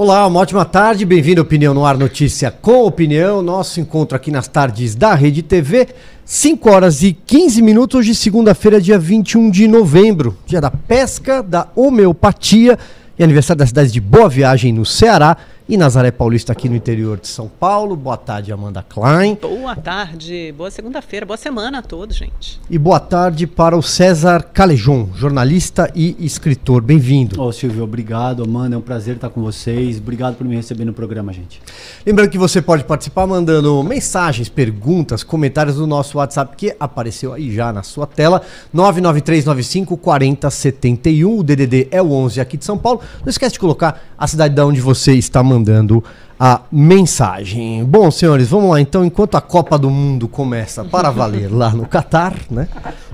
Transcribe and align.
Olá, 0.00 0.24
uma 0.28 0.38
ótima 0.38 0.64
tarde, 0.64 1.04
bem-vindo 1.04 1.40
ao 1.40 1.44
Opinião 1.44 1.74
no 1.74 1.84
Ar 1.84 1.98
Notícia 1.98 2.52
com 2.52 2.84
Opinião, 2.84 3.42
nosso 3.42 3.80
encontro 3.80 4.14
aqui 4.14 4.30
nas 4.30 4.46
tardes 4.46 4.94
da 4.94 5.12
Rede 5.12 5.42
TV, 5.42 5.88
5 6.24 6.70
horas 6.70 7.02
e 7.02 7.12
15 7.12 7.60
minutos, 7.60 7.98
hoje 7.98 8.14
segunda-feira, 8.14 8.80
dia 8.80 8.96
21 8.96 9.50
de 9.50 9.66
novembro, 9.66 10.38
dia 10.46 10.60
da 10.60 10.70
pesca, 10.70 11.42
da 11.42 11.66
homeopatia 11.74 12.78
e 13.18 13.24
aniversário 13.24 13.58
da 13.58 13.66
cidade 13.66 13.90
de 13.90 14.00
Boa 14.00 14.28
Viagem, 14.28 14.72
no 14.72 14.86
Ceará 14.86 15.36
e 15.68 15.76
Nazaré 15.76 16.10
Paulista 16.10 16.52
aqui 16.52 16.66
no 16.66 16.74
interior 16.74 17.20
de 17.20 17.28
São 17.28 17.46
Paulo. 17.46 17.94
Boa 17.94 18.16
tarde, 18.16 18.50
Amanda 18.50 18.82
Klein. 18.82 19.36
Boa 19.40 19.76
tarde, 19.76 20.54
boa 20.56 20.70
segunda-feira, 20.70 21.26
boa 21.26 21.36
semana 21.36 21.80
a 21.80 21.82
todos, 21.82 22.16
gente. 22.16 22.58
E 22.70 22.78
boa 22.78 22.98
tarde 22.98 23.46
para 23.46 23.76
o 23.76 23.82
César 23.82 24.42
Calejon, 24.42 25.10
jornalista 25.14 25.92
e 25.94 26.16
escritor. 26.20 26.80
Bem-vindo. 26.80 27.38
Ô, 27.42 27.52
Silvio, 27.52 27.84
obrigado, 27.84 28.44
Amanda. 28.44 28.76
É 28.76 28.78
um 28.78 28.82
prazer 28.82 29.16
estar 29.16 29.28
com 29.28 29.42
vocês. 29.42 29.98
Obrigado 29.98 30.36
por 30.36 30.46
me 30.46 30.56
receber 30.56 30.86
no 30.86 30.94
programa, 30.94 31.34
gente. 31.34 31.60
Lembrando 32.06 32.30
que 32.30 32.38
você 32.38 32.62
pode 32.62 32.84
participar 32.84 33.26
mandando 33.26 33.82
mensagens, 33.82 34.48
perguntas, 34.48 35.22
comentários 35.22 35.76
no 35.76 35.86
nosso 35.86 36.16
WhatsApp 36.16 36.56
que 36.56 36.74
apareceu 36.80 37.34
aí 37.34 37.54
já 37.54 37.74
na 37.74 37.82
sua 37.82 38.06
tela, 38.06 38.40
99395 38.72 39.98
4071. 39.98 41.38
O 41.38 41.42
DDD 41.42 41.88
é 41.90 42.00
o 42.00 42.10
11 42.10 42.40
aqui 42.40 42.56
de 42.56 42.64
São 42.64 42.78
Paulo. 42.78 43.02
Não 43.20 43.28
esquece 43.28 43.52
de 43.52 43.58
colocar 43.58 44.00
a 44.16 44.26
cidade 44.26 44.54
de 44.54 44.60
onde 44.62 44.80
você 44.80 45.12
está 45.12 45.42
mandando 45.42 45.57
mandando 45.58 46.02
a 46.38 46.62
mensagem. 46.70 47.84
Bom, 47.84 48.10
senhores, 48.10 48.48
vamos 48.48 48.70
lá 48.70 48.80
então. 48.80 49.04
Enquanto 49.04 49.34
a 49.34 49.40
Copa 49.40 49.76
do 49.76 49.90
Mundo 49.90 50.28
começa 50.28 50.84
para 50.84 51.10
valer 51.10 51.52
lá 51.52 51.70
no 51.70 51.86
Catar, 51.86 52.34
né? 52.48 52.68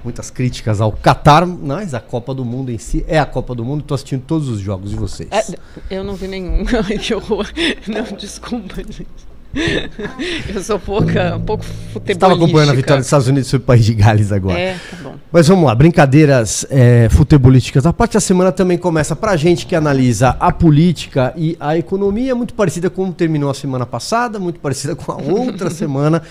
Muitas 0.05 0.31
críticas 0.31 0.81
ao 0.81 0.93
Catar, 0.93 1.47
mas 1.47 1.95
a 1.95 2.01
Copa 2.01 2.35
do 2.35 2.45
Mundo 2.45 2.71
em 2.71 2.79
si 2.79 3.05
é 3.09 3.19
a 3.19 3.25
Copa 3.25 3.55
do 3.55 3.65
Mundo. 3.65 3.81
Estou 3.81 3.95
assistindo 3.95 4.23
todos 4.23 4.49
os 4.49 4.61
jogos 4.61 4.91
de 4.91 4.97
vocês. 4.97 5.31
É, 5.33 5.45
eu 5.91 6.05
não 6.05 6.15
vi 6.15 6.29
nenhum. 6.29 6.65
que 7.01 7.15
horror. 7.15 7.51
Não, 7.89 8.17
desculpa, 8.17 8.77
gente. 8.77 9.34
Eu 10.53 10.63
sou 10.63 10.79
pouca, 10.81 11.37
um 11.37 11.41
pouco 11.41 11.65
futebolística. 11.65 12.13
Estava 12.13 12.35
acompanhando 12.35 12.71
a 12.71 12.75
vitória 12.75 12.97
dos 12.97 13.07
Estados 13.07 13.29
Unidos 13.29 13.49
sobre 13.49 13.63
o 13.63 13.67
País 13.67 13.85
de 13.85 13.95
Gales 13.95 14.33
agora. 14.33 14.59
É, 14.59 14.73
tá 14.75 14.97
bom. 15.03 15.15
Mas 15.31 15.47
vamos 15.47 15.65
lá, 15.67 15.75
brincadeiras 15.75 16.67
é, 16.69 17.09
futebolísticas. 17.11 17.87
A 17.87 17.93
parte 17.93 18.15
da 18.15 18.21
semana 18.21 18.51
também 18.51 18.77
começa 18.77 19.15
pra 19.15 19.37
gente 19.37 19.67
que 19.67 19.77
analisa 19.77 20.31
a 20.41 20.51
política 20.51 21.33
e 21.37 21.57
a 21.61 21.79
economia, 21.79 22.35
muito 22.35 22.55
parecida 22.55 22.91
com 22.91 23.05
como 23.05 23.13
terminou 23.13 23.51
a 23.51 23.55
semana 23.55 23.85
passada, 23.85 24.39
muito 24.39 24.59
parecida 24.59 24.97
com 24.97 25.13
a 25.13 25.17
outra 25.17 25.69
semana. 25.71 26.23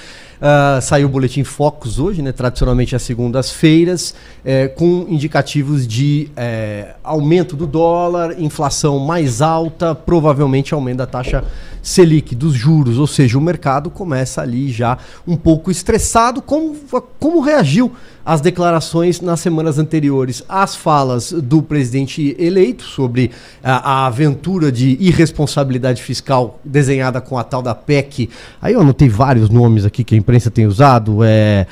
Uh, 0.41 0.81
saiu 0.81 1.07
o 1.07 1.09
Boletim 1.09 1.43
Focus 1.43 1.99
hoje, 1.99 2.21
né, 2.21 2.31
tradicionalmente 2.31 2.95
às 2.95 3.01
segundas-feiras, 3.03 4.13
é, 4.43 4.67
com 4.67 5.05
indicativos 5.09 5.87
de 5.87 6.29
é, 6.35 6.95
aumento 7.03 7.55
do 7.55 7.65
dólar, 7.65 8.39
inflação 8.39 8.99
mais 8.99 9.41
alta, 9.41 9.95
provavelmente 9.95 10.73
aumento 10.73 10.97
da 10.97 11.07
taxa 11.07 11.43
Selic, 11.81 12.33
dos 12.33 12.53
juros, 12.53 12.97
ou 12.97 13.05
seja, 13.05 13.37
o 13.37 13.41
mercado 13.41 13.89
começa 13.89 14.41
ali 14.41 14.71
já 14.71 14.97
um 15.27 15.35
pouco 15.35 15.69
estressado. 15.69 16.41
Como, 16.41 16.75
como 17.19 17.41
reagiu 17.41 17.91
às 18.25 18.41
declarações 18.41 19.19
nas 19.21 19.39
semanas 19.39 19.77
anteriores, 19.77 20.43
às 20.47 20.75
falas 20.75 21.31
do 21.31 21.61
presidente 21.61 22.35
eleito 22.39 22.83
sobre 22.83 23.31
a, 23.63 23.91
a 23.91 24.05
aventura 24.07 24.71
de 24.71 24.97
irresponsabilidade 24.99 26.01
fiscal 26.01 26.59
desenhada 26.63 27.19
com 27.19 27.37
a 27.37 27.43
tal 27.43 27.61
da 27.61 27.75
PEC? 27.75 28.29
Aí 28.61 28.73
eu 28.73 28.81
anotei 28.81 29.09
vários 29.09 29.49
nomes 29.49 29.85
aqui 29.85 30.03
que 30.03 30.15
a 30.15 30.17
imprensa 30.17 30.49
tem 30.49 30.65
usado. 30.65 31.23
É 31.23 31.67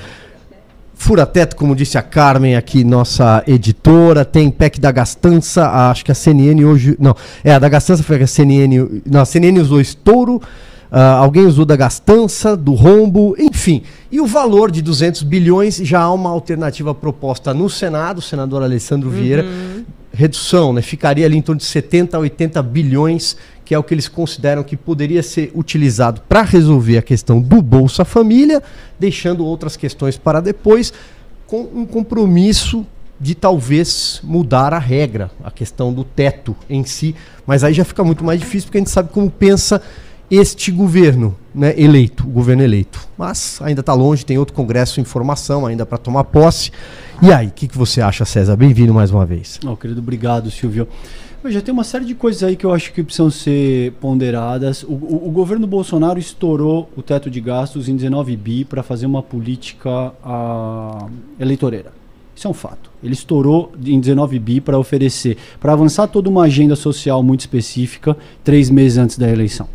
fura-teto, 1.01 1.55
como 1.55 1.75
disse 1.75 1.97
a 1.97 2.01
Carmen 2.03 2.55
aqui, 2.55 2.83
nossa 2.83 3.43
editora, 3.47 4.23
tem 4.23 4.51
PEC 4.51 4.79
da 4.79 4.91
gastança, 4.91 5.67
acho 5.89 6.05
que 6.05 6.11
a 6.11 6.15
CNN 6.15 6.63
hoje, 6.63 6.95
não, 6.99 7.15
é, 7.43 7.53
a 7.53 7.59
da 7.59 7.67
gastança 7.67 8.03
foi 8.03 8.21
a 8.21 8.27
CNN, 8.27 9.01
não, 9.03 9.21
a 9.21 9.25
CNN 9.25 9.59
usou 9.59 9.81
estouro, 9.81 10.39
uh, 10.91 10.97
alguém 11.19 11.45
usou 11.45 11.65
da 11.65 11.75
gastança, 11.75 12.55
do 12.57 12.73
rombo, 12.73 13.35
enfim, 13.39 13.83
e 14.11 14.19
o 14.19 14.27
valor 14.27 14.69
de 14.69 14.81
200 14.81 15.23
bilhões, 15.23 15.77
já 15.77 16.01
há 16.01 16.13
uma 16.13 16.29
alternativa 16.29 16.93
proposta 16.93 17.53
no 17.53 17.69
Senado, 17.69 18.17
o 18.17 18.21
senador 18.21 18.61
Alessandro 18.61 19.09
Vieira, 19.09 19.43
uhum. 19.43 19.85
redução, 20.11 20.73
né, 20.73 20.81
ficaria 20.81 21.25
ali 21.25 21.37
em 21.37 21.41
torno 21.41 21.59
de 21.59 21.65
70 21.65 22.17
a 22.17 22.19
80 22.19 22.61
bilhões, 22.61 23.37
que 23.63 23.73
é 23.73 23.79
o 23.79 23.83
que 23.83 23.93
eles 23.93 24.09
consideram 24.09 24.63
que 24.63 24.75
poderia 24.75 25.23
ser 25.23 25.49
utilizado 25.55 26.21
para 26.27 26.41
resolver 26.41 26.97
a 26.97 27.01
questão 27.01 27.39
do 27.39 27.61
Bolsa 27.61 28.03
Família, 28.03 28.61
deixando 28.99 29.45
outras 29.45 29.77
questões 29.77 30.17
para 30.17 30.41
depois, 30.41 30.91
com 31.47 31.61
um 31.73 31.85
compromisso 31.85 32.85
de 33.17 33.35
talvez 33.35 34.19
mudar 34.23 34.73
a 34.73 34.79
regra, 34.79 35.29
a 35.43 35.51
questão 35.51 35.93
do 35.93 36.03
teto 36.03 36.55
em 36.67 36.83
si, 36.83 37.15
mas 37.45 37.63
aí 37.63 37.71
já 37.73 37.85
fica 37.85 38.03
muito 38.03 38.23
mais 38.23 38.39
difícil 38.39 38.67
porque 38.67 38.79
a 38.79 38.81
gente 38.81 38.89
sabe 38.89 39.09
como 39.13 39.29
pensa 39.29 39.81
este 40.31 40.71
governo 40.71 41.35
né, 41.53 41.73
eleito, 41.77 42.23
o 42.23 42.29
governo 42.29 42.63
eleito. 42.63 43.05
Mas 43.17 43.59
ainda 43.61 43.81
está 43.81 43.93
longe, 43.93 44.25
tem 44.25 44.37
outro 44.37 44.55
congresso 44.55 45.01
em 45.01 45.03
formação 45.03 45.65
ainda 45.65 45.85
para 45.85 45.97
tomar 45.97 46.23
posse. 46.23 46.71
E 47.21 47.33
aí, 47.33 47.47
o 47.47 47.51
que, 47.51 47.67
que 47.67 47.77
você 47.77 47.99
acha, 47.99 48.23
César? 48.23 48.55
Bem-vindo 48.55 48.93
mais 48.93 49.11
uma 49.11 49.25
vez. 49.25 49.59
Oh, 49.65 49.75
querido, 49.75 49.99
obrigado, 49.99 50.49
Silvio. 50.49 50.87
Já 51.45 51.59
tem 51.59 51.73
uma 51.73 51.83
série 51.83 52.05
de 52.05 52.15
coisas 52.15 52.43
aí 52.43 52.55
que 52.55 52.65
eu 52.65 52.71
acho 52.71 52.93
que 52.93 53.03
precisam 53.03 53.29
ser 53.29 53.91
ponderadas. 53.93 54.83
O, 54.83 54.93
o, 54.93 55.27
o 55.27 55.31
governo 55.31 55.67
Bolsonaro 55.67 56.17
estourou 56.17 56.89
o 56.95 57.01
teto 57.01 57.29
de 57.29 57.41
gastos 57.41 57.89
em 57.89 57.95
19 57.95 58.37
bi 58.37 58.63
para 58.63 58.81
fazer 58.81 59.07
uma 59.07 59.21
política 59.21 60.13
a, 60.23 61.07
eleitoreira. 61.39 61.91
Isso 62.33 62.47
é 62.47 62.49
um 62.49 62.53
fato. 62.53 62.89
Ele 63.03 63.13
estourou 63.13 63.73
em 63.83 63.99
19 63.99 64.39
bi 64.39 64.61
para 64.61 64.79
oferecer, 64.79 65.35
para 65.59 65.73
avançar 65.73 66.07
toda 66.07 66.29
uma 66.29 66.43
agenda 66.43 66.75
social 66.75 67.21
muito 67.21 67.41
específica, 67.41 68.15
três 68.43 68.69
meses 68.69 68.97
antes 68.97 69.17
da 69.17 69.29
eleição. 69.29 69.67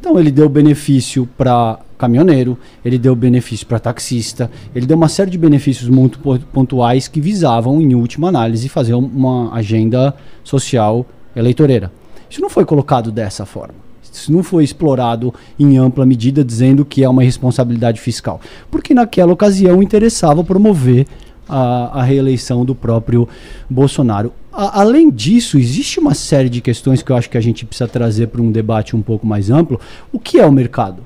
Então 0.00 0.18
ele 0.18 0.30
deu 0.30 0.48
benefício 0.48 1.28
para 1.36 1.78
caminhoneiro, 1.98 2.58
ele 2.82 2.98
deu 2.98 3.14
benefício 3.14 3.66
para 3.66 3.78
taxista, 3.78 4.50
ele 4.74 4.86
deu 4.86 4.96
uma 4.96 5.10
série 5.10 5.30
de 5.30 5.36
benefícios 5.36 5.90
muito 5.90 6.18
pontuais 6.50 7.06
que 7.06 7.20
visavam, 7.20 7.78
em 7.82 7.94
última 7.94 8.28
análise, 8.28 8.66
fazer 8.70 8.94
uma 8.94 9.54
agenda 9.54 10.14
social 10.42 11.04
eleitoreira. 11.36 11.92
Isso 12.30 12.40
não 12.40 12.48
foi 12.48 12.64
colocado 12.64 13.12
dessa 13.12 13.44
forma. 13.44 13.74
Isso 14.02 14.32
não 14.32 14.42
foi 14.42 14.64
explorado 14.64 15.32
em 15.58 15.76
ampla 15.76 16.06
medida, 16.06 16.42
dizendo 16.42 16.84
que 16.84 17.04
é 17.04 17.08
uma 17.08 17.22
responsabilidade 17.22 18.00
fiscal. 18.00 18.40
Porque 18.70 18.94
naquela 18.94 19.32
ocasião 19.32 19.82
interessava 19.82 20.42
promover 20.42 21.06
a, 21.50 22.00
a 22.00 22.02
reeleição 22.02 22.64
do 22.64 22.74
próprio 22.74 23.28
Bolsonaro. 23.68 24.32
A, 24.52 24.80
além 24.80 25.10
disso, 25.10 25.58
existe 25.58 25.98
uma 25.98 26.14
série 26.14 26.48
de 26.48 26.60
questões 26.60 27.02
que 27.02 27.10
eu 27.10 27.16
acho 27.16 27.28
que 27.28 27.38
a 27.38 27.40
gente 27.40 27.66
precisa 27.66 27.88
trazer 27.88 28.28
para 28.28 28.40
um 28.40 28.50
debate 28.50 28.94
um 28.94 29.02
pouco 29.02 29.26
mais 29.26 29.50
amplo. 29.50 29.80
O 30.12 30.18
que 30.18 30.38
é 30.38 30.46
o 30.46 30.52
mercado? 30.52 31.04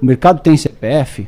O 0.00 0.04
mercado 0.04 0.40
tem 0.40 0.56
CPF? 0.56 1.26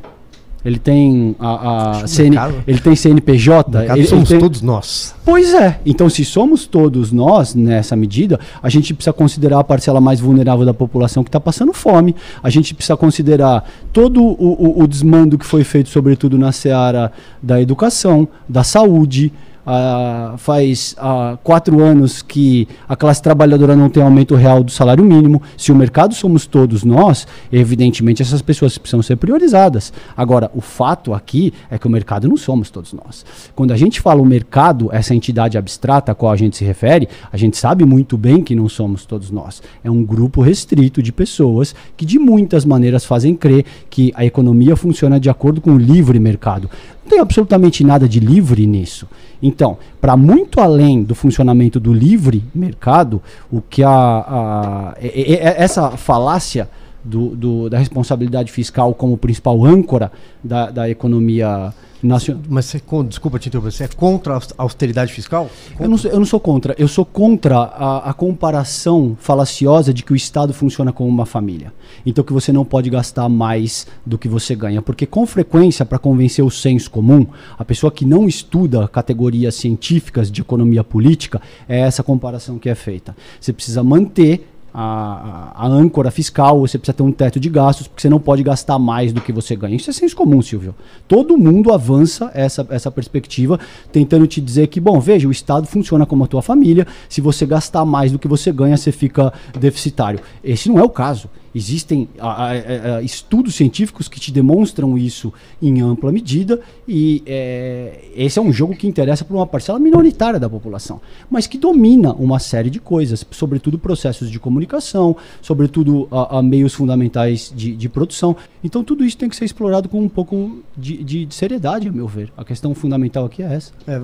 Ele 0.63 0.77
tem 0.77 1.35
a, 1.39 2.01
a 2.01 2.07
CN, 2.07 2.35
ele 2.67 2.79
tem 2.79 2.95
CNPJ. 2.95 3.93
Ele, 3.93 4.05
somos 4.05 4.29
ele 4.29 4.39
tem... 4.39 4.39
todos 4.39 4.61
nós. 4.61 5.15
Pois 5.23 5.53
é. 5.53 5.79
Então, 5.85 6.09
se 6.09 6.25
somos 6.25 6.65
todos 6.65 7.13
nós 7.13 7.55
nessa 7.55 7.95
medida, 7.95 8.37
a 8.61 8.67
gente 8.67 8.93
precisa 8.93 9.13
considerar 9.13 9.59
a 9.59 9.63
parcela 9.63 10.01
mais 10.01 10.19
vulnerável 10.19 10.65
da 10.65 10.73
população 10.73 11.23
que 11.23 11.29
está 11.29 11.39
passando 11.39 11.71
fome. 11.71 12.13
A 12.43 12.49
gente 12.49 12.73
precisa 12.75 12.97
considerar 12.97 13.69
todo 13.93 14.21
o, 14.21 14.33
o, 14.33 14.83
o 14.83 14.87
desmando 14.87 15.37
que 15.37 15.45
foi 15.45 15.63
feito, 15.63 15.87
sobretudo 15.87 16.37
na 16.37 16.51
seara 16.51 17.11
da 17.41 17.61
educação, 17.61 18.27
da 18.47 18.63
saúde. 18.63 19.31
Uh, 19.69 20.35
faz 20.39 20.95
uh, 20.97 21.37
quatro 21.43 21.79
anos 21.83 22.23
que 22.23 22.67
a 22.87 22.95
classe 22.95 23.21
trabalhadora 23.21 23.75
não 23.75 23.87
tem 23.87 24.01
aumento 24.01 24.33
real 24.33 24.63
do 24.63 24.71
salário 24.71 25.05
mínimo. 25.05 25.43
Se 25.55 25.71
o 25.71 25.75
mercado 25.75 26.15
somos 26.15 26.47
todos 26.47 26.83
nós, 26.83 27.27
evidentemente 27.53 28.23
essas 28.23 28.41
pessoas 28.41 28.79
precisam 28.79 29.03
ser 29.03 29.17
priorizadas. 29.17 29.93
Agora, 30.17 30.49
o 30.55 30.61
fato 30.61 31.13
aqui 31.13 31.53
é 31.69 31.77
que 31.77 31.85
o 31.85 31.89
mercado 31.89 32.27
não 32.27 32.35
somos 32.35 32.71
todos 32.71 32.93
nós. 32.93 33.23
Quando 33.55 33.71
a 33.71 33.77
gente 33.77 34.01
fala 34.01 34.19
o 34.23 34.25
mercado, 34.25 34.89
essa 34.91 35.13
entidade 35.13 35.55
abstrata 35.55 36.13
a 36.13 36.15
qual 36.15 36.31
a 36.31 36.35
gente 36.35 36.57
se 36.57 36.65
refere, 36.65 37.07
a 37.31 37.37
gente 37.37 37.55
sabe 37.55 37.85
muito 37.85 38.17
bem 38.17 38.41
que 38.41 38.55
não 38.55 38.67
somos 38.67 39.05
todos 39.05 39.29
nós. 39.29 39.61
É 39.83 39.91
um 39.91 40.03
grupo 40.03 40.41
restrito 40.41 41.03
de 41.03 41.11
pessoas 41.11 41.75
que 41.95 42.07
de 42.07 42.17
muitas 42.17 42.65
maneiras 42.65 43.05
fazem 43.05 43.35
crer 43.35 43.65
que 43.87 44.11
a 44.15 44.25
economia 44.25 44.75
funciona 44.75 45.19
de 45.19 45.29
acordo 45.29 45.61
com 45.61 45.73
o 45.73 45.77
livre 45.77 46.17
mercado. 46.17 46.71
Tem 47.09 47.19
absolutamente 47.19 47.83
nada 47.83 48.07
de 48.07 48.19
livre 48.19 48.67
nisso. 48.67 49.07
Então, 49.41 49.79
para 49.99 50.15
muito 50.15 50.61
além 50.61 51.01
do 51.01 51.15
funcionamento 51.15 51.79
do 51.79 51.91
livre 51.91 52.43
mercado, 52.53 53.19
o 53.51 53.61
que 53.61 53.81
a, 53.81 53.89
a, 53.89 54.89
a 54.91 54.95
essa 55.01 55.91
falácia 55.97 56.69
do, 57.03 57.35
do, 57.35 57.69
da 57.69 57.77
responsabilidade 57.77 58.51
fiscal 58.51 58.93
como 58.93 59.17
principal 59.17 59.65
âncora 59.65 60.11
da, 60.43 60.69
da 60.69 60.89
economia 60.89 61.73
nacional. 62.01 62.41
Mas 62.49 62.65
você, 62.65 62.81
desculpa 63.07 63.39
te 63.39 63.49
interromper, 63.49 63.71
você 63.71 63.83
é 63.83 63.87
contra 63.87 64.37
a 64.37 64.41
austeridade 64.57 65.13
fiscal? 65.13 65.49
Eu 65.79 65.89
não, 65.89 65.97
sou, 65.97 66.11
eu 66.11 66.19
não 66.19 66.25
sou 66.25 66.39
contra, 66.39 66.75
eu 66.77 66.87
sou 66.87 67.05
contra 67.05 67.57
a, 67.57 68.09
a, 68.09 68.13
comparação 68.13 69.17
falaciosa 69.19 69.93
de 69.93 70.03
que 70.03 70.13
o 70.13 70.15
Estado 70.15 70.53
funciona 70.53 70.91
como 70.91 71.09
uma 71.09 71.25
família. 71.25 71.73
Então 72.05 72.23
que 72.23 72.33
você 72.33 72.51
não 72.51 72.63
pode 72.63 72.89
gastar 72.89 73.27
mais 73.29 73.87
do 74.05 74.17
que 74.17 74.27
você 74.27 74.55
ganha. 74.55 74.81
Porque 74.81 75.05
com 75.05 75.25
frequência, 75.25 75.85
para 75.85 75.99
convencer 75.99 76.43
o 76.43 76.49
senso 76.49 76.89
comum, 76.89 77.25
a 77.57 77.65
pessoa 77.65 77.91
que 77.91 78.05
não 78.05 78.27
estuda 78.27 78.87
categorias 78.87 79.55
científicas 79.55 80.31
de 80.31 80.41
economia 80.41 80.83
política, 80.83 81.41
é 81.67 81.79
essa 81.79 82.03
comparação 82.03 82.57
que 82.57 82.69
é 82.69 82.75
feita. 82.75 83.15
Você 83.39 83.51
precisa 83.51 83.83
manter 83.83 84.48
a, 84.73 85.51
a, 85.55 85.67
âncora 85.67 86.11
fiscal, 86.11 86.59
você 86.59 86.77
precisa 86.77 86.93
ter 86.93 87.03
um 87.03 87.11
teto 87.11 87.39
de 87.39 87.49
gastos, 87.49 87.87
porque 87.87 88.01
você 88.01 88.09
não 88.09 88.19
pode 88.19 88.43
gastar 88.43 88.77
mais 88.77 89.11
do 89.11 89.21
que 89.21 89.31
você 89.31 89.55
ganha. 89.55 89.75
Isso 89.75 89.89
é 89.89 89.93
senso 89.93 90.15
comum, 90.15 90.41
Silvio. 90.41 90.75
Todo 91.07 91.37
mundo 91.37 91.73
avança 91.73 92.31
essa, 92.33 92.65
essa 92.69 92.91
perspectiva, 92.91 93.59
tentando 93.91 94.27
te 94.27 94.39
dizer 94.39 94.67
que, 94.67 94.79
bom, 94.79 94.99
veja, 94.99 95.27
o 95.27 95.31
Estado 95.31 95.67
funciona 95.67 96.05
como 96.05 96.23
a 96.23 96.27
tua 96.27 96.41
família, 96.41 96.87
se 97.07 97.21
você 97.21 97.45
gastar 97.45 97.85
mais 97.85 98.11
do 98.11 98.19
que 98.19 98.27
você 98.27 98.51
ganha, 98.51 98.77
você 98.77 98.91
fica 98.91 99.33
deficitário. 99.59 100.19
Esse 100.43 100.69
não 100.69 100.79
é 100.79 100.83
o 100.83 100.89
caso. 100.89 101.29
Existem 101.53 102.07
a, 102.19 102.27
a, 102.27 102.97
a, 102.97 103.01
estudos 103.01 103.55
científicos 103.55 104.07
que 104.07 104.19
te 104.19 104.31
demonstram 104.31 104.97
isso 104.97 105.33
em 105.61 105.81
ampla 105.81 106.11
medida, 106.11 106.59
e 106.87 107.23
é, 107.25 107.99
esse 108.15 108.39
é 108.39 108.41
um 108.41 108.51
jogo 108.51 108.75
que 108.75 108.87
interessa 108.87 109.25
para 109.25 109.35
uma 109.35 109.47
parcela 109.47 109.79
minoritária 109.79 110.39
da 110.39 110.49
população, 110.49 111.01
mas 111.29 111.47
que 111.47 111.57
domina 111.57 112.13
uma 112.13 112.39
série 112.39 112.69
de 112.69 112.79
coisas, 112.79 113.25
sobretudo 113.31 113.77
processos 113.77 114.29
de 114.29 114.39
comunicação, 114.39 115.15
sobretudo 115.41 116.07
a, 116.11 116.41
meios 116.41 116.73
fundamentais 116.73 117.51
de, 117.55 117.75
de, 117.75 117.89
produção. 117.89 118.35
Então, 118.63 118.83
tudo 118.83 119.03
isso 119.05 119.17
tem 119.17 119.29
que 119.29 119.35
ser 119.35 119.45
explorado 119.45 119.89
com 119.89 120.01
um 120.01 120.09
pouco 120.09 120.59
de, 120.77 121.03
de, 121.03 121.25
de 121.25 121.35
seriedade, 121.35 121.87
a 121.87 121.91
meu 121.91 122.07
ver. 122.07 122.31
A 122.37 122.43
questão 122.43 122.73
fundamental 122.73 123.25
aqui 123.25 123.41
é 123.43 123.53
essa. 123.53 123.71
É, 123.87 123.99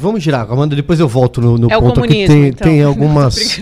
vamos 0.00 0.22
girar, 0.22 0.50
Amanda, 0.50 0.76
depois 0.76 1.00
eu 1.00 1.08
volto 1.08 1.40
no, 1.40 1.58
no 1.58 1.70
é 1.70 1.78
ponto 1.78 2.02
que 2.02 2.26
tem, 2.26 2.46
então. 2.48 2.66
tem, 2.66 2.82
algumas, 2.84 3.60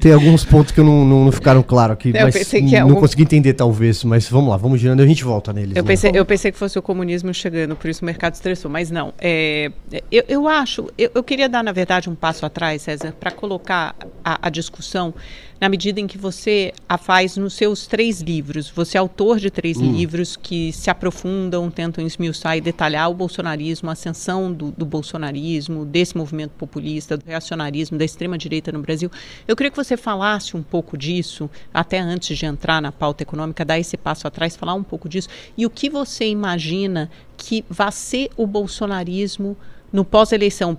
tem 0.00 0.12
alguns 0.12 0.44
pontos 0.44 0.72
que 0.72 0.80
não, 0.80 1.04
não, 1.04 1.24
não 1.24 1.32
ficaram 1.32 1.62
claros 1.62 1.94
aqui. 1.94 2.10
É, 2.14 2.22
mas 2.24 2.45
pensei 2.46 2.62
que 2.62 2.76
é 2.76 2.80
não 2.80 2.88
algum... 2.88 3.00
consegui 3.00 3.22
entender, 3.22 3.52
talvez, 3.54 4.04
mas 4.04 4.28
vamos 4.28 4.50
lá, 4.50 4.56
vamos 4.56 4.80
girando 4.80 5.00
e 5.00 5.04
a 5.04 5.06
gente 5.06 5.24
volta 5.24 5.52
neles. 5.52 5.76
Eu, 5.76 5.82
né? 5.82 5.86
pensei, 5.86 6.12
eu 6.14 6.24
pensei 6.24 6.52
que 6.52 6.58
fosse 6.58 6.78
o 6.78 6.82
comunismo 6.82 7.34
chegando, 7.34 7.74
por 7.76 7.88
isso 7.90 8.02
o 8.02 8.04
mercado 8.06 8.34
estressou, 8.34 8.70
mas 8.70 8.90
não. 8.90 9.12
É, 9.18 9.70
eu, 10.10 10.24
eu 10.28 10.48
acho, 10.48 10.88
eu, 10.96 11.10
eu 11.14 11.22
queria 11.22 11.48
dar, 11.48 11.62
na 11.62 11.72
verdade, 11.72 12.08
um 12.08 12.14
passo 12.14 12.46
atrás, 12.46 12.82
César, 12.82 13.12
para 13.18 13.30
colocar 13.30 13.94
a, 14.24 14.46
a 14.46 14.50
discussão 14.50 15.12
na 15.60 15.68
medida 15.68 16.00
em 16.00 16.06
que 16.06 16.18
você 16.18 16.72
a 16.88 16.98
faz 16.98 17.36
nos 17.36 17.54
seus 17.54 17.86
três 17.86 18.20
livros. 18.20 18.68
Você 18.70 18.96
é 18.96 19.00
autor 19.00 19.38
de 19.38 19.50
três 19.50 19.78
hum. 19.78 19.92
livros 19.92 20.36
que 20.36 20.72
se 20.72 20.90
aprofundam, 20.90 21.70
tentam 21.70 22.06
esmiuçar 22.06 22.56
e 22.56 22.60
detalhar 22.60 23.10
o 23.10 23.14
bolsonarismo, 23.14 23.88
a 23.88 23.92
ascensão 23.92 24.52
do, 24.52 24.70
do 24.72 24.84
bolsonarismo, 24.84 25.84
desse 25.84 26.16
movimento 26.16 26.52
populista, 26.52 27.16
do 27.16 27.24
reacionarismo, 27.26 27.96
da 27.98 28.04
extrema-direita 28.04 28.70
no 28.72 28.80
Brasil. 28.80 29.10
Eu 29.46 29.56
queria 29.56 29.70
que 29.70 29.76
você 29.76 29.96
falasse 29.96 30.56
um 30.56 30.62
pouco 30.62 30.96
disso, 30.96 31.48
até 31.72 31.98
antes 31.98 32.36
de 32.36 32.46
entrar 32.46 32.82
na 32.82 32.92
pauta 32.92 33.22
econômica, 33.22 33.64
dar 33.64 33.78
esse 33.78 33.96
passo 33.96 34.26
atrás, 34.26 34.56
falar 34.56 34.74
um 34.74 34.82
pouco 34.82 35.08
disso, 35.08 35.28
e 35.56 35.64
o 35.64 35.70
que 35.70 35.88
você 35.88 36.26
imagina 36.26 37.10
que 37.36 37.64
vai 37.68 37.92
ser 37.92 38.30
o 38.36 38.46
bolsonarismo 38.46 39.56
no 39.92 40.04
pós-eleição, 40.04 40.76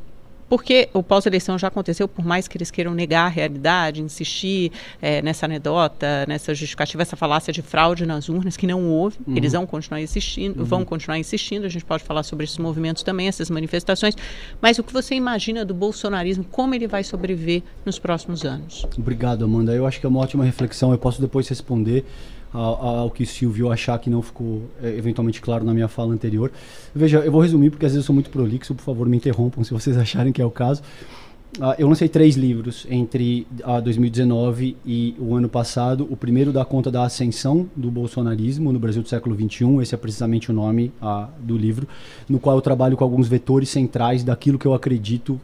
porque 0.49 0.89
o 0.93 1.03
pós-eleição 1.03 1.57
já 1.57 1.67
aconteceu, 1.67 2.07
por 2.07 2.25
mais 2.25 2.47
que 2.47 2.57
eles 2.57 2.71
queiram 2.71 2.93
negar 2.93 3.25
a 3.25 3.29
realidade, 3.29 4.01
insistir 4.01 4.71
é, 5.01 5.21
nessa 5.21 5.45
anedota, 5.45 6.25
nessa 6.27 6.53
justificativa, 6.53 7.01
essa 7.01 7.15
falácia 7.15 7.51
de 7.51 7.61
fraude 7.61 8.05
nas 8.05 8.29
urnas, 8.29 8.55
que 8.55 8.65
não 8.65 8.87
houve, 8.87 9.17
uhum. 9.27 9.35
eles 9.35 9.53
vão 9.53 9.65
continuar 9.65 10.01
insistindo, 10.01 10.59
uhum. 10.59 10.65
vão 10.65 10.85
continuar 10.85 11.19
insistindo, 11.19 11.65
a 11.65 11.69
gente 11.69 11.85
pode 11.85 12.03
falar 12.03 12.23
sobre 12.23 12.45
esses 12.45 12.57
movimentos 12.57 13.03
também, 13.03 13.27
essas 13.27 13.49
manifestações, 13.49 14.15
mas 14.61 14.79
o 14.79 14.83
que 14.83 14.93
você 14.93 15.15
imagina 15.15 15.65
do 15.65 15.73
bolsonarismo, 15.73 16.43
como 16.43 16.73
ele 16.73 16.87
vai 16.87 17.03
sobreviver 17.03 17.63
nos 17.85 17.99
próximos 17.99 18.45
anos? 18.45 18.85
Obrigado, 18.97 19.45
Amanda. 19.45 19.73
Eu 19.73 19.85
acho 19.85 19.99
que 19.99 20.05
é 20.05 20.09
uma 20.09 20.19
ótima 20.19 20.43
reflexão, 20.43 20.91
eu 20.91 20.97
posso 20.97 21.21
depois 21.21 21.47
responder 21.47 22.05
ao, 22.53 23.09
que 23.11 23.23
o 23.23 23.25
Silvio 23.25 23.71
achar 23.71 23.97
que 23.99 24.09
não 24.09 24.21
ficou 24.21 24.63
é, 24.81 24.89
eventualmente 24.89 25.41
claro 25.41 25.63
na 25.63 25.73
minha 25.73 25.87
fala 25.87 26.13
anterior. 26.13 26.51
Veja, 26.93 27.19
eu 27.19 27.31
vou 27.31 27.41
resumir 27.41 27.69
porque 27.69 27.85
às 27.85 27.91
vezes 27.91 28.03
eu 28.03 28.07
sou 28.07 28.13
muito 28.13 28.29
prolixo, 28.29 28.73
por 28.73 28.83
favor 28.83 29.07
me 29.07 29.17
interrompam 29.17 29.63
se 29.63 29.73
vocês 29.73 29.95
acharem 29.97 30.31
que 30.31 30.41
é 30.41 30.45
o 30.45 30.51
caso. 30.51 30.81
Uh, 31.57 31.73
eu 31.79 31.87
lancei 31.87 32.07
três 32.07 32.35
livros 32.35 32.85
entre 32.87 33.47
uh, 33.65 33.81
2019 33.81 34.77
e 34.85 35.15
o 35.17 35.33
ano 35.33 35.49
passado. 35.49 36.07
O 36.09 36.15
primeiro 36.15 36.51
dá 36.51 36.63
conta 36.63 36.91
da 36.91 37.03
ascensão 37.03 37.67
do 37.75 37.89
bolsonarismo 37.89 38.71
no 38.71 38.77
Brasil 38.77 39.01
do 39.01 39.09
século 39.09 39.35
XXI. 39.35 39.81
Esse 39.81 39.95
é 39.95 39.97
precisamente 39.97 40.51
o 40.51 40.53
nome 40.53 40.91
uh, 41.01 41.27
do 41.39 41.57
livro, 41.57 41.87
no 42.29 42.39
qual 42.39 42.57
eu 42.57 42.61
trabalho 42.61 42.95
com 42.95 43.03
alguns 43.03 43.27
vetores 43.27 43.69
centrais 43.69 44.23
daquilo 44.23 44.59
que 44.59 44.67
eu 44.67 44.73
acredito 44.73 45.39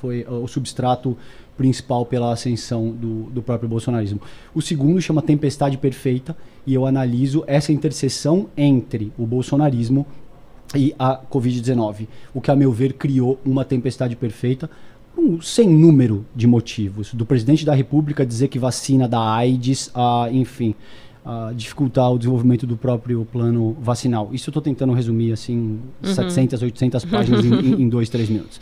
foi 0.00 0.26
o 0.28 0.48
substrato 0.48 1.16
principal 1.56 2.04
pela 2.04 2.32
ascensão 2.32 2.90
do, 2.90 3.24
do 3.30 3.42
próprio 3.42 3.68
bolsonarismo. 3.68 4.20
O 4.54 4.60
segundo 4.60 5.00
chama 5.00 5.22
Tempestade 5.22 5.78
Perfeita 5.78 6.36
e 6.66 6.74
eu 6.74 6.86
analiso 6.86 7.44
essa 7.46 7.72
interseção 7.72 8.46
entre 8.56 9.12
o 9.18 9.26
bolsonarismo 9.26 10.06
e 10.74 10.94
a 10.98 11.20
Covid-19, 11.30 12.08
o 12.32 12.40
que, 12.40 12.50
a 12.50 12.56
meu 12.56 12.72
ver, 12.72 12.94
criou 12.94 13.38
uma 13.44 13.64
tempestade 13.64 14.16
perfeita 14.16 14.68
um 15.16 15.40
sem 15.40 15.68
número 15.68 16.26
de 16.34 16.46
motivos. 16.46 17.14
Do 17.14 17.24
presidente 17.24 17.64
da 17.64 17.72
República 17.72 18.26
dizer 18.26 18.48
que 18.48 18.58
vacina 18.58 19.08
da 19.08 19.20
AIDS, 19.20 19.90
a, 19.94 20.28
enfim, 20.32 20.74
a 21.24 21.52
dificultar 21.54 22.12
o 22.12 22.18
desenvolvimento 22.18 22.66
do 22.66 22.76
próprio 22.76 23.24
plano 23.24 23.76
vacinal. 23.80 24.30
Isso 24.32 24.48
eu 24.48 24.50
estou 24.50 24.62
tentando 24.62 24.92
resumir 24.92 25.32
assim, 25.32 25.78
uhum. 26.02 26.14
700, 26.14 26.62
800 26.62 27.04
páginas 27.04 27.44
em, 27.44 27.82
em 27.82 27.88
dois, 27.88 28.08
três 28.08 28.28
minutos. 28.28 28.60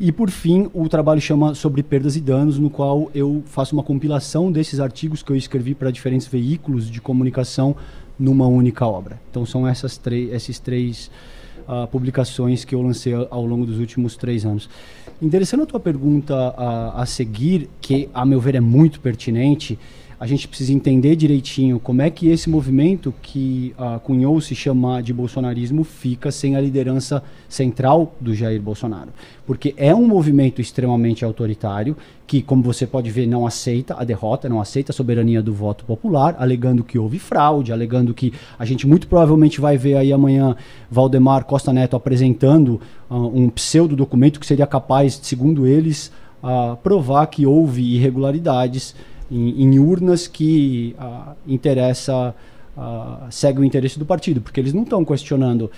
E 0.00 0.12
por 0.12 0.30
fim, 0.30 0.70
o 0.72 0.88
trabalho 0.88 1.20
chama 1.20 1.56
Sobre 1.56 1.82
Perdas 1.82 2.14
e 2.14 2.20
Danos, 2.20 2.56
no 2.56 2.70
qual 2.70 3.10
eu 3.12 3.42
faço 3.46 3.74
uma 3.74 3.82
compilação 3.82 4.52
desses 4.52 4.78
artigos 4.78 5.24
que 5.24 5.32
eu 5.32 5.36
escrevi 5.36 5.74
para 5.74 5.90
diferentes 5.90 6.28
veículos 6.28 6.88
de 6.88 7.00
comunicação 7.00 7.74
numa 8.16 8.46
única 8.46 8.86
obra. 8.86 9.20
Então 9.28 9.44
são 9.44 9.66
essas 9.66 10.00
esses 10.30 10.60
três 10.60 11.10
uh, 11.66 11.88
publicações 11.88 12.64
que 12.64 12.76
eu 12.76 12.82
lancei 12.82 13.12
ao 13.12 13.44
longo 13.44 13.66
dos 13.66 13.80
últimos 13.80 14.16
três 14.16 14.46
anos. 14.46 14.70
Interessando 15.20 15.64
a 15.64 15.66
tua 15.66 15.80
pergunta 15.80 16.32
a, 16.56 17.02
a 17.02 17.06
seguir, 17.06 17.68
que 17.80 18.08
a 18.14 18.24
meu 18.24 18.40
ver 18.40 18.54
é 18.54 18.60
muito 18.60 19.00
pertinente, 19.00 19.76
a 20.20 20.26
gente 20.26 20.48
precisa 20.48 20.72
entender 20.72 21.14
direitinho 21.14 21.78
como 21.78 22.02
é 22.02 22.10
que 22.10 22.28
esse 22.28 22.50
movimento 22.50 23.14
que 23.22 23.72
uh, 23.78 24.00
cunhou 24.00 24.40
se 24.40 24.54
chamar 24.54 25.00
de 25.02 25.12
bolsonarismo 25.12 25.84
fica 25.84 26.32
sem 26.32 26.56
a 26.56 26.60
liderança 26.60 27.22
central 27.48 28.16
do 28.20 28.34
Jair 28.34 28.60
Bolsonaro. 28.60 29.10
Porque 29.46 29.74
é 29.76 29.94
um 29.94 30.06
movimento 30.06 30.60
extremamente 30.60 31.24
autoritário 31.24 31.96
que, 32.26 32.42
como 32.42 32.62
você 32.62 32.86
pode 32.86 33.10
ver, 33.10 33.26
não 33.26 33.46
aceita 33.46 33.94
a 33.96 34.02
derrota, 34.02 34.48
não 34.48 34.60
aceita 34.60 34.90
a 34.90 34.94
soberania 34.94 35.40
do 35.40 35.54
voto 35.54 35.84
popular, 35.84 36.34
alegando 36.38 36.82
que 36.82 36.98
houve 36.98 37.18
fraude, 37.18 37.72
alegando 37.72 38.12
que 38.12 38.32
a 38.58 38.64
gente 38.64 38.86
muito 38.86 39.06
provavelmente 39.06 39.60
vai 39.60 39.78
ver 39.78 39.96
aí 39.96 40.12
amanhã 40.12 40.56
Valdemar 40.90 41.44
Costa 41.44 41.72
Neto 41.72 41.94
apresentando 41.94 42.80
uh, 43.08 43.14
um 43.14 43.48
pseudo 43.50 43.94
documento 43.94 44.40
que 44.40 44.46
seria 44.46 44.66
capaz, 44.66 45.20
segundo 45.22 45.64
eles, 45.64 46.10
uh, 46.42 46.76
provar 46.78 47.28
que 47.28 47.46
houve 47.46 47.94
irregularidades 47.94 48.94
em, 49.30 49.62
em 49.62 49.78
urnas 49.78 50.26
que 50.26 50.94
uh, 50.98 51.34
interessa, 51.46 52.34
uh, 52.76 53.26
segue 53.30 53.60
o 53.60 53.64
interesse 53.64 53.98
do 53.98 54.06
partido, 54.06 54.40
porque 54.40 54.60
eles 54.60 54.72
não 54.72 54.82
estão 54.82 55.04
questionando 55.04 55.70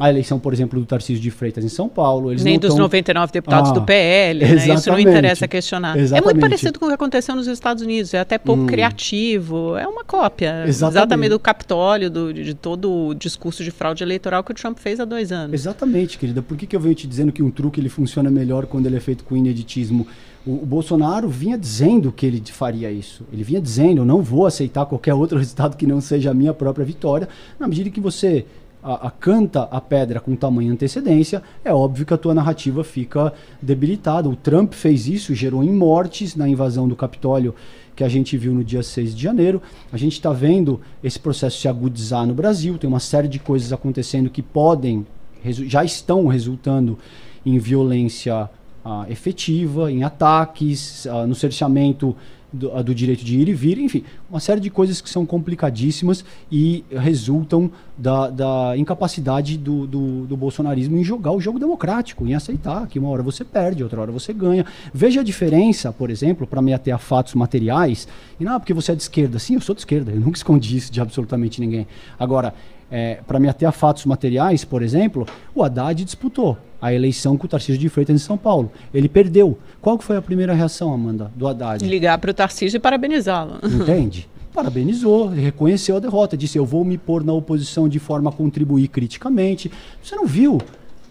a 0.00 0.08
eleição, 0.08 0.38
por 0.38 0.52
exemplo, 0.52 0.80
do 0.80 0.86
Tarcísio 0.86 1.22
de 1.22 1.30
Freitas 1.30 1.62
em 1.62 1.68
São 1.68 1.88
Paulo. 1.88 2.32
Nem 2.32 2.58
dos 2.58 2.70
tão... 2.70 2.78
99 2.78 3.32
deputados 3.32 3.70
ah, 3.70 3.74
do 3.74 3.82
PL, 3.82 4.44
né? 4.44 4.74
Isso 4.74 4.90
não 4.90 4.98
interessa 4.98 5.46
questionar. 5.46 5.96
Exatamente. 5.96 6.22
É 6.22 6.24
muito 6.24 6.40
parecido 6.40 6.78
com 6.78 6.86
o 6.86 6.88
que 6.88 6.94
aconteceu 6.94 7.36
nos 7.36 7.46
Estados 7.46 7.82
Unidos, 7.82 8.14
é 8.14 8.18
até 8.18 8.38
pouco 8.38 8.62
hum. 8.62 8.66
criativo, 8.66 9.76
é 9.76 9.86
uma 9.86 10.02
cópia 10.02 10.64
exatamente, 10.66 10.96
exatamente 10.96 11.28
do 11.28 11.38
Capitólio, 11.38 12.10
do, 12.10 12.32
de 12.32 12.54
todo 12.54 12.90
o 12.90 13.14
discurso 13.14 13.62
de 13.62 13.70
fraude 13.70 14.02
eleitoral 14.02 14.42
que 14.42 14.52
o 14.52 14.54
Trump 14.54 14.78
fez 14.78 14.98
há 14.98 15.04
dois 15.04 15.30
anos. 15.30 15.52
Exatamente, 15.52 16.18
querida. 16.18 16.40
Por 16.40 16.56
que, 16.56 16.66
que 16.66 16.74
eu 16.74 16.80
venho 16.80 16.94
te 16.94 17.06
dizendo 17.06 17.30
que 17.30 17.42
um 17.42 17.50
truque 17.50 17.78
ele 17.78 17.90
funciona 17.90 18.30
melhor 18.30 18.66
quando 18.66 18.86
ele 18.86 18.96
é 18.96 19.00
feito 19.00 19.22
com 19.24 19.36
ineditismo? 19.36 20.06
O, 20.46 20.52
o, 20.52 20.66
Bolsonaro 20.66 21.28
vinha 21.28 21.58
dizendo 21.58 22.10
que 22.10 22.24
ele 22.24 22.42
faria 22.50 22.90
isso. 22.90 23.26
Ele 23.30 23.42
vinha 23.42 23.60
dizendo: 23.60 24.00
eu 24.00 24.04
não 24.04 24.22
vou 24.22 24.46
aceitar 24.46 24.86
qualquer 24.86 25.12
outro 25.12 25.36
resultado 25.38 25.76
que 25.76 25.86
não 25.86 26.00
seja 26.00 26.30
a 26.30 26.34
minha 26.34 26.54
própria 26.54 26.84
vitória. 26.84 27.28
Na 27.58 27.68
medida 27.68 27.90
que 27.90 28.00
você 28.00 28.46
a, 28.82 29.08
a, 29.08 29.10
canta 29.10 29.62
a 29.64 29.80
pedra 29.80 30.20
com 30.20 30.34
tamanha 30.34 30.72
antecedência, 30.72 31.42
é 31.64 31.72
óbvio 31.72 32.06
que 32.06 32.14
a 32.14 32.18
tua 32.18 32.34
narrativa 32.34 32.82
fica 32.82 33.32
debilitada. 33.60 34.28
O 34.28 34.36
Trump 34.36 34.72
fez 34.72 35.06
isso, 35.06 35.34
gerou 35.34 35.62
em 35.62 35.72
mortes 35.72 36.34
na 36.34 36.48
invasão 36.48 36.88
do 36.88 36.96
Capitólio 36.96 37.54
que 37.94 38.04
a 38.04 38.08
gente 38.08 38.36
viu 38.36 38.54
no 38.54 38.64
dia 38.64 38.82
6 38.82 39.14
de 39.14 39.22
janeiro. 39.22 39.60
A 39.92 39.96
gente 39.96 40.14
está 40.14 40.32
vendo 40.32 40.80
esse 41.04 41.18
processo 41.18 41.60
se 41.60 41.68
agudizar 41.68 42.26
no 42.26 42.32
Brasil, 42.32 42.78
tem 42.78 42.88
uma 42.88 43.00
série 43.00 43.28
de 43.28 43.38
coisas 43.38 43.72
acontecendo 43.72 44.30
que 44.30 44.40
podem, 44.40 45.06
já 45.44 45.84
estão 45.84 46.26
resultando 46.26 46.98
em 47.44 47.58
violência 47.58 48.48
uh, 48.84 49.10
efetiva, 49.10 49.92
em 49.92 50.02
ataques, 50.02 51.04
uh, 51.04 51.26
no 51.26 51.34
cerceamento 51.34 52.16
do, 52.52 52.74
uh, 52.74 52.82
do, 52.82 52.94
direito 52.94 53.24
de 53.24 53.38
ir 53.38 53.48
e 53.48 53.52
vir, 53.52 53.78
enfim, 53.78 54.04
uma 54.28 54.40
série 54.40 54.60
de 54.60 54.70
coisas 54.70 55.00
que 55.00 55.08
são 55.08 55.24
complicadíssimas 55.24 56.24
e 56.50 56.84
resultam 56.90 57.70
da, 57.96 58.30
da 58.30 58.76
incapacidade 58.76 59.56
do, 59.56 59.86
do, 59.86 60.26
do, 60.26 60.36
bolsonarismo 60.36 60.96
em 60.96 61.04
jogar 61.04 61.32
o 61.32 61.40
jogo 61.40 61.58
democrático, 61.58 62.26
em 62.26 62.34
aceitar 62.34 62.86
que 62.86 62.98
uma 62.98 63.08
hora 63.08 63.22
você 63.22 63.44
perde, 63.44 63.82
outra 63.82 64.00
hora 64.00 64.12
você 64.12 64.32
ganha. 64.32 64.64
Veja 64.92 65.20
a 65.20 65.24
diferença, 65.24 65.92
por 65.92 66.10
exemplo, 66.10 66.46
para 66.46 66.62
me 66.62 66.72
ater 66.72 66.94
a 66.94 66.98
fatos 66.98 67.34
materiais, 67.34 68.08
e 68.38 68.44
não, 68.44 68.58
porque 68.58 68.74
você 68.74 68.92
é 68.92 68.94
de 68.94 69.02
esquerda. 69.02 69.38
Sim, 69.38 69.54
eu 69.54 69.60
sou 69.60 69.74
de 69.74 69.82
esquerda, 69.82 70.10
eu 70.12 70.18
nunca 70.20 70.36
escondi 70.36 70.76
isso 70.76 70.92
de 70.92 71.00
absolutamente 71.00 71.60
ninguém. 71.60 71.86
Agora, 72.18 72.54
é, 72.90 73.20
para 73.26 73.38
me 73.38 73.48
ater 73.48 73.68
a 73.68 73.72
fatos 73.72 74.04
materiais, 74.04 74.64
por 74.64 74.82
exemplo, 74.82 75.26
o 75.54 75.62
Haddad 75.62 76.04
disputou 76.04 76.58
a 76.80 76.92
eleição 76.92 77.36
com 77.36 77.46
o 77.46 77.48
Tarcísio 77.48 77.78
de 77.78 77.88
Freitas 77.88 78.14
em 78.14 78.18
São 78.18 78.36
Paulo. 78.36 78.72
Ele 78.92 79.08
perdeu. 79.08 79.58
Qual 79.80 79.98
foi 79.98 80.16
a 80.16 80.22
primeira 80.22 80.54
reação, 80.54 80.92
Amanda, 80.92 81.30
do 81.36 81.46
Haddad? 81.46 81.86
Ligar 81.86 82.18
para 82.18 82.30
o 82.30 82.34
Tarcísio 82.34 82.76
e 82.76 82.80
parabenizá-lo. 82.80 83.58
Entende? 83.64 84.28
Parabenizou, 84.52 85.28
reconheceu 85.28 85.96
a 85.96 86.00
derrota, 86.00 86.36
disse: 86.36 86.58
Eu 86.58 86.66
vou 86.66 86.84
me 86.84 86.98
pôr 86.98 87.22
na 87.22 87.32
oposição 87.32 87.88
de 87.88 87.98
forma 87.98 88.30
a 88.30 88.32
contribuir 88.32 88.88
criticamente. 88.88 89.70
Você 90.02 90.16
não 90.16 90.26
viu 90.26 90.58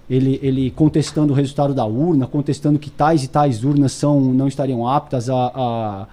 ele, 0.09 0.39
ele 0.41 0.71
contestando 0.71 1.31
o 1.31 1.35
resultado 1.35 1.73
da 1.73 1.85
urna, 1.85 2.25
contestando 2.25 2.79
que 2.79 2.89
tais 2.89 3.23
e 3.23 3.27
tais 3.27 3.63
urnas 3.63 3.91
são, 3.91 4.19
não 4.19 4.47
estariam 4.47 4.87
aptas 4.87 5.29
a, 5.29 5.35
a, 5.35 6.07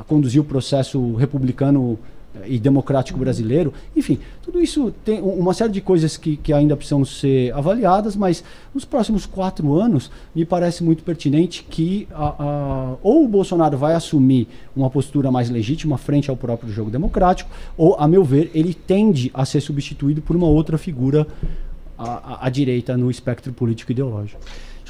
a 0.00 0.04
conduzir 0.04 0.40
o 0.40 0.44
processo 0.44 1.14
republicano 1.14 1.98
e 2.46 2.58
democrático 2.58 3.18
brasileiro. 3.18 3.72
Enfim, 3.94 4.18
tudo 4.42 4.60
isso 4.60 4.92
tem 5.04 5.20
uma 5.20 5.52
série 5.52 5.72
de 5.72 5.80
coisas 5.80 6.16
que, 6.16 6.36
que 6.36 6.52
ainda 6.52 6.76
precisam 6.76 7.04
ser 7.04 7.52
avaliadas, 7.52 8.16
mas 8.16 8.44
nos 8.74 8.84
próximos 8.84 9.26
quatro 9.26 9.74
anos 9.74 10.10
me 10.34 10.44
parece 10.44 10.82
muito 10.84 11.02
pertinente 11.02 11.64
que 11.68 12.06
a, 12.12 12.34
a, 12.38 12.96
ou 13.02 13.24
o 13.24 13.28
Bolsonaro 13.28 13.76
vai 13.76 13.94
assumir 13.94 14.48
uma 14.74 14.88
postura 14.88 15.30
mais 15.30 15.50
legítima 15.50 15.98
frente 15.98 16.30
ao 16.30 16.36
próprio 16.36 16.72
jogo 16.72 16.90
democrático, 16.90 17.50
ou, 17.76 17.96
a 17.98 18.06
meu 18.06 18.24
ver, 18.24 18.50
ele 18.54 18.74
tende 18.74 19.30
a 19.34 19.44
ser 19.44 19.60
substituído 19.60 20.22
por 20.22 20.36
uma 20.36 20.46
outra 20.46 20.78
figura 20.78 21.26
à, 21.98 22.46
à 22.46 22.50
direita 22.50 22.96
no 22.96 23.10
espectro 23.10 23.52
político 23.52 23.92
ideológico 23.92 24.40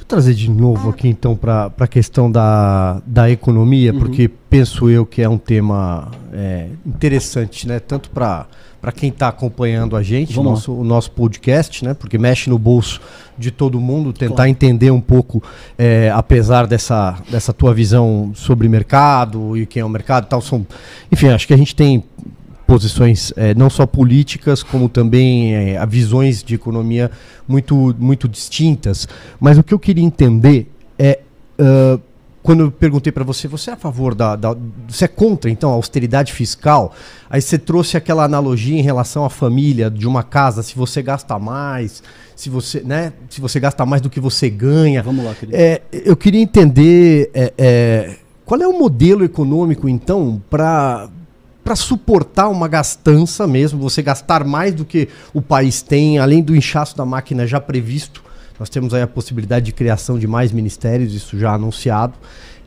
trazer 0.05 0.35
de 0.35 0.51
novo 0.51 0.91
aqui 0.91 1.09
então 1.09 1.37
para 1.37 1.73
a 1.79 1.87
questão 1.87 2.31
da, 2.31 3.01
da 3.07 3.31
economia, 3.31 3.93
uhum. 3.93 3.99
porque 3.99 4.29
penso 4.49 4.89
eu 4.89 5.07
que 5.07 5.23
é 5.23 5.29
um 5.29 5.39
tema 5.39 6.11
é, 6.33 6.69
interessante, 6.85 7.67
né? 7.67 7.79
Tanto 7.79 8.11
para 8.11 8.47
para 8.81 8.93
quem 8.93 9.11
está 9.11 9.29
acompanhando 9.29 9.95
a 9.95 10.03
gente, 10.03 10.39
o 10.39 10.43
nosso, 10.43 10.73
o 10.73 10.83
nosso 10.83 11.11
podcast, 11.11 11.85
né? 11.85 11.93
Porque 11.93 12.17
mexe 12.17 12.49
no 12.49 12.59
bolso 12.59 13.01
de 13.37 13.51
todo 13.51 13.79
mundo, 13.79 14.13
tentar 14.13 14.37
claro. 14.37 14.51
entender 14.51 14.91
um 14.91 15.01
pouco, 15.01 15.43
é, 15.77 16.11
apesar 16.15 16.67
dessa, 16.67 17.19
dessa 17.31 17.53
tua 17.53 17.75
visão 17.75 18.33
sobre 18.35 18.69
mercado 18.69 19.57
e 19.57 19.67
quem 19.67 19.83
é 19.83 19.85
o 19.85 19.89
mercado 19.89 20.25
e 20.25 20.29
tal. 20.29 20.41
São, 20.41 20.67
enfim, 21.13 21.29
acho 21.29 21.47
que 21.47 21.53
a 21.53 21.59
gente 21.59 21.75
tem 21.75 22.03
posições 22.71 23.33
é, 23.37 23.53
não 23.53 23.69
só 23.69 23.85
políticas, 23.85 24.63
como 24.63 24.89
também 24.89 25.57
é, 25.57 25.87
visões 25.87 26.41
de 26.41 26.55
economia 26.55 27.11
muito, 27.49 27.97
muito 27.99 28.29
distintas. 28.29 29.09
Mas 29.41 29.59
o 29.59 29.65
que 29.65 29.75
eu 29.75 29.79
queria 29.79 30.05
entender 30.05 30.71
é. 30.97 31.19
Uh, 31.59 32.01
quando 32.43 32.61
eu 32.61 32.71
perguntei 32.71 33.13
para 33.13 33.23
você, 33.23 33.47
você 33.47 33.69
é 33.69 33.75
a 33.75 33.77
favor 33.77 34.15
da, 34.15 34.35
da, 34.35 34.57
Você 34.89 35.05
é 35.05 35.09
contra, 35.09 35.51
então, 35.51 35.69
a 35.71 35.75
austeridade 35.75 36.33
fiscal? 36.33 36.95
Aí 37.29 37.43
você 37.43 37.59
trouxe 37.59 37.99
aquela 37.99 38.25
analogia 38.25 38.79
em 38.79 38.83
relação 38.83 39.27
à 39.27 39.29
família 39.29 39.91
de 39.91 40.09
uma 40.09 40.23
casa, 40.23 40.63
se 40.63 40.75
você 40.75 41.03
gasta 41.03 41.39
mais, 41.39 42.03
se 42.35 42.49
você, 42.49 42.81
né, 42.81 43.13
se 43.29 43.43
você 43.43 43.61
gasta 43.61 43.85
mais 43.85 44.01
do 44.01 44.09
que 44.09 44.19
você 44.19 44.49
ganha. 44.49 45.03
Vamos 45.03 45.23
lá, 45.23 45.35
querido. 45.35 45.55
É, 45.55 45.83
eu 45.93 46.17
queria 46.17 46.41
entender 46.41 47.31
é, 47.35 47.53
é, 47.59 48.17
qual 48.47 48.59
é 48.59 48.67
o 48.67 48.79
modelo 48.79 49.23
econômico, 49.23 49.87
então, 49.87 50.41
para 50.49 51.11
para 51.71 51.77
suportar 51.77 52.49
uma 52.49 52.67
gastança 52.67 53.47
mesmo, 53.47 53.79
você 53.79 54.03
gastar 54.03 54.43
mais 54.43 54.75
do 54.75 54.85
que 54.85 55.09
o 55.33 55.41
país 55.41 55.83
tem, 55.83 56.19
além 56.19 56.43
do 56.43 56.57
inchaço 56.57 56.97
da 56.97 57.05
máquina 57.05 57.47
já 57.47 57.61
previsto. 57.61 58.25
Nós 58.59 58.69
temos 58.69 58.93
aí 58.93 59.03
a 59.03 59.07
possibilidade 59.07 59.67
de 59.67 59.73
criação 59.73 60.19
de 60.19 60.27
mais 60.27 60.51
ministérios, 60.51 61.15
isso 61.15 61.39
já 61.39 61.55
anunciado. 61.55 62.15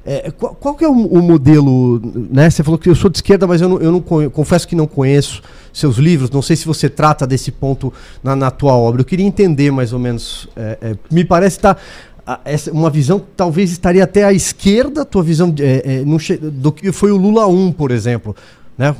É, 0.05 0.31
qual, 0.31 0.55
qual 0.55 0.75
que 0.75 0.85
é 0.85 0.87
o, 0.87 0.93
o, 0.93 1.21
modelo, 1.21 2.01
né? 2.31 2.49
Você 2.49 2.63
falou 2.63 2.77
que 2.77 2.89
eu 2.89 2.95
sou 2.95 3.09
de 3.09 3.17
esquerda, 3.17 3.45
mas 3.45 3.59
eu 3.59 3.67
não, 3.67 3.81
eu 3.81 3.91
não 3.91 3.99
confesso 3.99 4.65
que 4.65 4.73
não 4.75 4.87
conheço 4.87 5.41
seus 5.73 5.97
livros. 5.97 6.29
Não 6.31 6.41
sei 6.41 6.55
se 6.55 6.65
você 6.65 6.87
trata 6.87 7.27
desse 7.27 7.51
ponto 7.51 7.91
na, 8.23 8.37
na 8.37 8.51
tua 8.51 8.71
obra. 8.71 9.01
Eu 9.01 9.05
queria 9.05 9.25
entender 9.25 9.69
mais 9.69 9.91
ou 9.91 9.99
menos. 9.99 10.47
É, 10.55 10.77
é, 10.81 10.95
me 11.11 11.25
parece 11.25 11.57
estar 11.57 11.75
tá, 11.75 12.39
essa, 12.45 12.71
uma 12.71 12.89
visão 12.89 13.19
que 13.19 13.27
talvez 13.35 13.69
estaria 13.69 14.05
até 14.05 14.23
à 14.23 14.31
esquerda, 14.31 15.03
tua 15.03 15.23
visão 15.23 15.53
é, 15.59 15.99
é, 16.01 16.03
do 16.05 16.71
que 16.71 16.89
foi 16.93 17.11
o 17.11 17.17
Lula 17.17 17.45
1, 17.47 17.73
por 17.73 17.91
exemplo. 17.91 18.33
Né? 18.77 18.95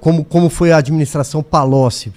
Como, 0.00 0.24
como 0.24 0.48
foi 0.48 0.72
a 0.72 0.78
administração 0.78 1.42
Palocci? 1.42 2.12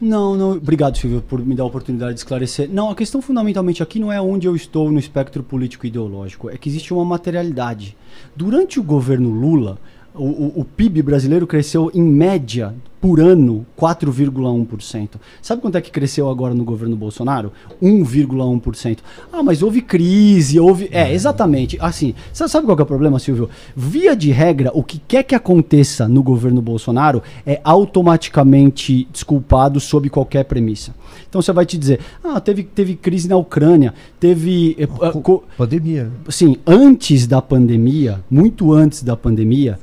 Não, 0.00 0.34
não. 0.36 0.50
Obrigado, 0.52 0.98
Silvio, 0.98 1.22
por 1.22 1.38
me 1.38 1.54
dar 1.54 1.62
a 1.62 1.66
oportunidade 1.66 2.14
de 2.14 2.18
esclarecer. 2.18 2.68
Não, 2.68 2.90
a 2.90 2.94
questão 2.94 3.22
fundamentalmente 3.22 3.84
aqui 3.84 4.00
não 4.00 4.10
é 4.10 4.20
onde 4.20 4.48
eu 4.48 4.56
estou 4.56 4.90
no 4.90 4.98
espectro 4.98 5.44
político 5.44 5.86
ideológico, 5.86 6.50
é 6.50 6.56
que 6.56 6.68
existe 6.68 6.92
uma 6.92 7.04
materialidade. 7.04 7.96
Durante 8.34 8.80
o 8.80 8.82
governo 8.82 9.30
Lula, 9.30 9.78
o, 10.14 10.24
o, 10.24 10.60
o, 10.60 10.64
PIB 10.64 11.02
brasileiro 11.02 11.46
cresceu 11.46 11.90
em 11.94 12.02
média 12.02 12.74
por 13.00 13.18
ano 13.18 13.66
4,1%. 13.76 15.10
Sabe 15.40 15.60
quanto 15.60 15.76
é 15.76 15.80
que 15.80 15.90
cresceu 15.90 16.28
agora 16.28 16.54
no 16.54 16.64
governo 16.64 16.94
Bolsonaro? 16.94 17.50
1,1%. 17.82 18.98
Ah, 19.32 19.42
mas 19.42 19.62
houve 19.62 19.82
crise, 19.82 20.60
houve. 20.60 20.88
É, 20.92 21.12
exatamente. 21.12 21.76
Assim, 21.80 22.14
sabe 22.32 22.64
qual 22.64 22.78
é 22.78 22.82
o 22.82 22.86
problema, 22.86 23.18
Silvio? 23.18 23.50
Via 23.74 24.14
de 24.14 24.30
regra, 24.30 24.70
o 24.72 24.84
que 24.84 24.98
quer 24.98 25.24
que 25.24 25.34
aconteça 25.34 26.06
no 26.06 26.22
governo 26.22 26.62
Bolsonaro 26.62 27.22
é 27.44 27.60
automaticamente 27.64 29.08
desculpado 29.10 29.80
sob 29.80 30.08
qualquer 30.08 30.44
premissa. 30.44 30.94
Então 31.28 31.42
você 31.42 31.52
vai 31.52 31.66
te 31.66 31.76
dizer, 31.76 32.00
ah, 32.22 32.40
teve, 32.40 32.62
teve 32.62 32.94
crise 32.94 33.28
na 33.28 33.36
Ucrânia, 33.36 33.94
teve. 34.20 34.76
Uh, 35.02 35.42
pandemia. 35.56 36.10
Sim, 36.28 36.56
antes 36.66 37.26
da 37.26 37.42
pandemia, 37.42 38.22
muito 38.30 38.72
antes 38.72 39.02
da 39.02 39.16
pandemia 39.16 39.78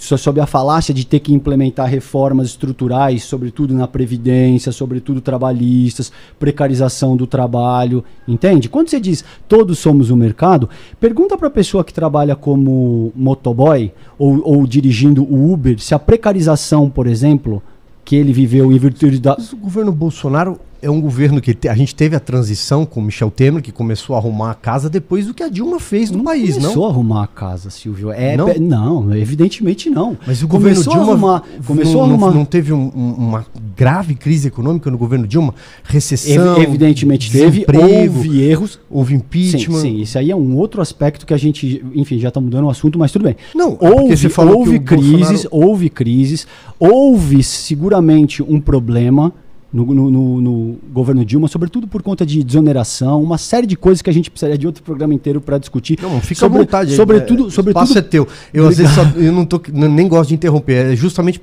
sob 0.00 0.40
a 0.40 0.46
falácia 0.46 0.94
de 0.94 1.06
ter 1.06 1.20
que 1.20 1.34
implementar 1.34 1.88
reformas 1.88 2.48
estruturais, 2.48 3.22
sobretudo 3.22 3.74
na 3.74 3.86
previdência, 3.86 4.72
sobretudo 4.72 5.20
trabalhistas, 5.20 6.10
precarização 6.38 7.16
do 7.16 7.26
trabalho, 7.26 8.02
entende? 8.26 8.68
Quando 8.68 8.88
você 8.88 8.98
diz 8.98 9.22
todos 9.46 9.78
somos 9.78 10.10
o 10.10 10.16
mercado, 10.16 10.68
pergunta 10.98 11.36
para 11.36 11.48
a 11.48 11.50
pessoa 11.50 11.84
que 11.84 11.92
trabalha 11.92 12.34
como 12.34 13.12
motoboy 13.14 13.92
ou, 14.18 14.40
ou 14.42 14.66
dirigindo 14.66 15.22
o 15.22 15.52
Uber 15.52 15.78
se 15.78 15.94
a 15.94 15.98
precarização, 15.98 16.88
por 16.88 17.06
exemplo, 17.06 17.62
que 18.04 18.16
ele 18.16 18.32
viveu 18.32 18.72
em 18.72 18.78
virtude 18.78 19.20
da. 19.20 19.36
O 19.52 19.56
governo 19.56 19.92
Bolsonaro 19.92 20.58
é 20.82 20.90
um 20.90 21.00
governo 21.00 21.40
que 21.40 21.56
a 21.68 21.74
gente 21.74 21.94
teve 21.94 22.16
a 22.16 22.20
transição 22.20 22.86
com 22.86 23.00
Michel 23.00 23.30
Temer, 23.30 23.62
que 23.62 23.72
começou 23.72 24.16
a 24.16 24.18
arrumar 24.18 24.52
a 24.52 24.54
casa 24.54 24.88
depois 24.88 25.26
do 25.26 25.34
que 25.34 25.42
a 25.42 25.48
Dilma 25.48 25.78
fez 25.78 26.10
no 26.10 26.18
não 26.18 26.24
país, 26.24 26.56
não? 26.56 26.62
Começou 26.62 26.86
a 26.86 26.90
arrumar 26.90 27.22
a 27.24 27.26
casa, 27.26 27.70
Silvio. 27.70 28.10
É, 28.12 28.36
não? 28.36 28.54
não, 28.58 29.16
evidentemente 29.16 29.90
não. 29.90 30.16
Mas 30.26 30.42
o 30.42 30.48
governo 30.48 30.82
começou 30.82 30.92
Dilma 30.92 31.06
a 31.06 31.14
arrumar, 31.14 31.44
começou 31.66 31.94
não, 31.94 32.00
a 32.00 32.04
arrumar. 32.04 32.30
não 32.32 32.44
teve 32.44 32.72
um, 32.72 32.88
uma 32.88 33.46
grave 33.76 34.14
crise 34.14 34.48
econômica 34.48 34.90
no 34.90 34.98
governo 34.98 35.26
Dilma? 35.26 35.54
Recessão, 35.84 36.56
Ev 36.56 36.68
evidentemente 36.68 37.30
teve, 37.30 37.66
houve 37.68 38.42
erros. 38.42 38.78
Houve 38.90 39.14
impeachment. 39.14 39.80
Sim, 39.80 39.96
sim, 39.96 40.00
isso 40.00 40.18
aí 40.18 40.30
é 40.30 40.36
um 40.36 40.56
outro 40.56 40.80
aspecto 40.80 41.26
que 41.26 41.34
a 41.34 41.36
gente, 41.36 41.84
enfim, 41.94 42.18
já 42.18 42.28
está 42.28 42.40
mudando 42.40 42.64
o 42.64 42.70
assunto, 42.70 42.98
mas 42.98 43.12
tudo 43.12 43.24
bem. 43.24 43.36
Não, 43.54 43.78
é 43.80 43.88
houve, 43.88 44.28
houve 44.38 44.80
crises, 44.80 45.44
Bolsonaro... 45.44 45.48
houve 45.50 45.90
crises, 45.90 46.46
houve 46.78 47.42
seguramente 47.42 48.42
um 48.42 48.60
problema 48.60 49.32
no, 49.72 49.86
no, 49.86 50.10
no, 50.10 50.40
no, 50.40 50.78
governo 50.92 51.24
Dilma, 51.24 51.46
sobretudo 51.46 51.86
por 51.86 52.02
conta 52.02 52.26
de 52.26 52.42
desoneração, 52.42 53.22
uma 53.22 53.38
série 53.38 53.66
de 53.66 53.76
coisas 53.76 54.02
que 54.02 54.10
a 54.10 54.12
gente 54.12 54.30
precisaria 54.30 54.58
de 54.58 54.66
outro 54.66 54.82
programa 54.82 55.14
inteiro 55.14 55.40
para 55.40 55.58
discutir. 55.58 55.98
Não, 56.02 56.20
fica 56.20 56.40
sobre, 56.40 56.58
à 56.58 56.60
vontade. 56.62 56.96
Sobretudo, 56.96 57.46
é, 57.46 57.50
sobretudo, 57.50 57.84
espaço 57.84 57.98
é 57.98 58.02
teu. 58.02 58.26
Eu 58.52 58.66
às 58.66 58.78
vezes 58.78 58.92
só, 58.92 59.02
eu 59.16 59.32
não 59.32 59.44
tô, 59.44 59.60
nem 59.72 60.08
gosto 60.08 60.30
de 60.30 60.34
interromper, 60.34 60.92
é 60.92 60.96
justamente 60.96 61.40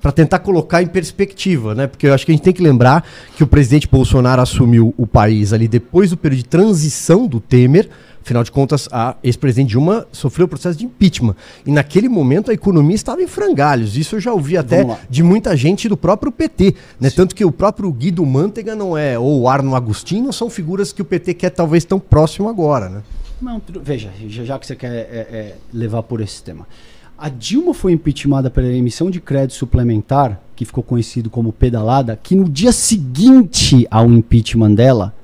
para 0.00 0.12
tentar 0.12 0.40
colocar 0.40 0.82
em 0.82 0.86
perspectiva, 0.86 1.74
né? 1.74 1.86
Porque 1.86 2.06
eu 2.06 2.14
acho 2.14 2.26
que 2.26 2.32
a 2.32 2.34
gente 2.34 2.44
tem 2.44 2.52
que 2.52 2.62
lembrar 2.62 3.04
que 3.36 3.44
o 3.44 3.46
presidente 3.46 3.88
Bolsonaro 3.88 4.42
assumiu 4.42 4.92
o 4.96 5.06
país 5.06 5.52
ali 5.52 5.68
depois 5.68 6.10
do 6.10 6.16
período 6.16 6.38
de 6.38 6.46
transição 6.46 7.26
do 7.26 7.40
Temer 7.40 7.88
Afinal 8.28 8.44
de 8.44 8.52
contas, 8.52 8.86
a 8.92 9.16
ex-presidente 9.24 9.70
Dilma 9.70 10.06
sofreu 10.12 10.44
o 10.44 10.48
processo 10.48 10.78
de 10.78 10.84
impeachment. 10.84 11.34
E 11.64 11.72
naquele 11.72 12.10
momento 12.10 12.50
a 12.50 12.54
economia 12.54 12.94
estava 12.94 13.22
em 13.22 13.26
frangalhos. 13.26 13.96
Isso 13.96 14.16
eu 14.16 14.20
já 14.20 14.30
ouvi 14.34 14.54
até 14.54 14.84
de 15.08 15.22
muita 15.22 15.56
gente 15.56 15.88
do 15.88 15.96
próprio 15.96 16.30
PT. 16.30 16.74
Né? 17.00 17.08
Tanto 17.08 17.34
que 17.34 17.42
o 17.42 17.50
próprio 17.50 17.90
Guido 17.90 18.26
Mantega 18.26 18.76
não 18.76 18.98
é, 18.98 19.18
ou 19.18 19.40
o 19.40 19.48
Arno 19.48 19.74
Agostinho, 19.74 20.30
são 20.30 20.50
figuras 20.50 20.92
que 20.92 21.00
o 21.00 21.06
PT 21.06 21.32
quer 21.32 21.48
talvez 21.48 21.86
tão 21.86 21.98
próximo 21.98 22.50
agora. 22.50 22.90
Né? 22.90 23.02
Não, 23.40 23.62
veja, 23.82 24.10
já 24.28 24.58
que 24.58 24.66
você 24.66 24.76
quer 24.76 24.92
é, 24.92 25.26
é, 25.30 25.54
levar 25.72 26.02
por 26.02 26.20
esse 26.20 26.42
tema. 26.42 26.68
A 27.16 27.30
Dilma 27.30 27.72
foi 27.72 27.92
impeachmentada 27.92 28.50
pela 28.50 28.68
emissão 28.68 29.10
de 29.10 29.22
crédito 29.22 29.54
suplementar, 29.54 30.38
que 30.54 30.66
ficou 30.66 30.84
conhecido 30.84 31.30
como 31.30 31.50
pedalada, 31.50 32.14
que 32.22 32.36
no 32.36 32.46
dia 32.46 32.72
seguinte 32.72 33.86
ao 33.90 34.04
impeachment 34.04 34.74
dela, 34.74 35.14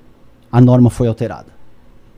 a 0.51 0.59
norma 0.59 0.89
foi 0.89 1.07
alterada 1.07 1.54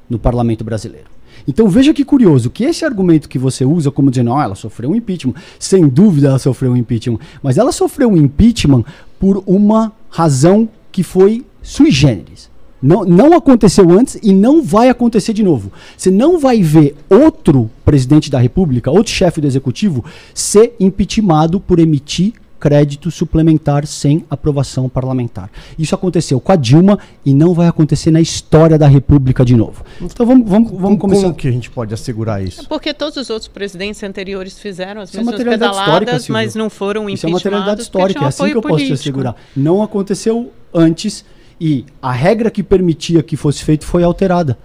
no 0.08 0.18
parlamento 0.18 0.64
brasileiro. 0.64 1.16
Então 1.46 1.68
veja 1.68 1.94
que 1.94 2.04
curioso, 2.04 2.50
que 2.50 2.64
esse 2.64 2.84
argumento 2.84 3.28
que 3.28 3.38
você 3.38 3.64
usa 3.64 3.90
como 3.90 4.10
dizendo, 4.10 4.32
oh, 4.32 4.40
ela 4.40 4.54
sofreu 4.54 4.90
um 4.90 4.96
impeachment, 4.96 5.34
sem 5.58 5.88
dúvida 5.88 6.28
ela 6.28 6.38
sofreu 6.38 6.72
um 6.72 6.76
impeachment, 6.76 7.18
mas 7.42 7.58
ela 7.58 7.72
sofreu 7.72 8.10
um 8.10 8.16
impeachment 8.16 8.84
por 9.18 9.42
uma 9.46 9.92
razão 10.10 10.68
que 10.90 11.02
foi 11.02 11.44
sui 11.62 11.90
generis. 11.90 12.50
Não, 12.82 13.04
não 13.04 13.32
aconteceu 13.32 13.90
antes 13.90 14.18
e 14.22 14.32
não 14.32 14.62
vai 14.62 14.88
acontecer 14.88 15.32
de 15.32 15.42
novo. 15.42 15.72
Você 15.96 16.10
não 16.10 16.38
vai 16.38 16.62
ver 16.62 16.94
outro 17.08 17.70
presidente 17.84 18.30
da 18.30 18.38
República, 18.38 18.90
outro 18.90 19.12
chefe 19.12 19.40
do 19.40 19.46
executivo, 19.46 20.04
ser 20.34 20.74
impeachmentado 20.78 21.58
por 21.58 21.78
emitir 21.78 22.34
crédito 22.58 23.10
suplementar 23.10 23.86
sem 23.86 24.24
aprovação 24.30 24.88
parlamentar. 24.88 25.50
Isso 25.78 25.94
aconteceu 25.94 26.40
com 26.40 26.52
a 26.52 26.56
Dilma 26.56 26.98
e 27.24 27.34
não 27.34 27.54
vai 27.54 27.68
acontecer 27.68 28.10
na 28.10 28.20
história 28.20 28.78
da 28.78 28.86
República 28.86 29.44
de 29.44 29.54
novo. 29.54 29.84
Então 30.00 30.26
vamos, 30.26 30.48
vamos, 30.48 30.70
vamos 30.72 30.98
começar. 30.98 31.22
Como 31.22 31.34
que 31.34 31.48
a 31.48 31.52
gente 31.52 31.70
pode 31.70 31.92
assegurar 31.92 32.42
isso? 32.42 32.68
Porque 32.68 32.92
todos 32.94 33.16
os 33.16 33.30
outros 33.30 33.48
presidentes 33.48 34.02
anteriores 34.02 34.58
fizeram 34.58 35.00
as 35.00 35.10
isso 35.10 35.20
é 35.20 35.24
mesmas 35.24 35.40
é 35.40 35.44
pedaladas, 35.44 36.28
mas 36.28 36.54
não 36.54 36.70
foram. 36.70 37.08
Isso 37.08 37.26
é 37.26 37.30
materialidade 37.30 37.82
histórica, 37.82 38.24
é 38.24 38.28
assim 38.28 38.44
que 38.44 38.56
eu 38.56 38.62
posso 38.62 38.74
político. 38.74 38.96
te 38.96 39.00
assegurar. 39.00 39.36
Não 39.56 39.82
aconteceu 39.82 40.52
antes 40.72 41.24
e 41.60 41.84
a 42.02 42.12
regra 42.12 42.50
que 42.50 42.62
permitia 42.62 43.22
que 43.22 43.36
fosse 43.36 43.64
feito 43.64 43.84
foi 43.84 44.02
alterada. 44.02 44.58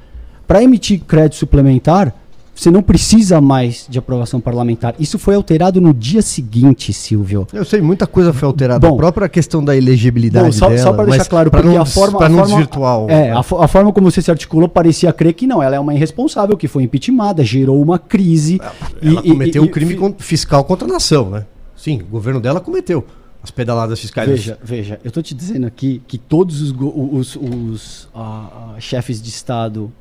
Para 0.47 0.61
emitir 0.61 1.01
crédito 1.01 1.35
suplementar, 1.35 2.13
você 2.61 2.69
não 2.69 2.83
precisa 2.83 3.41
mais 3.41 3.87
de 3.89 3.97
aprovação 3.97 4.39
parlamentar. 4.39 4.93
Isso 4.99 5.17
foi 5.17 5.33
alterado 5.33 5.81
no 5.81 5.91
dia 5.95 6.21
seguinte, 6.21 6.93
Silvio. 6.93 7.47
Eu 7.51 7.65
sei, 7.65 7.81
muita 7.81 8.05
coisa 8.05 8.31
foi 8.31 8.45
alterada. 8.45 8.87
Bom, 8.87 8.93
a 8.93 8.97
própria 8.97 9.27
questão 9.27 9.65
da 9.65 9.75
elegibilidade 9.75 10.45
bom, 10.45 10.51
só, 10.51 10.69
dela. 10.69 10.81
Só 10.81 10.93
para 10.93 11.05
deixar 11.05 11.25
claro, 11.25 11.49
porque 11.49 11.67
não, 11.67 11.81
a 11.81 11.85
forma... 11.87 12.19
Para 12.19 12.29
não 12.29 12.37
forma, 12.37 12.55
desvirtuar 12.55 13.09
É, 13.09 13.31
a, 13.31 13.39
a, 13.39 13.67
forma 13.67 13.91
como 13.91 14.11
você 14.11 14.21
se 14.21 14.29
articulou 14.29 14.69
parecia 14.69 15.11
crer 15.11 15.33
que 15.33 15.47
não. 15.47 15.63
Ela 15.63 15.75
é 15.75 15.79
uma 15.79 15.95
irresponsável, 15.95 16.55
que 16.55 16.67
foi 16.67 16.83
impeachmentada, 16.83 17.43
gerou 17.43 17.81
uma 17.81 17.97
crise. 17.97 18.61
Ela 19.01 19.21
e, 19.25 19.29
cometeu 19.29 19.63
e, 19.63 19.67
um 19.67 19.71
crime 19.71 19.95
e, 19.95 20.23
fiscal 20.23 20.63
contra 20.63 20.87
a 20.87 20.91
nação, 20.91 21.31
né? 21.31 21.47
Sim, 21.75 22.01
o 22.01 22.11
governo 22.11 22.39
dela 22.39 22.59
cometeu 22.59 23.03
as 23.41 23.49
pedaladas 23.49 23.99
fiscais. 23.99 24.29
Veja, 24.29 24.59
veja, 24.63 24.99
eu 25.03 25.07
estou 25.07 25.23
te 25.23 25.33
dizendo 25.33 25.65
aqui 25.65 25.99
que 26.07 26.19
todos 26.19 26.61
os, 26.61 26.71
os, 26.79 27.35
os 27.35 28.03
uh, 28.13 28.19
uh, 28.19 28.79
chefes 28.79 29.19
de 29.19 29.29
Estado 29.29 29.91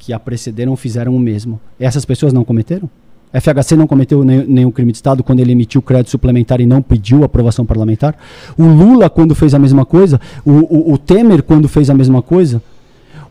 que 0.00 0.14
a 0.14 0.18
precederam 0.18 0.74
fizeram 0.76 1.14
o 1.14 1.20
mesmo. 1.20 1.60
Essas 1.78 2.06
pessoas 2.06 2.32
não 2.32 2.42
cometeram? 2.42 2.88
FHC 3.32 3.76
não 3.76 3.86
cometeu 3.86 4.24
nenhum 4.24 4.72
crime 4.72 4.90
de 4.90 4.98
Estado 4.98 5.22
quando 5.22 5.38
ele 5.38 5.52
emitiu 5.52 5.80
crédito 5.80 6.10
suplementar 6.10 6.60
e 6.60 6.66
não 6.66 6.82
pediu 6.82 7.22
aprovação 7.22 7.64
parlamentar? 7.64 8.16
O 8.58 8.64
Lula, 8.64 9.08
quando 9.08 9.36
fez 9.36 9.54
a 9.54 9.58
mesma 9.58 9.84
coisa? 9.84 10.20
O, 10.44 10.50
o, 10.50 10.92
o 10.94 10.98
Temer, 10.98 11.42
quando 11.42 11.68
fez 11.68 11.88
a 11.90 11.94
mesma 11.94 12.22
coisa? 12.22 12.60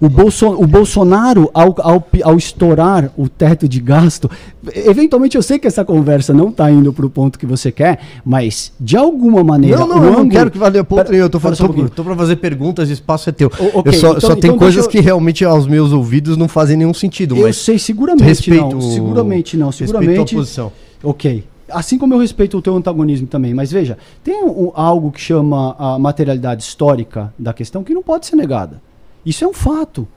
O, 0.01 0.07
Bolso, 0.07 0.47
o 0.47 0.65
Bolsonaro, 0.65 1.51
ao, 1.53 1.75
ao, 1.79 2.07
ao, 2.23 2.37
estourar 2.37 3.11
o 3.17 3.27
teto 3.27 3.67
de 3.67 3.81
gasto, 3.81 4.31
eventualmente 4.73 5.35
eu 5.35 5.43
sei 5.43 5.59
que 5.59 5.67
essa 5.67 5.83
conversa 5.83 6.33
não 6.33 6.49
está 6.49 6.71
indo 6.71 6.93
para 6.93 7.05
o 7.05 7.09
ponto 7.09 7.37
que 7.37 7.45
você 7.45 7.69
quer, 7.69 7.99
mas 8.23 8.71
de 8.79 8.95
alguma 8.95 9.43
maneira. 9.43 9.77
Não, 9.79 9.87
não, 9.87 9.97
eu 9.97 10.03
ângulo, 10.03 10.23
não 10.23 10.29
quero 10.29 10.51
que 10.51 10.57
valha 10.57 10.83
ponto 10.85 11.11
nenhum. 11.11 11.23
Eu 11.23 11.27
estou 11.27 11.39
um 11.39 12.05
para 12.05 12.15
fazer 12.15 12.37
perguntas, 12.37 12.89
o 12.89 12.93
espaço 12.93 13.29
é 13.29 13.33
teu. 13.33 13.51
O, 13.59 13.79
okay, 13.79 13.93
eu 13.93 13.93
só, 13.93 14.09
então, 14.11 14.21
só 14.21 14.35
tem 14.35 14.51
então 14.51 14.57
coisas 14.57 14.85
eu... 14.85 14.89
que 14.89 15.01
realmente 15.01 15.43
aos 15.43 15.67
meus 15.67 15.91
ouvidos 15.91 16.37
não 16.37 16.47
fazem 16.47 16.77
nenhum 16.77 16.93
sentido. 16.93 17.35
Eu 17.35 17.51
sei, 17.51 17.77
seguramente 17.77 18.23
respeito, 18.23 18.75
não. 18.75 18.81
Seguramente 18.81 19.57
não. 19.57 19.71
Seguramente. 19.71 20.11
Respeito 20.11 20.35
a 20.35 20.39
posição. 20.39 20.71
Ok. 21.03 21.43
Assim 21.69 21.97
como 21.97 22.13
eu 22.13 22.19
respeito 22.19 22.57
o 22.57 22.61
teu 22.61 22.75
antagonismo 22.75 23.27
também, 23.27 23.53
mas 23.53 23.71
veja, 23.71 23.97
tem 24.23 24.43
um, 24.43 24.71
algo 24.73 25.11
que 25.11 25.21
chama 25.21 25.75
a 25.77 25.99
materialidade 25.99 26.63
histórica 26.63 27.33
da 27.37 27.53
questão 27.53 27.83
que 27.83 27.93
não 27.93 28.01
pode 28.01 28.25
ser 28.25 28.35
negada. 28.35 28.81
Isso 29.29 29.45
é 29.45 29.47
um 29.47 29.53
fato. 29.53 30.07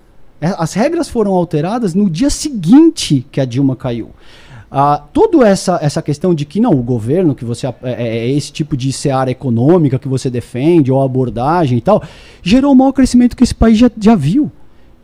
É, 0.40 0.54
as 0.56 0.72
regras 0.72 1.06
foram 1.06 1.32
alteradas 1.32 1.94
no 1.94 2.08
dia 2.08 2.30
seguinte 2.30 3.26
que 3.30 3.42
a 3.42 3.44
Dilma 3.44 3.76
caiu. 3.76 4.08
Ah, 4.70 5.04
toda 5.12 5.46
essa, 5.46 5.78
essa 5.82 6.00
questão 6.00 6.34
de 6.34 6.46
que 6.46 6.58
não, 6.58 6.70
o 6.70 6.82
governo, 6.82 7.34
que 7.34 7.44
você 7.44 7.66
é, 7.66 7.74
é, 7.82 7.92
é, 8.08 8.30
esse 8.30 8.50
tipo 8.50 8.74
de 8.74 8.90
seara 8.90 9.30
econômica 9.30 9.98
que 9.98 10.08
você 10.08 10.30
defende, 10.30 10.90
ou 10.90 11.02
abordagem 11.02 11.76
e 11.76 11.80
tal, 11.82 12.02
gerou 12.42 12.72
o 12.72 12.74
maior 12.74 12.92
crescimento 12.92 13.36
que 13.36 13.44
esse 13.44 13.54
país 13.54 13.76
já, 13.76 13.90
já 14.00 14.14
viu. 14.14 14.50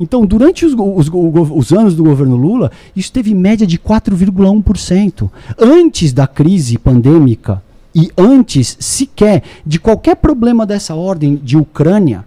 Então, 0.00 0.25
durante 0.25 0.65
os, 0.65 0.73
os, 0.73 1.11
os, 1.12 1.73
anos 1.73 1.95
do 1.95 2.05
governo 2.05 2.37
Lula, 2.37 2.73
isso 2.97 3.12
teve 3.12 3.35
média 3.35 3.67
de 3.67 3.79
4,1%. 3.79 5.31
Antes 5.59 6.15
da 6.15 6.27
crise 6.27 6.79
pandêmica 6.79 7.62
e 7.95 8.11
antes 8.17 8.75
sequer 8.81 9.43
de 9.67 9.79
qualquer 9.79 10.17
problema 10.17 10.65
dessa 10.65 10.95
ordem 10.95 11.37
de 11.37 11.59
Ucrânia, 11.59 12.25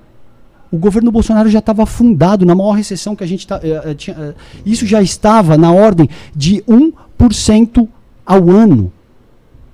o 0.71 0.77
governo 0.77 1.11
Bolsonaro 1.11 1.49
já 1.49 1.59
estava 1.59 1.83
afundado 1.83 2.46
na 2.46 2.55
maior 2.55 2.72
recessão 2.72 3.15
que 3.15 3.24
a 3.24 3.27
gente 3.27 3.46
tá, 3.46 3.57
uh, 3.59 3.93
tinha. 3.93 4.17
Uh, 4.17 4.33
isso 4.65 4.85
já 4.87 5.01
estava 5.01 5.57
na 5.57 5.72
ordem 5.72 6.09
de 6.33 6.63
1% 6.63 7.87
ao 8.25 8.50
ano. 8.50 8.91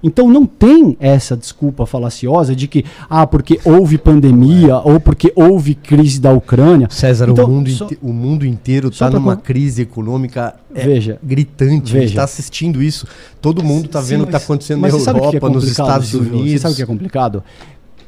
Então 0.02 0.30
não 0.30 0.46
tem 0.46 0.96
essa 1.00 1.36
desculpa 1.36 1.86
falaciosa 1.86 2.56
de 2.56 2.68
que, 2.68 2.86
ah, 3.10 3.26
porque 3.26 3.60
houve 3.66 3.98
pandemia 3.98 4.74
é. 4.74 4.76
ou 4.76 5.00
porque 5.00 5.34
houve 5.36 5.74
crise 5.74 6.22
da 6.22 6.32
Ucrânia. 6.32 6.88
César, 6.90 7.30
então, 7.30 7.46
o, 7.46 7.50
mundo 7.50 7.70
só, 7.72 7.90
o 8.02 8.14
mundo 8.14 8.46
inteiro 8.46 8.90
está 8.90 9.10
numa 9.10 9.36
crise 9.36 9.82
econômica 9.82 10.56
é 10.74 10.86
veja, 10.86 11.20
gritante. 11.24 11.92
Veja. 11.92 11.98
A 11.98 12.02
gente 12.02 12.10
está 12.10 12.24
assistindo 12.24 12.82
isso. 12.82 13.08
Todo 13.42 13.64
mundo 13.64 13.88
está 13.88 14.00
vendo 14.00 14.22
o 14.22 14.24
que 14.26 14.36
está 14.36 14.44
acontecendo 14.44 14.82
na 14.82 14.90
Europa, 14.90 15.48
é 15.48 15.50
nos 15.50 15.68
Estados 15.68 16.14
Unidos. 16.14 16.52
Você 16.52 16.60
sabe 16.60 16.74
o 16.74 16.76
que 16.78 16.84
é 16.84 16.86
complicado? 16.86 17.44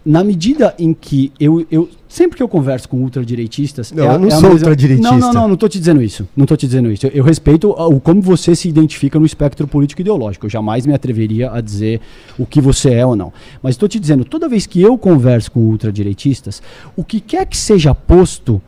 Na 0.06 0.24
medida 0.24 0.74
em 0.80 0.94
que 0.94 1.32
eu, 1.40 1.66
eu 1.70 1.90
sempre 2.08 2.38
que 2.38 2.44
eu 2.44 2.48
converso 2.48 2.88
com 2.88 2.98
ultradireitistas, 2.98 3.92
não, 3.92 4.04
é, 4.04 4.16
eu 4.16 4.20
não 4.20 4.28
é 4.28 4.32
sou 4.32 4.52
ultradireitista. 4.52 5.12
Não, 5.12 5.20
não, 5.20 5.34
não, 5.34 5.48
não 5.48 5.54
estou 5.54 5.70
te 5.70 5.80
dizendo 5.80 6.02
isso. 6.02 6.28
Não 6.36 6.46
estou 6.46 6.58
te 6.58 6.66
dizendo 6.66 6.92
isso. 6.92 7.06
Eu, 7.08 7.12
eu, 7.12 7.24
respeito 7.24 7.70
o 7.70 8.00
como 8.00 8.22
você 8.22 8.56
se 8.56 8.68
identifica 8.68 9.20
no 9.20 9.26
espectro 9.26 9.68
político 9.68 10.02
ideológico. 10.02 10.46
Eu 10.46 10.50
jamais 10.50 10.86
me 10.86 10.94
atreveria 10.94 11.52
a 11.52 11.62
dizer 11.62 12.02
o 12.38 12.46
que 12.46 12.62
você 12.62 12.94
é 12.94 13.06
ou 13.06 13.16
não. 13.16 13.32
Mas 13.62 13.76
estou 13.76 13.90
te 13.90 14.00
dizendo, 14.00 14.24
toda 14.24 14.48
vez 14.48 14.66
que 14.66 14.82
eu 14.82 14.98
converso 14.98 15.52
com 15.52 15.60
ultradireitistas, 15.60 16.62
o 16.96 17.04
que 17.04 17.20
quer 17.20 17.46
que 17.46 17.58
seja 17.58 17.94
posto 17.94 18.62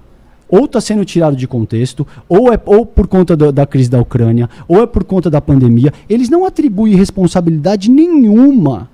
ou 0.51 0.65
está 0.65 0.81
sendo 0.81 1.05
tirado 1.05 1.35
de 1.35 1.47
contexto, 1.47 2.05
ou 2.27 2.51
é 2.53 2.59
ou 2.65 2.85
por 2.85 3.07
conta 3.07 3.37
do, 3.37 3.53
da 3.53 3.65
crise 3.65 3.89
da 3.89 4.01
Ucrânia, 4.01 4.49
ou 4.67 4.83
é 4.83 4.85
por 4.85 5.05
conta 5.05 5.29
da 5.29 5.39
pandemia, 5.39 5.93
eles 6.09 6.29
não 6.29 6.45
atribuem 6.45 6.93
responsabilidade 6.93 7.89
nenhuma 7.89 8.89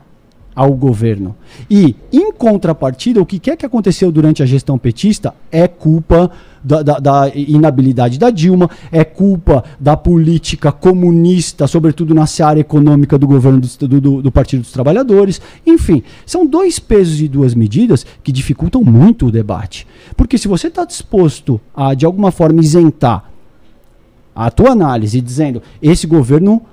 ao 0.58 0.74
governo. 0.74 1.36
E, 1.70 1.96
em 2.12 2.32
contrapartida, 2.32 3.22
o 3.22 3.26
que 3.28 3.38
quer 3.38 3.56
que 3.56 3.63
aconteceu 3.63 4.12
durante 4.12 4.41
a 4.41 4.46
gestão 4.48 4.76
petista 4.76 5.36
é 5.52 5.67
culpa 5.67 6.32
da, 6.63 6.82
da, 6.82 6.98
da, 6.98 7.32
inabilidade 7.36 8.17
da 8.17 8.32
Dilma, 8.32 8.67
é 8.91 9.04
culpa 9.04 9.63
da 9.80 9.96
política 9.96 10.72
comunista, 10.72 11.67
sobretudo 11.67 12.15
na 12.15 12.26
seara 12.26 12.60
econômica 12.60 13.20
do 13.20 13.28
governo 13.28 13.62
do, 13.62 14.02
do, 14.02 14.22
do 14.24 14.32
Partido 14.32 14.62
dos 14.62 14.72
Trabalhadores. 14.72 15.39
Enfim, 15.63 16.02
são 16.26 16.43
dois 16.43 16.80
pesos 16.80 17.22
e 17.22 17.28
duas 17.28 17.54
medidas 17.54 18.04
que 18.24 18.32
dificultam 18.32 18.84
muito 18.84 19.28
o 19.28 19.32
debate. 19.32 19.86
Porque 20.15 20.39
se 20.39 20.48
você 20.48 20.70
está 20.70 20.86
disposto 20.86 21.62
a, 21.76 21.93
de 21.93 22.04
alguma 22.04 22.32
forma, 22.32 22.62
isentar 22.62 23.30
a 24.36 24.50
tua 24.50 24.72
análise 24.72 25.22
dizendo 25.22 25.62
esse 25.84 26.08
governo 26.08 26.63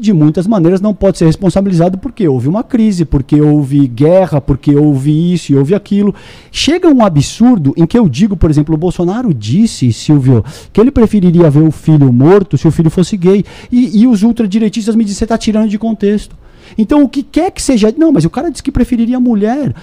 de 0.00 0.12
muitas 0.12 0.46
maneiras 0.46 0.80
não 0.80 0.94
pode 0.94 1.18
ser 1.18 1.26
responsabilizado 1.26 1.98
porque 1.98 2.26
houve 2.26 2.48
uma 2.48 2.62
crise, 2.62 3.04
porque 3.04 3.40
houve 3.40 3.86
guerra, 3.86 4.40
porque 4.40 4.74
houve 4.74 5.32
isso 5.32 5.52
e 5.52 5.56
houve 5.56 5.74
aquilo. 5.74 6.14
Chega 6.50 6.88
um 6.88 7.04
absurdo 7.04 7.72
em 7.76 7.86
que 7.86 7.98
eu 7.98 8.08
digo, 8.08 8.36
por 8.36 8.50
exemplo, 8.50 8.74
o 8.74 8.78
Bolsonaro 8.78 9.32
disse, 9.34 9.92
Silvio, 9.92 10.44
que 10.72 10.80
ele 10.80 10.90
preferiria 10.90 11.50
ver 11.50 11.62
o 11.62 11.70
filho 11.70 12.12
morto 12.12 12.56
se 12.56 12.66
o 12.66 12.70
filho 12.70 12.90
fosse 12.90 13.16
gay. 13.16 13.44
E, 13.70 14.02
e 14.02 14.06
os 14.06 14.22
ultradireitistas 14.22 14.94
me 14.96 15.04
dizem, 15.04 15.18
você 15.18 15.24
está 15.24 15.38
tirando 15.38 15.68
de 15.68 15.78
contexto. 15.78 16.36
Então, 16.76 17.02
o 17.02 17.08
que 17.08 17.22
quer 17.22 17.50
que 17.50 17.62
seja. 17.62 17.92
Não, 17.96 18.12
mas 18.12 18.24
o 18.24 18.30
cara 18.30 18.50
disse 18.50 18.62
que 18.62 18.72
preferiria 18.72 19.16
a 19.16 19.20
mulher. 19.20 19.74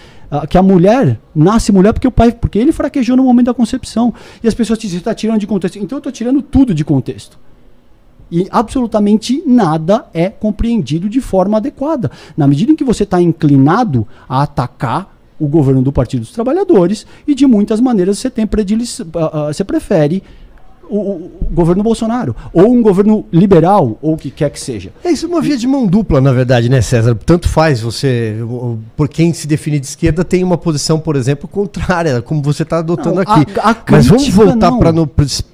que 0.50 0.58
a 0.58 0.64
mulher 0.64 1.20
nasce 1.36 1.72
mulher 1.72 1.94
porque 1.94 2.08
o 2.08 2.12
pai. 2.12 2.32
Porque 2.32 2.58
ele 2.58 2.72
fraquejou 2.72 3.16
no 3.18 3.24
momento 3.24 3.48
da 3.48 3.54
concepção. 3.54 4.14
E 4.44 4.48
as 4.48 4.54
pessoas 4.54 4.80
dizem, 4.80 4.98
você 4.98 5.02
está 5.02 5.14
tirando 5.14 5.40
de 5.40 5.48
contexto. 5.48 5.78
Então 5.78 5.98
eu 5.98 6.00
estou 6.00 6.12
tirando 6.12 6.42
tudo 6.42 6.74
de 6.74 6.84
contexto. 6.84 7.38
E 8.32 8.48
absolutamente 8.52 9.42
nada 9.46 10.06
é 10.14 10.30
compreendido 10.30 11.10
de 11.10 11.22
forma 11.22 11.58
adequada. 11.58 12.12
Na 12.36 12.48
medida 12.48 12.72
em 12.72 12.76
que 12.76 12.84
você 12.84 13.04
está 13.04 13.22
inclinado 13.22 14.08
a 14.28 14.44
atacar 14.44 15.16
o 15.40 15.48
governo 15.48 15.82
do 15.82 15.92
Partido 15.92 16.22
dos 16.22 16.32
Trabalhadores 16.32 17.06
e 17.28 17.36
de 17.36 17.46
muitas 17.46 17.80
maneiras 17.80 18.18
você 18.18 18.30
tem 18.30 18.48
predilis, 18.48 19.00
uh, 19.00 19.04
uh, 19.04 19.54
você 19.54 19.64
prefere 19.64 20.24
o, 20.90 20.98
o, 20.98 21.48
governo 21.52 21.84
Bolsonaro, 21.84 22.36
ou 22.54 22.74
um 22.74 22.82
governo 22.82 23.26
liberal, 23.32 23.98
ou 24.02 24.14
o 24.14 24.18
que 24.18 24.32
quer 24.32 24.50
que 24.50 24.60
seja. 24.60 24.92
É 25.04 25.12
isso 25.12 25.26
é 25.26 25.30
uma 25.30 25.42
via 25.42 25.58
de 25.58 25.68
mão 25.68 25.86
dupla, 25.86 26.20
na 26.22 26.32
verdade, 26.32 26.70
né, 26.70 26.82
César? 26.82 27.16
Tanto 27.26 27.48
faz 27.48 27.82
você, 27.82 28.36
por 28.96 29.08
quem 29.08 29.34
se 29.34 29.48
define 29.48 29.80
de 29.80 29.88
esquerda, 29.88 30.24
tem 30.24 30.44
uma 30.44 30.58
posição, 30.58 31.00
por 31.00 31.16
exemplo, 31.16 31.48
contrária, 31.48 32.22
como 32.22 32.42
você 32.42 32.64
está 32.64 32.80
adotando 32.80 33.16
não, 33.16 33.22
aqui. 33.22 33.52
A, 33.60 33.72
a 33.72 33.76
Mas 33.90 34.08
vamos 34.08 34.28
voltar 34.30 34.72
para 34.74 34.92
no 34.92 35.08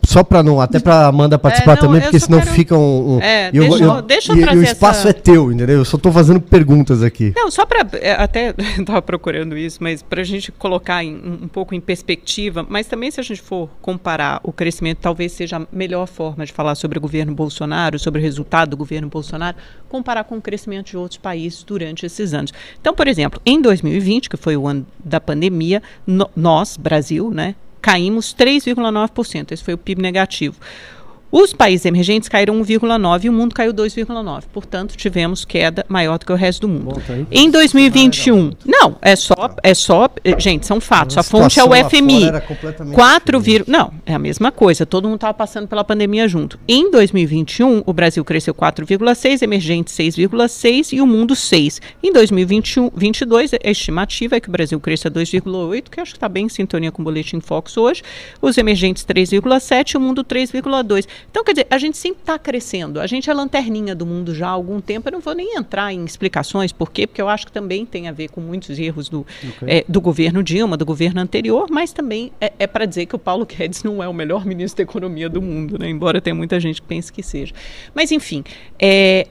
só 0.03 0.23
para 0.23 0.43
não, 0.43 0.59
até 0.59 0.79
para 0.79 1.07
Amanda 1.07 1.39
participar 1.39 1.71
é, 1.71 1.75
não, 1.75 1.81
também, 1.81 2.01
porque 2.01 2.19
senão 2.19 2.39
quero... 2.39 2.51
fica 2.51 2.77
um, 2.77 3.15
um 3.15 3.21
é, 3.21 3.49
eu, 3.53 3.69
deixa, 3.69 3.83
eu, 3.83 4.01
deixa 4.01 4.33
eu 4.33 4.37
e, 4.37 4.41
e 4.41 4.57
o 4.57 4.63
espaço 4.63 5.07
essa... 5.07 5.09
é 5.09 5.13
teu, 5.13 5.51
entendeu? 5.51 5.77
Eu 5.77 5.85
só 5.85 5.97
estou 5.97 6.11
fazendo 6.11 6.41
perguntas 6.41 7.01
aqui. 7.01 7.33
Não, 7.35 7.49
só 7.49 7.65
para 7.65 7.87
é, 7.93 8.11
até 8.11 8.53
estava 8.77 9.01
procurando 9.01 9.57
isso, 9.57 9.79
mas 9.81 10.01
para 10.03 10.21
a 10.21 10.23
gente 10.23 10.51
colocar 10.51 11.03
em, 11.03 11.15
um 11.15 11.47
pouco 11.47 11.73
em 11.73 11.79
perspectiva, 11.79 12.65
mas 12.67 12.87
também 12.87 13.09
se 13.09 13.19
a 13.19 13.23
gente 13.23 13.41
for 13.41 13.69
comparar 13.81 14.39
o 14.43 14.51
crescimento 14.51 14.99
talvez 15.01 15.22
talvez 15.23 15.31
seja 15.31 15.57
a 15.57 15.67
melhor 15.71 16.05
forma 16.07 16.45
de 16.45 16.51
falar 16.51 16.75
sobre 16.75 16.97
o 16.97 17.01
governo 17.01 17.33
Bolsonaro, 17.33 17.97
sobre 17.97 18.19
o 18.19 18.23
resultado 18.23 18.71
do 18.71 18.77
governo 18.77 19.07
Bolsonaro, 19.07 19.55
comparar 19.87 20.23
com 20.25 20.37
o 20.37 20.41
crescimento 20.41 20.87
de 20.87 20.97
outros 20.97 21.17
países 21.17 21.63
durante 21.63 22.05
esses 22.05 22.33
anos. 22.33 22.51
Então, 22.79 22.93
por 22.93 23.07
exemplo, 23.07 23.41
em 23.45 23.61
2020, 23.61 24.29
que 24.29 24.37
foi 24.37 24.57
o 24.57 24.67
ano 24.67 24.85
da 25.03 25.21
pandemia, 25.21 25.81
no, 26.05 26.29
nós, 26.35 26.77
Brasil, 26.77 27.31
né, 27.31 27.55
caímos 27.81 28.35
3,9%. 28.35 29.51
Esse 29.51 29.63
foi 29.63 29.73
o 29.73 29.77
PIB 29.77 30.01
negativo. 30.01 30.55
Os 31.31 31.51
países 31.51 31.83
emergentes 31.87 32.29
caíram 32.29 32.61
1,9 32.61 33.23
e 33.23 33.29
o 33.29 33.33
mundo 33.33 33.55
caiu 33.55 33.73
2,9. 33.73 34.43
Portanto, 34.53 34.95
tivemos 34.95 35.43
queda 35.43 35.83
maior 35.89 36.19
do 36.19 36.27
que 36.27 36.31
o 36.31 36.35
resto 36.35 36.61
do 36.61 36.69
mundo. 36.69 36.93
Bom, 36.93 37.01
tá 37.07 37.15
em 37.31 37.49
2021, 37.49 38.51
não, 38.83 38.97
é 39.01 39.15
só, 39.15 39.35
é 39.63 39.73
só, 39.73 40.09
gente, 40.37 40.65
são 40.65 40.81
fatos. 40.81 41.17
A 41.17 41.23
fonte 41.23 41.57
é 41.57 41.63
o 41.63 41.69
FMI. 41.89 42.23
4, 42.93 43.41
não, 43.65 43.93
é 44.05 44.13
a 44.13 44.19
mesma 44.19 44.51
coisa. 44.51 44.85
Todo 44.85 45.05
mundo 45.05 45.15
estava 45.15 45.33
passando 45.33 45.67
pela 45.67 45.83
pandemia 45.85 46.27
junto. 46.27 46.59
Em 46.67 46.91
2021, 46.91 47.83
o 47.85 47.93
Brasil 47.93 48.23
cresceu 48.25 48.53
4,6, 48.53 49.41
emergente 49.41 49.91
6,6 49.91 50.93
e 50.93 51.01
o 51.01 51.07
mundo 51.07 51.33
6. 51.33 51.81
Em 52.03 52.11
2021, 52.11 52.91
22, 52.93 53.53
a 53.53 53.69
estimativa 53.69 54.35
é 54.35 54.39
que 54.41 54.49
o 54.49 54.51
Brasil 54.51 54.77
cresça 54.79 55.09
2,8, 55.09 55.89
que 55.89 56.01
acho 56.01 56.11
que 56.11 56.17
está 56.17 56.27
bem 56.27 56.45
em 56.45 56.49
sintonia 56.49 56.91
com 56.91 57.01
o 57.01 57.05
boletim 57.05 57.39
Fox 57.39 57.77
hoje. 57.77 58.03
Os 58.41 58.57
emergentes 58.57 59.05
3,7 59.05 59.93
e 59.93 59.97
o 59.97 60.01
mundo 60.01 60.25
3,2. 60.25 61.07
Então, 61.31 61.43
quer 61.43 61.53
dizer, 61.53 61.67
a 61.69 61.77
gente 61.77 61.97
sempre 61.97 62.21
está 62.21 62.37
crescendo. 62.37 62.99
A 62.99 63.07
gente 63.07 63.29
é 63.29 63.33
lanterninha 63.33 63.95
do 63.95 64.05
mundo 64.05 64.35
já 64.35 64.47
há 64.47 64.51
algum 64.51 64.81
tempo. 64.81 65.07
Eu 65.07 65.13
não 65.13 65.19
vou 65.21 65.33
nem 65.33 65.55
entrar 65.55 65.93
em 65.93 66.03
explicações 66.03 66.73
por 66.73 66.91
quê, 66.91 67.07
porque 67.07 67.21
eu 67.21 67.29
acho 67.29 67.45
que 67.45 67.51
também 67.51 67.85
tem 67.85 68.09
a 68.09 68.11
ver 68.11 68.29
com 68.29 68.41
muitos 68.41 68.72
erros 68.79 69.09
do, 69.09 69.21
okay. 69.21 69.79
é, 69.79 69.85
do 69.87 70.01
governo 70.01 70.43
Dilma, 70.43 70.77
do 70.77 70.85
governo 70.85 71.21
anterior, 71.21 71.67
mas 71.69 71.91
também 71.91 72.31
é, 72.39 72.53
é 72.59 72.67
para 72.67 72.85
dizer 72.85 73.05
que 73.05 73.15
o 73.15 73.19
Paulo 73.19 73.45
Guedes 73.45 73.83
não 73.83 74.03
é 74.03 74.07
o 74.07 74.13
melhor 74.13 74.45
ministro 74.47 74.83
da 74.85 74.89
economia 74.89 75.29
do 75.29 75.41
mundo, 75.41 75.77
né? 75.79 75.89
embora 75.89 76.21
tenha 76.21 76.35
muita 76.35 76.59
gente 76.59 76.81
que 76.81 76.87
pense 76.87 77.11
que 77.11 77.23
seja. 77.23 77.53
Mas, 77.93 78.11
enfim, 78.11 78.43
é, 78.79 79.27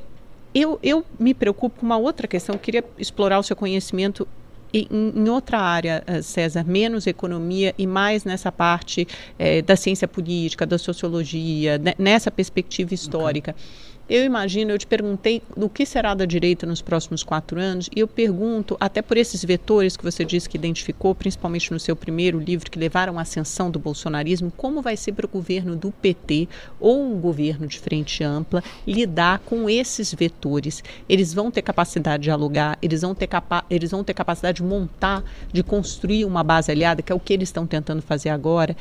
eu, 0.55 0.78
eu 0.83 1.05
me 1.18 1.35
preocupo 1.35 1.81
com 1.81 1.87
uma 1.87 1.96
outra 1.96 2.26
questão. 2.26 2.55
Eu 2.55 2.59
queria 2.59 2.85
explorar 2.98 3.38
o 3.38 3.42
seu 3.42 3.57
conhecimento 3.57 4.26
em, 4.72 4.88
em, 4.90 5.28
outra 5.28 5.59
área, 5.59 6.02
eh, 6.07 6.22
César, 6.22 6.64
menos 6.64 7.07
economia 7.07 7.74
e 7.76 7.87
mais 7.87 8.24
nessa 8.24 8.50
parte 8.50 9.07
é, 9.38 9.61
da 9.61 9.76
ciência 9.76 10.09
política, 10.09 10.64
da 10.64 10.78
sociologia, 10.78 11.81
nessa 11.98 12.31
perspectiva 12.31 12.94
histórica. 12.94 13.52
Okay. 13.52 13.91
Eu 14.12 14.27
imagino, 14.27 14.72
eu 14.72 14.77
te 14.77 14.87
perguntei 14.87 15.40
do 15.57 15.70
que 15.70 15.87
será 15.87 16.12
da 16.12 16.27
direita 16.27 16.66
nos 16.66 16.83
próximos 16.83 17.22
quatro 17.22 17.59
anos, 17.59 17.88
e 17.96 18.01
eu 18.01 18.07
pergunto, 18.07 18.77
até 18.79 19.01
por 19.01 19.16
esses 19.16 19.42
vetores 19.42 19.96
que 19.96 20.05
você 20.05 20.22
disse 20.22 20.51
que 20.51 20.59
identificou, 20.59 21.14
principalmente 21.14 21.72
no 21.72 21.81
seu 21.81 21.96
primeiro 21.96 22.38
livro, 22.38 22.70
que 22.70 22.79
levaram 22.79 23.18
à 23.18 23.22
ascensão 23.22 23.70
do 23.70 23.79
bolsonarismo, 23.79 24.53
como 24.55 24.83
vai 24.83 24.98
ser 24.98 25.12
para 25.12 25.25
o 25.25 25.29
governo 25.31 25.75
do 25.75 25.90
PT 25.90 26.46
ou 26.79 27.03
um 27.03 27.18
governo 27.18 27.66
de 27.66 27.79
frente 27.79 28.22
ampla 28.22 28.62
lidar 28.87 29.38
com 29.46 29.70
esses 29.70 30.12
vetores? 30.12 30.85
Eles 31.09 31.33
vão 31.33 31.51
ter 31.51 31.62
capacidade 31.62 32.18
de 32.18 32.25
dialogar, 32.25 32.77
eles 32.83 33.01
vão 33.01 33.14
ter, 33.14 33.29
capa 33.29 33.64
eles 33.70 33.92
vão 33.92 34.05
ter 34.05 34.12
capacidade 34.12 34.57
de 34.57 34.62
montar, 34.62 35.25
de 35.51 35.62
construir 35.62 36.27
uma 36.27 36.44
base 36.44 36.70
aliada, 36.70 37.01
que 37.01 37.11
é 37.11 37.14
o 37.14 37.18
que 37.18 37.33
eles 37.33 37.48
estão 37.48 37.66
tentando 37.66 38.03
fazer 38.03 38.29
agora 38.29 38.77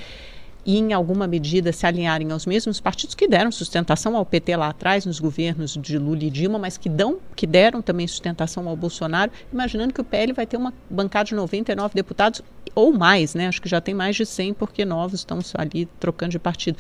e, 0.66 0.78
em 0.78 0.94
alguma 0.94 1.26
medida, 1.26 1.72
se 1.72 1.86
alinharem 1.86 2.32
aos 2.32 2.46
mesmos 2.46 2.80
partidos 2.80 3.16
que 3.16 3.28
deram 3.28 3.52
sustentação 3.52 4.16
ao 4.16 4.26
PT 4.26 4.56
lá 4.56 4.70
atrás, 4.70 5.06
nos 5.06 5.20
governos 5.20 5.76
de 5.76 5.98
Lula 5.98 6.24
e 6.24 6.30
Dilma, 6.30 6.60
mas 6.60 6.78
que, 6.78 6.88
dão, 6.88 7.20
que 7.36 7.48
deram 7.48 7.82
também 7.82 8.08
sustentação 8.08 8.68
ao 8.68 8.76
Bolsonaro, 8.76 9.32
imaginando 9.52 9.94
que 9.94 10.02
o 10.02 10.04
PL 10.04 10.34
vai 10.34 10.46
ter 10.46 10.58
uma 10.58 10.74
bancada 10.90 11.26
de 11.26 11.36
99 11.36 11.96
deputados 11.96 12.42
ou 12.76 12.94
mais, 12.94 13.34
né? 13.34 13.48
Acho 13.48 13.62
que 13.62 13.70
já 13.70 13.82
tem 13.82 13.94
mais 13.94 14.16
de 14.16 14.26
100, 14.26 14.54
porque 14.54 14.86
novos 14.86 15.20
estão 15.20 15.40
ali 15.56 15.88
trocando 16.00 16.32
de 16.32 16.40
partido. 16.40 16.78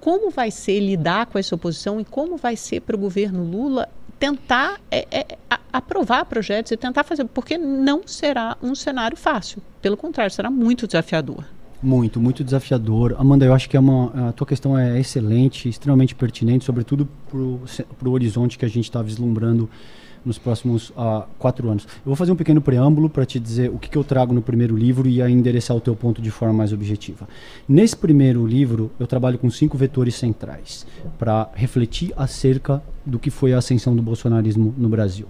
Como 0.00 0.30
vai 0.30 0.50
ser 0.50 0.80
lidar 0.80 1.26
com 1.26 1.38
essa 1.38 1.54
oposição 1.54 2.00
e 2.00 2.04
como 2.04 2.36
vai 2.36 2.56
ser 2.56 2.80
para 2.80 2.94
o 2.94 2.98
governo 2.98 3.42
Lula 3.42 3.88
tentar 4.18 4.80
é, 4.90 5.06
é, 5.10 5.26
aprovar 5.72 6.24
projetos 6.26 6.70
e 6.72 6.76
tentar 6.76 7.04
fazer, 7.04 7.24
porque 7.24 7.58
não 7.58 8.06
será 8.06 8.56
um 8.62 8.74
cenário 8.74 9.16
fácil. 9.16 9.62
Pelo 9.82 9.96
contrário, 9.96 10.32
será 10.32 10.50
muito 10.50 10.86
desafiador. 10.86 11.44
Muito, 11.84 12.18
muito 12.18 12.42
desafiador. 12.42 13.14
Amanda, 13.18 13.44
eu 13.44 13.52
acho 13.52 13.68
que 13.68 13.76
é 13.76 13.80
uma, 13.80 14.28
a 14.30 14.32
tua 14.32 14.46
questão 14.46 14.76
é 14.78 14.98
excelente, 14.98 15.68
extremamente 15.68 16.14
pertinente, 16.14 16.64
sobretudo 16.64 17.06
para 17.28 18.08
o 18.08 18.10
horizonte 18.10 18.56
que 18.56 18.64
a 18.64 18.68
gente 18.68 18.84
está 18.84 19.02
vislumbrando 19.02 19.68
nos 20.24 20.38
próximos 20.38 20.88
uh, 20.92 21.24
quatro 21.38 21.68
anos. 21.68 21.84
Eu 21.84 22.06
vou 22.06 22.16
fazer 22.16 22.32
um 22.32 22.36
pequeno 22.36 22.62
preâmbulo 22.62 23.10
para 23.10 23.26
te 23.26 23.38
dizer 23.38 23.68
o 23.68 23.78
que, 23.78 23.90
que, 23.90 23.98
eu 23.98 24.02
trago 24.02 24.32
no 24.32 24.40
primeiro 24.40 24.74
livro 24.74 25.06
e 25.06 25.20
a 25.20 25.28
endereçar 25.28 25.76
o 25.76 25.80
teu 25.80 25.94
ponto 25.94 26.22
de 26.22 26.30
forma 26.30 26.54
mais 26.54 26.72
objetiva. 26.72 27.28
Nesse 27.68 27.94
primeiro 27.94 28.46
livro, 28.46 28.90
eu 28.98 29.06
trabalho 29.06 29.38
com 29.38 29.50
cinco 29.50 29.76
vetores 29.76 30.14
centrais 30.14 30.86
para 31.18 31.50
refletir 31.54 32.14
acerca 32.16 32.82
do 33.04 33.18
que 33.18 33.28
foi 33.28 33.52
a 33.52 33.58
ascensão 33.58 33.94
do 33.94 34.00
bolsonarismo 34.00 34.74
no 34.78 34.88
Brasil. 34.88 35.26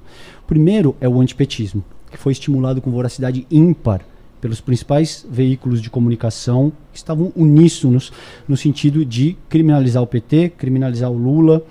Primeiro 0.47 0.95
é 1.01 1.09
o 1.09 1.21
antipetismo, 1.21 1.85
que 2.12 2.17
foi 2.17 2.31
estimulado 2.31 2.81
com 2.81 2.93
voracidade 2.93 3.45
ímpar 3.51 4.03
pelos 4.45 4.61
principais 4.61 5.27
veículos 5.27 5.81
de 5.81 5.89
comunicação 5.89 6.71
que 6.93 6.99
estavam 6.99 7.33
uníssonos 7.35 8.13
no 8.47 8.59
sentido 8.59 9.03
de 9.03 9.39
criminalizar 9.49 10.03
o 10.03 10.07
PT, 10.07 10.51
criminalizar 10.59 11.11
o 11.11 11.17
Lula, 11.17 11.65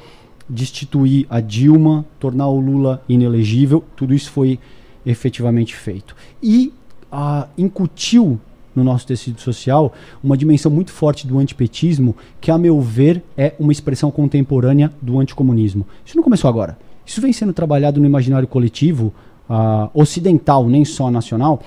destituir 0.49 1.27
a 1.29 1.39
Dilma, 1.39 2.03
tornar 2.19 2.47
o 2.47 2.59
Lula 2.59 2.99
inelegível. 3.07 3.83
Tudo 3.95 4.11
isso 4.11 4.31
foi 4.31 4.57
efetivamente 5.05 5.75
feito. 5.75 6.15
E 6.41 6.73
ah, 7.11 7.47
incutiu 7.55 8.39
no 8.75 8.83
nosso 8.83 9.05
tecido 9.05 9.39
social 9.39 9.93
uma 10.23 10.35
dimensão 10.35 10.71
muito 10.71 10.91
forte 10.91 11.27
do 11.27 11.37
antipetismo, 11.37 12.15
que, 12.41 12.49
a 12.49 12.57
meu 12.57 12.81
ver, 12.81 13.23
é 13.37 13.53
uma 13.59 13.71
expressão 13.71 14.09
contemporânea 14.09 14.91
do 14.99 15.19
anticomunismo. 15.19 15.85
Isso 16.03 16.17
não 16.17 16.23
começou 16.23 16.49
agora. 16.49 16.75
Isso 17.05 17.21
vem 17.21 17.31
sendo 17.31 17.53
trabalhado 17.53 17.99
no 17.99 18.07
imaginário 18.07 18.47
coletivo 18.47 19.13
uh, 19.47 19.91
ocidental, 19.93 20.67
nem 20.67 20.83
só 20.83 21.11
nacional, 21.11 21.61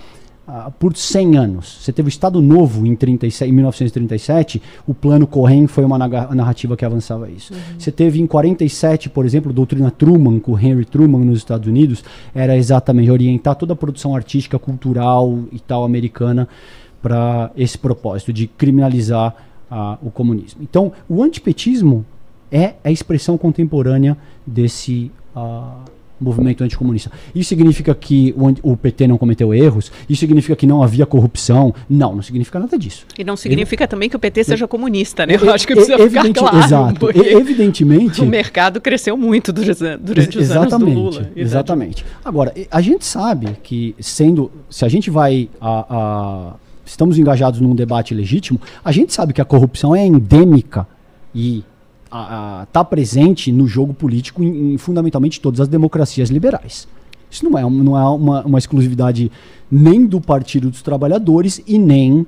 uh, 0.47 0.71
por 0.79 0.97
100 0.97 1.37
anos. 1.37 1.79
Você 1.81 1.93
teve 1.93 2.09
o 2.09 2.11
Estado 2.11 2.41
Novo 2.41 2.87
em, 2.87 2.95
37, 2.95 3.49
em 3.49 3.53
1937, 3.53 4.63
o 4.87 4.95
Plano 4.95 5.27
Cohen 5.27 5.67
foi 5.67 5.85
uma 5.85 5.99
narrativa 5.99 6.77
que 6.77 6.85
avançava 6.85 7.31
isso. 7.31 7.53
Uhum. 7.53 7.61
Você 7.79 7.91
teve 7.91 8.21
em 8.21 8.27
47, 8.27 9.09
por 9.11 9.25
exemplo, 9.25 9.51
a 9.51 9.55
doutrina 9.55 9.91
Truman, 9.91 10.39
com 10.39 10.59
Henry 10.59 10.85
Truman 10.85 11.25
nos 11.25 11.39
Estados 11.39 11.69
Unidos, 11.69 12.05
era 12.35 12.57
exatamente 12.57 13.11
orientar 13.11 13.57
toda 13.57 13.73
a 13.73 13.77
produção 13.77 14.15
artística, 14.15 14.59
cultural 14.59 15.41
e 15.53 15.59
tal 15.59 15.85
americana 15.85 16.49
para 17.03 17.51
esse 17.57 17.79
propósito 17.79 18.33
de 18.33 18.47
criminalizar 18.47 19.35
uh, 19.71 19.97
o 20.03 20.11
comunismo. 20.11 20.63
Então, 20.63 20.93
o 21.09 21.23
antipetismo 21.23 22.05
é 22.51 22.75
a 22.83 22.91
expressão 22.91 23.37
contemporânea 23.37 24.17
desse 24.47 25.11
uh, 25.35 25.96
movimento 26.21 26.65
anticomunista. 26.65 27.11
Isso 27.35 27.49
significa 27.49 27.95
que 27.95 28.35
o, 28.37 28.73
o, 28.73 28.77
PT 28.77 29.07
não 29.07 29.19
cometeu 29.19 29.53
erros? 29.53 29.93
Isso 30.09 30.21
significa 30.21 30.57
que 30.57 30.67
não 30.67 30.83
havia 30.83 31.05
corrupção? 31.07 31.75
Não, 31.89 32.15
não 32.15 32.23
significa 32.23 32.59
nada 32.59 32.79
disso. 32.79 33.07
E 33.19 33.25
não 33.25 33.37
significa 33.37 33.87
também 33.87 34.09
que 34.09 34.17
o 34.17 34.19
PT 34.19 34.45
seja 34.45 34.67
comunista, 34.67 35.27
né? 35.27 35.37
Eu 35.41 35.53
acho 35.53 35.67
que 35.67 35.75
precisa 35.75 35.99
ficar 35.99 36.33
claro. 36.33 36.59
Exato. 36.59 37.11
evidentemente. 37.15 38.23
O 38.27 38.29
mercado 38.29 38.81
cresceu 38.81 39.17
muito 39.17 39.53
durante 39.53 40.39
os 40.39 40.51
anos 40.51 40.79
do 40.79 40.87
Lula. 40.87 41.31
Exatamente. 41.37 42.05
Agora, 42.25 42.53
a 42.71 42.81
gente 42.81 43.05
sabe 43.05 43.57
que 43.63 43.95
sendo, 44.01 44.51
se 44.69 44.85
a 44.85 44.89
gente 44.89 45.11
vai 45.11 45.49
a, 45.61 45.87
a 45.89 46.55
estamos 46.85 47.19
engajados 47.19 47.61
num 47.61 47.75
debate 47.75 48.15
legítimo, 48.15 48.61
a 48.85 48.93
gente 48.93 49.13
sabe 49.13 49.33
que 49.33 49.41
a 49.41 49.45
corrupção 49.45 49.95
é 49.95 50.05
endêmica 50.05 50.87
e 51.35 51.65
está 52.65 52.85
presente 52.85 53.51
no 53.53 53.67
jogo 53.67 53.95
político 53.95 54.43
em, 54.43 54.75
em, 54.75 54.79
fundamentalmente 54.79 55.41
todas 55.41 55.61
as 55.61 55.69
democracias 55.69 56.31
liberais. 56.31 56.89
Isso 57.31 57.45
não 57.45 57.59
é, 57.59 57.63
não 57.63 57.99
é 57.99 58.09
uma, 58.09 58.43
uma 58.45 58.59
exclusividade 58.59 59.31
nem 59.71 60.07
do 60.07 60.21
Partido 60.21 60.71
dos 60.71 60.83
Trabalhadores 60.83 61.61
e 61.67 61.79
nem 61.79 62.27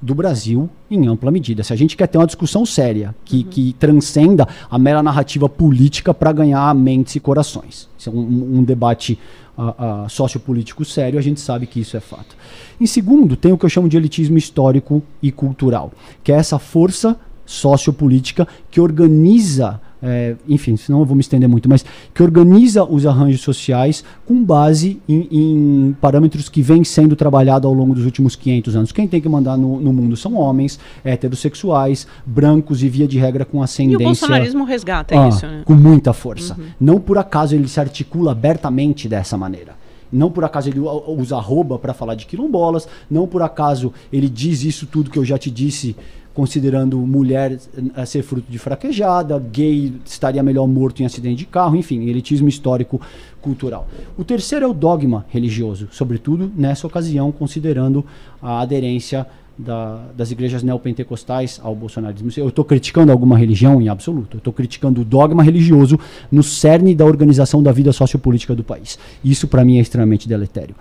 do 0.00 0.14
Brasil 0.14 0.68
em 0.90 1.06
ampla 1.08 1.30
medida. 1.30 1.62
Se 1.62 1.72
a 1.72 1.76
gente 1.76 1.96
quer 1.96 2.06
ter 2.06 2.18
uma 2.18 2.26
discussão 2.26 2.66
séria 2.66 3.14
que, 3.24 3.38
uhum. 3.38 3.44
que 3.44 3.72
transcenda 3.74 4.46
a 4.70 4.78
mera 4.78 5.02
narrativa 5.02 5.48
política 5.48 6.12
para 6.12 6.32
ganhar 6.32 6.74
mentes 6.74 7.16
e 7.16 7.20
corações. 7.20 7.88
Isso 7.98 8.10
é 8.10 8.12
um, 8.12 8.58
um 8.58 8.62
debate 8.62 9.18
uh, 9.56 10.04
uh, 10.04 10.10
sociopolítico 10.10 10.84
sério, 10.84 11.18
a 11.18 11.22
gente 11.22 11.40
sabe 11.40 11.66
que 11.66 11.80
isso 11.80 11.96
é 11.96 12.00
fato. 12.00 12.36
Em 12.80 12.86
segundo, 12.86 13.36
tem 13.36 13.52
o 13.52 13.58
que 13.58 13.64
eu 13.64 13.70
chamo 13.70 13.88
de 13.88 13.96
elitismo 13.96 14.36
histórico 14.36 15.02
e 15.22 15.32
cultural, 15.32 15.92
que 16.22 16.30
é 16.30 16.36
essa 16.36 16.58
força 16.58 17.18
sociopolítica 17.46 18.46
que 18.70 18.80
organiza, 18.80 19.80
é, 20.02 20.34
enfim, 20.48 20.76
senão 20.76 20.98
eu 21.00 21.04
vou 21.06 21.14
me 21.14 21.20
estender 21.20 21.48
muito, 21.48 21.68
mas 21.68 21.84
que 22.12 22.22
organiza 22.22 22.84
os 22.84 23.06
arranjos 23.06 23.40
sociais 23.40 24.04
com 24.26 24.44
base 24.44 25.00
em, 25.08 25.28
em 25.30 25.96
parâmetros 26.00 26.48
que 26.48 26.60
vêm 26.60 26.84
sendo 26.84 27.16
trabalhados 27.16 27.66
ao 27.66 27.72
longo 27.72 27.94
dos 27.94 28.04
últimos 28.04 28.36
500 28.36 28.76
anos. 28.76 28.92
Quem 28.92 29.06
tem 29.06 29.20
que 29.20 29.28
mandar 29.28 29.56
no, 29.56 29.80
no, 29.80 29.92
mundo 29.92 30.16
são 30.16 30.34
homens, 30.34 30.78
heterossexuais, 31.04 32.06
brancos 32.26 32.82
e 32.82 32.88
via 32.88 33.06
de 33.06 33.18
regra 33.18 33.44
com 33.44 33.62
ascendência. 33.62 34.02
E 34.02 34.04
o 34.04 34.08
bolsonarismo 34.08 34.64
resgata 34.64 35.18
ah, 35.18 35.28
isso, 35.28 35.46
né? 35.46 35.62
Com 35.64 35.74
muita 35.74 36.12
força. 36.12 36.54
Uhum. 36.58 36.66
Não 36.80 37.00
por 37.00 37.16
acaso 37.16 37.54
ele 37.54 37.68
se 37.68 37.80
articula 37.80 38.32
abertamente 38.32 39.08
dessa 39.08 39.38
maneira. 39.38 39.74
Não 40.12 40.30
por 40.30 40.44
acaso 40.44 40.68
ele 40.68 40.80
usa 40.80 41.36
arroba 41.36 41.78
para 41.78 41.92
falar 41.92 42.14
de 42.14 42.26
quilombolas, 42.26 42.88
não 43.10 43.26
por 43.26 43.42
acaso 43.42 43.92
ele 44.12 44.28
diz 44.28 44.62
isso 44.62 44.86
tudo 44.86 45.10
que 45.10 45.18
eu 45.18 45.24
já 45.24 45.36
te 45.36 45.50
disse 45.50 45.96
considerando 46.36 46.98
mulher 46.98 47.58
a 47.94 48.04
ser 48.04 48.22
fruto 48.22 48.52
de 48.52 48.58
fraquejada, 48.58 49.38
gay 49.38 49.94
estaria 50.04 50.42
melhor 50.42 50.66
morto 50.66 51.02
em 51.02 51.06
acidente 51.06 51.36
de 51.36 51.46
carro, 51.46 51.74
enfim, 51.74 52.06
elitismo 52.06 52.46
histórico 52.46 53.00
cultural. 53.40 53.88
O 54.18 54.22
terceiro 54.22 54.66
é 54.66 54.68
o 54.68 54.74
dogma 54.74 55.24
religioso, 55.30 55.88
sobretudo 55.90 56.52
nessa 56.54 56.86
ocasião, 56.86 57.32
considerando 57.32 58.04
a 58.42 58.60
aderência 58.60 59.26
da, 59.56 59.98
das 60.14 60.30
igrejas 60.30 60.62
neopentecostais 60.62 61.58
ao 61.64 61.74
bolsonarismo. 61.74 62.28
Eu 62.36 62.48
estou 62.48 62.66
criticando 62.66 63.10
alguma 63.10 63.38
religião 63.38 63.80
em 63.80 63.88
absoluto. 63.88 64.36
Eu 64.36 64.38
estou 64.38 64.52
criticando 64.52 65.00
o 65.00 65.04
dogma 65.06 65.42
religioso 65.42 65.98
no 66.30 66.42
cerne 66.42 66.94
da 66.94 67.06
organização 67.06 67.62
da 67.62 67.72
vida 67.72 67.94
sociopolítica 67.94 68.54
do 68.54 68.62
país. 68.62 68.98
Isso, 69.24 69.48
para 69.48 69.64
mim, 69.64 69.78
é 69.78 69.80
extremamente 69.80 70.28
deletério. 70.28 70.74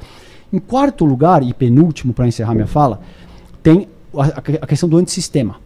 Em 0.51 0.59
quarto 0.59 1.05
lugar, 1.05 1.41
e 1.43 1.53
penúltimo 1.53 2.13
para 2.13 2.27
encerrar 2.27 2.53
minha 2.53 2.67
fala, 2.67 2.99
tem 3.63 3.87
a, 4.21 4.25
a 4.61 4.67
questão 4.67 4.87
do 4.87 4.97
antissistema. 4.97 5.57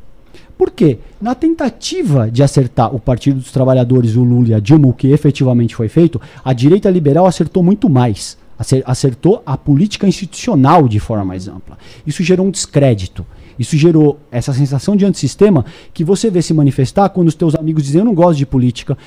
Por 0.57 0.71
quê? 0.71 0.99
Na 1.21 1.33
tentativa 1.33 2.29
de 2.29 2.43
acertar 2.43 2.93
o 2.93 2.99
Partido 2.99 3.39
dos 3.39 3.51
Trabalhadores, 3.51 4.15
o 4.15 4.23
Lula 4.23 4.49
e 4.49 4.53
a 4.53 4.59
Dilma, 4.59 4.87
o 4.87 4.93
que 4.93 5.07
efetivamente 5.07 5.75
foi 5.75 5.87
feito, 5.87 6.19
a 6.43 6.51
direita 6.51 6.89
liberal 6.89 7.25
acertou 7.25 7.63
muito 7.63 7.89
mais 7.89 8.37
acertou 8.85 9.41
a 9.45 9.57
política 9.57 10.05
institucional 10.05 10.87
de 10.87 10.99
forma 10.99 11.23
mais 11.23 11.47
ampla. 11.47 11.77
Isso 12.05 12.21
gerou 12.23 12.45
um 12.45 12.51
descrédito. 12.51 13.25
Isso 13.57 13.77
gerou 13.77 14.19
essa 14.31 14.53
sensação 14.53 14.95
de 14.95 15.05
antissistema 15.05 15.65
que 15.93 16.03
você 16.03 16.29
vê 16.29 16.41
se 16.41 16.53
manifestar 16.53 17.09
quando 17.09 17.27
os 17.27 17.35
teus 17.35 17.55
amigos 17.55 17.83
dizem 17.83 17.99
eu 17.99 18.05
não 18.05 18.13
gosto 18.13 18.37
de 18.37 18.45
política, 18.45 18.97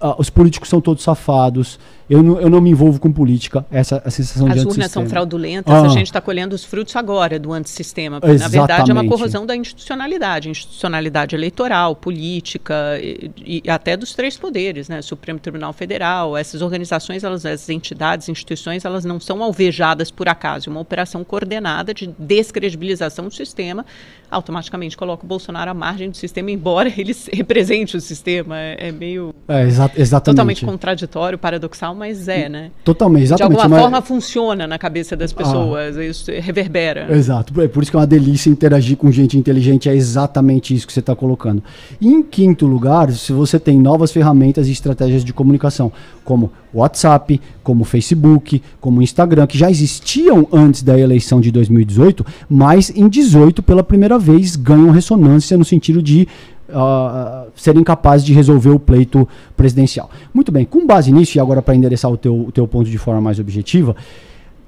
uh, 0.00 0.14
os 0.18 0.30
políticos 0.30 0.68
são 0.68 0.80
todos 0.80 1.02
safados, 1.02 1.78
eu 2.08 2.22
não, 2.22 2.40
eu 2.40 2.48
não 2.48 2.60
me 2.60 2.70
envolvo 2.70 3.00
com 3.00 3.10
política, 3.10 3.66
essa 3.70 4.00
a 4.04 4.10
sensação 4.10 4.46
As 4.46 4.54
de 4.54 4.60
As 4.60 4.64
urnas 4.66 4.90
são 4.92 5.06
fraudulentas, 5.06 5.74
ah. 5.74 5.86
a 5.86 5.88
gente 5.88 6.06
está 6.06 6.20
colhendo 6.20 6.54
os 6.54 6.64
frutos 6.64 6.94
agora 6.94 7.38
do 7.38 7.52
antissistema. 7.52 8.18
Exatamente. 8.18 8.40
Na 8.40 8.48
verdade, 8.48 8.90
é 8.90 8.94
uma 8.94 9.06
corrosão 9.06 9.44
da 9.44 9.56
institucionalidade, 9.56 10.48
institucionalidade 10.48 11.34
eleitoral, 11.34 11.96
política 11.96 12.98
e, 13.00 13.62
e, 13.64 13.70
até 13.70 13.96
dos 13.96 14.14
três 14.14 14.36
poderes, 14.36 14.88
né? 14.88 15.02
Supremo 15.02 15.40
Tribunal 15.40 15.72
Federal, 15.72 16.36
essas 16.36 16.62
organizações, 16.62 17.24
elas, 17.24 17.44
essas 17.44 17.68
entidades, 17.70 18.28
instituições, 18.28 18.84
elas 18.84 19.04
não 19.04 19.18
são 19.18 19.42
alvejadas 19.42 20.08
por 20.08 20.28
acaso. 20.28 20.68
É 20.68 20.70
uma 20.70 20.80
operação 20.80 21.24
coordenada 21.24 21.92
de 21.92 22.14
descredibilização 22.18 23.24
do 23.24 23.34
sistema, 23.34 23.84
automaticamente 24.30 24.96
coloca 24.96 25.24
o 25.24 25.26
Bolsonaro 25.26 25.70
à 25.72 25.74
margem 25.74 26.08
do 26.08 26.16
sistema, 26.16 26.52
embora 26.52 26.88
ele 26.96 27.14
represente 27.32 27.96
o 27.96 28.00
sistema. 28.00 28.56
É, 28.58 28.88
é 28.88 28.92
meio 28.92 29.34
é, 29.48 29.62
exa 29.62 29.90
exatamente. 29.96 30.36
totalmente 30.36 30.64
contraditório, 30.64 31.36
paradoxal, 31.36 31.95
mas 31.96 32.28
é, 32.28 32.48
né? 32.48 32.70
Totalmente, 32.84 33.24
exatamente. 33.24 33.56
De 33.56 33.62
alguma 33.62 33.76
mas... 33.76 33.82
forma 33.82 34.02
funciona 34.02 34.66
na 34.66 34.78
cabeça 34.78 35.16
das 35.16 35.32
pessoas, 35.32 35.96
ah, 35.96 36.04
isso 36.04 36.30
reverbera. 36.30 37.06
Exato, 37.10 37.60
é 37.60 37.68
por 37.68 37.82
isso 37.82 37.90
que 37.90 37.96
é 37.96 38.00
uma 38.00 38.06
delícia 38.06 38.50
interagir 38.50 38.96
com 38.96 39.10
gente 39.10 39.38
inteligente, 39.38 39.88
é 39.88 39.94
exatamente 39.94 40.74
isso 40.74 40.86
que 40.86 40.92
você 40.92 41.00
está 41.00 41.16
colocando. 41.16 41.62
E 42.00 42.08
em 42.08 42.22
quinto 42.22 42.66
lugar, 42.66 43.10
se 43.12 43.32
você 43.32 43.58
tem 43.58 43.78
novas 43.78 44.12
ferramentas 44.12 44.68
e 44.68 44.72
estratégias 44.72 45.24
de 45.24 45.32
comunicação, 45.32 45.90
como 46.24 46.50
WhatsApp, 46.74 47.40
como 47.62 47.84
Facebook, 47.84 48.60
como 48.80 49.00
Instagram, 49.00 49.46
que 49.46 49.56
já 49.56 49.70
existiam 49.70 50.46
antes 50.52 50.82
da 50.82 50.98
eleição 50.98 51.40
de 51.40 51.50
2018, 51.50 52.26
mas 52.48 52.90
em 52.94 53.08
18 53.08 53.62
pela 53.62 53.82
primeira 53.82 54.18
vez 54.18 54.56
ganham 54.56 54.90
ressonância 54.90 55.56
no 55.56 55.64
sentido 55.64 56.02
de 56.02 56.28
uh, 56.68 57.50
serem 57.54 57.82
capazes 57.82 58.24
de 58.24 58.32
resolver 58.32 58.70
o 58.70 58.78
pleito 58.78 59.28
presidencial. 59.56 60.10
Muito 60.32 60.50
bem, 60.50 60.64
com 60.64 60.86
base 60.86 61.12
nisso, 61.12 61.36
e 61.36 61.40
agora 61.40 61.62
para 61.62 61.74
endereçar 61.74 62.10
o 62.10 62.16
teu, 62.16 62.46
o 62.46 62.52
teu 62.52 62.66
ponto 62.66 62.88
de 62.88 62.98
forma 62.98 63.20
mais 63.20 63.38
objetiva, 63.38 63.96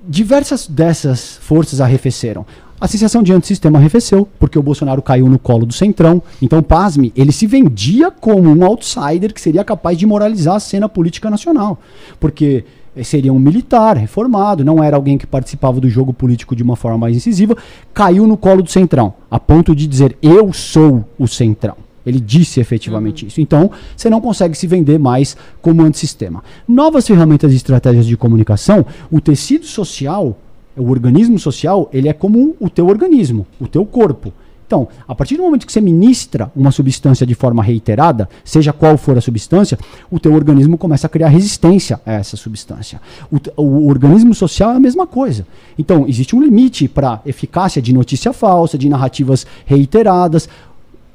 diversas 0.07 0.67
dessas 0.67 1.37
forças 1.39 1.81
arrefeceram. 1.81 2.47
A 2.81 2.87
sensação 2.87 3.25
de 3.25 3.33
antissistema 3.33 3.79
arrefeceu, 3.79 4.29
porque 4.39 4.57
o 4.57 4.63
Bolsonaro 4.63 5.03
caiu 5.03 5.29
no 5.29 5.39
colo 5.39 5.67
do 5.67 5.73
Centrão. 5.73 6.23
Então, 6.41 6.63
pasme, 6.63 7.13
ele 7.17 7.33
se 7.33 7.45
vendia 7.45 8.09
como 8.09 8.49
um 8.49 8.65
outsider 8.65 9.35
que 9.35 9.41
seria 9.41 9.65
capaz 9.65 9.99
de 9.99 10.07
moralizar 10.07 10.55
a 10.55 10.61
cena 10.61 10.89
política 10.89 11.29
nacional. 11.29 11.81
Porque 12.21 12.65
seria 13.03 13.33
um 13.33 13.39
militar 13.39 13.97
reformado, 13.97 14.65
não 14.65 14.83
era 14.83 14.97
alguém 14.97 15.19
que 15.19 15.27
participava 15.27 15.81
do 15.81 15.91
jogo 15.91 16.13
político 16.13 16.55
de 16.55 16.63
uma 16.63 16.77
forma 16.77 16.99
mais 16.99 17.17
incisiva, 17.17 17.57
caiu 17.93 18.29
no 18.29 18.37
colo 18.37 18.63
do 18.63 18.71
Centrão, 18.71 19.15
a 19.29 19.41
ponto 19.41 19.75
de 19.75 19.87
dizer: 19.89 20.17
Eu 20.23 20.53
sou 20.53 21.05
o 21.19 21.27
Centrão. 21.27 21.88
Ele 22.09 22.21
disse 22.21 22.61
efetivamente 22.61 23.23
uhum. 23.23 23.29
isso. 23.29 23.41
Então, 23.41 23.71
você 23.97 24.09
não 24.09 24.21
consegue 24.21 24.57
se 24.57 24.67
vender 24.67 24.99
mais 24.99 25.37
como 25.61 25.83
antissistema. 25.83 26.43
Novas 26.67 27.07
ferramentas 27.07 27.53
e 27.53 27.57
estratégias 27.57 28.07
de 28.07 28.17
comunicação, 28.17 28.85
o 29.11 29.21
tecido 29.21 29.67
social, 29.67 30.37
o 30.77 30.91
organismo 30.91 31.39
social, 31.39 31.89
ele 31.93 32.09
é 32.09 32.13
como 32.13 32.57
o 32.59 32.71
teu 32.71 32.87
organismo, 32.87 33.47
o 33.61 33.67
teu 33.67 33.85
corpo. 33.85 34.33
Então, 34.69 34.87
a 35.09 35.15
partir 35.15 35.39
do 35.39 35.43
momento 35.43 35.67
que 35.67 35.73
você 35.73 35.81
ministra 35.81 36.53
uma 36.55 36.71
substância 36.71 37.27
de 37.27 37.35
forma 37.35 37.63
reiterada, 37.63 38.29
seja 38.45 38.71
qual 38.71 38.99
for 38.99 39.17
a 39.17 39.21
substância, 39.21 39.79
o 40.11 40.21
teu 40.21 40.35
organismo 40.35 40.77
começa 40.77 41.07
a 41.07 41.11
criar 41.11 41.29
resistência 41.29 41.99
a 42.05 42.13
essa 42.13 42.37
substância. 42.37 43.01
O, 43.33 43.63
o 43.63 43.89
organismo 43.89 44.35
social 44.35 44.73
é 44.73 44.77
a 44.77 44.81
mesma 44.81 45.07
coisa. 45.07 45.47
Então, 45.79 46.07
existe 46.07 46.37
um 46.37 46.43
limite 46.43 46.87
para 46.87 47.23
eficácia 47.25 47.81
de 47.81 47.95
notícia 47.95 48.31
falsa, 48.31 48.77
de 48.77 48.91
narrativas 48.91 49.47
reiteradas 49.65 50.51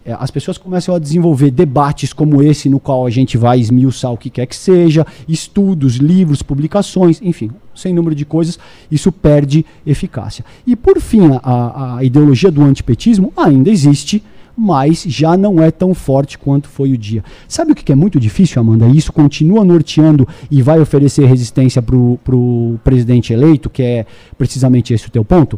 é, 0.05 0.13
as 0.19 0.29
pessoas 0.29 0.57
começam 0.57 0.93
a 0.93 0.99
desenvolver 0.99 1.49
debates 1.49 2.11
como 2.11 2.41
esse, 2.41 2.69
no 2.69 2.79
qual 2.79 3.05
a 3.05 3.09
gente 3.09 3.37
vai 3.37 3.59
esmiuçar 3.59 4.11
o 4.11 4.17
que 4.17 4.29
quer 4.29 4.45
que 4.45 4.55
seja, 4.55 5.05
estudos, 5.27 5.95
livros, 5.95 6.41
publicações, 6.41 7.21
enfim, 7.21 7.51
sem 7.73 7.93
número 7.93 8.13
de 8.13 8.25
coisas, 8.25 8.59
isso 8.91 9.11
perde 9.11 9.65
eficácia. 9.85 10.43
E 10.67 10.75
por 10.75 10.99
fim, 10.99 11.21
a, 11.41 11.97
a 11.97 12.03
ideologia 12.03 12.51
do 12.51 12.63
antipetismo 12.63 13.31
ainda 13.37 13.69
existe, 13.69 14.21
mas 14.57 15.03
já 15.07 15.37
não 15.37 15.63
é 15.63 15.71
tão 15.71 15.93
forte 15.93 16.37
quanto 16.37 16.67
foi 16.67 16.91
o 16.91 16.97
dia. 16.97 17.23
Sabe 17.47 17.71
o 17.71 17.75
que 17.75 17.91
é 17.91 17.95
muito 17.95 18.19
difícil, 18.19 18.61
Amanda? 18.61 18.87
Isso 18.87 19.11
continua 19.11 19.63
norteando 19.63 20.27
e 20.51 20.61
vai 20.61 20.79
oferecer 20.79 21.25
resistência 21.25 21.81
para 21.81 21.95
o 21.95 22.79
presidente 22.83 23.31
eleito, 23.31 23.69
que 23.69 23.81
é 23.81 24.05
precisamente 24.37 24.93
esse 24.93 25.07
o 25.07 25.11
teu 25.11 25.23
ponto? 25.23 25.57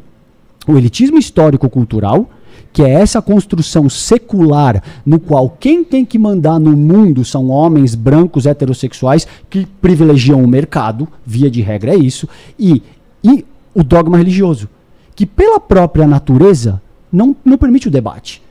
O 0.68 0.78
elitismo 0.78 1.18
histórico-cultural 1.18 2.30
que 2.72 2.82
é 2.82 2.90
essa 2.90 3.22
construção 3.22 3.90
secular 3.90 4.84
no 5.06 5.20
qual 5.20 5.50
quem 5.50 5.84
tem 5.84 6.04
que 6.04 6.18
mandar 6.18 6.60
no 6.60 6.76
mundo 6.76 7.24
são 7.24 7.50
homens 7.50 7.96
brancos 7.96 8.46
heterossexuais 8.46 9.28
que 9.50 9.66
privilegiam 9.82 10.44
o 10.44 10.48
mercado, 10.48 11.08
via 11.26 11.50
de 11.50 11.62
regra 11.62 11.94
é 11.94 11.98
isso, 11.98 12.28
e, 12.60 12.84
e 13.24 13.46
o 13.74 13.84
dogma 13.84 14.18
religioso, 14.18 14.70
que 15.16 15.26
pela 15.26 15.60
própria 15.60 16.08
natureza 16.08 16.82
não, 17.12 17.36
não 17.46 17.58
permite 17.58 17.88
o 17.88 17.92
debate. 17.92 18.42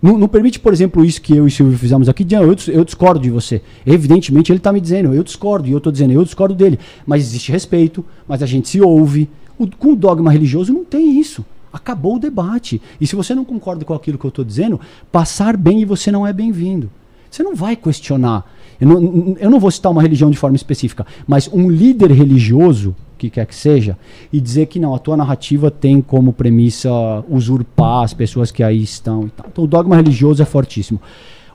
Não, 0.00 0.16
não, 0.16 0.28
permite, 0.28 0.60
por 0.60 0.72
exemplo, 0.72 1.04
isso 1.04 1.20
que 1.20 1.34
eu 1.34 1.46
e 1.46 1.50
Silvio 1.50 1.76
fizemos 1.76 2.08
aqui. 2.08 2.24
Eu, 2.30 2.54
eu 2.68 2.84
discordo 2.84 3.18
de 3.18 3.30
você. 3.30 3.60
Evidentemente, 3.84 4.52
ele 4.52 4.58
está 4.58 4.72
me 4.72 4.80
dizendo, 4.80 5.12
eu 5.12 5.24
discordo, 5.24 5.66
e 5.66 5.72
eu 5.72 5.78
estou 5.78 5.90
dizendo, 5.90 6.12
eu 6.12 6.22
discordo 6.22 6.54
dele. 6.54 6.78
Mas 7.04 7.22
existe 7.22 7.50
respeito, 7.50 8.04
mas 8.26 8.42
a 8.42 8.46
gente 8.46 8.68
se 8.68 8.80
ouve. 8.80 9.28
O, 9.58 9.66
com 9.66 9.92
o 9.92 9.96
dogma 9.96 10.30
religioso 10.30 10.72
não 10.72 10.84
tem 10.84 11.18
isso. 11.18 11.44
Acabou 11.72 12.16
o 12.16 12.18
debate. 12.18 12.80
E 13.00 13.06
se 13.06 13.16
você 13.16 13.34
não 13.34 13.44
concorda 13.44 13.84
com 13.84 13.94
aquilo 13.94 14.18
que 14.18 14.24
eu 14.24 14.30
estou 14.30 14.44
dizendo, 14.44 14.80
passar 15.12 15.56
bem 15.56 15.80
e 15.80 15.84
você 15.84 16.10
não 16.10 16.26
é 16.26 16.32
bem-vindo. 16.32 16.90
Você 17.30 17.42
não 17.42 17.54
vai 17.54 17.76
questionar. 17.76 18.44
Eu 18.80 18.88
não, 18.88 19.36
eu 19.38 19.50
não 19.50 19.60
vou 19.60 19.70
citar 19.70 19.90
uma 19.90 20.02
religião 20.02 20.30
de 20.30 20.38
forma 20.38 20.56
específica, 20.56 21.06
mas 21.26 21.48
um 21.52 21.68
líder 21.68 22.12
religioso, 22.12 22.94
que 23.18 23.28
quer 23.28 23.44
que 23.44 23.54
seja, 23.54 23.98
e 24.32 24.40
dizer 24.40 24.66
que 24.66 24.78
não, 24.78 24.94
a 24.94 24.98
tua 24.98 25.16
narrativa 25.16 25.70
tem 25.70 26.00
como 26.00 26.32
premissa 26.32 26.90
usurpar 27.28 28.04
as 28.04 28.14
pessoas 28.14 28.50
que 28.50 28.62
aí 28.62 28.82
estão 28.82 29.26
e 29.26 29.30
tal. 29.30 29.46
Então 29.52 29.64
o 29.64 29.66
dogma 29.66 29.96
religioso 29.96 30.42
é 30.42 30.46
fortíssimo. 30.46 31.00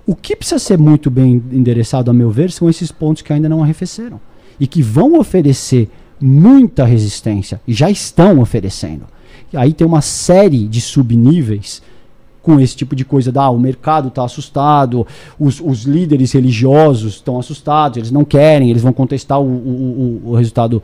O 0.05 0.15
que 0.15 0.35
precisa 0.35 0.59
ser 0.59 0.77
muito 0.77 1.09
bem 1.09 1.41
endereçado, 1.51 2.11
a 2.11 2.13
meu 2.13 2.29
ver, 2.29 2.51
são 2.51 2.69
esses 2.69 2.91
pontos 2.91 3.21
que 3.21 3.31
ainda 3.31 3.47
não 3.47 3.63
arrefeceram 3.63 4.19
e 4.59 4.67
que 4.67 4.81
vão 4.81 5.17
oferecer 5.17 5.89
muita 6.19 6.83
resistência 6.83 7.61
e 7.65 7.73
já 7.73 7.89
estão 7.89 8.39
oferecendo. 8.39 9.05
Aí 9.53 9.73
tem 9.73 9.85
uma 9.85 10.01
série 10.01 10.67
de 10.67 10.81
subníveis 10.81 11.81
com 12.41 12.59
esse 12.59 12.75
tipo 12.75 12.95
de 12.95 13.05
coisa. 13.05 13.31
Da, 13.31 13.43
ah, 13.43 13.49
o 13.49 13.59
mercado 13.59 14.09
está 14.09 14.23
assustado, 14.25 15.07
os, 15.39 15.61
os, 15.61 15.83
líderes 15.83 16.33
religiosos 16.33 17.15
estão 17.15 17.39
assustados, 17.39 17.97
eles 17.97 18.11
não 18.11 18.25
querem, 18.25 18.69
eles 18.69 18.83
vão 18.83 18.91
contestar 18.91 19.39
o, 19.39 19.45
o, 19.45 20.21
o, 20.25 20.35
resultado 20.35 20.83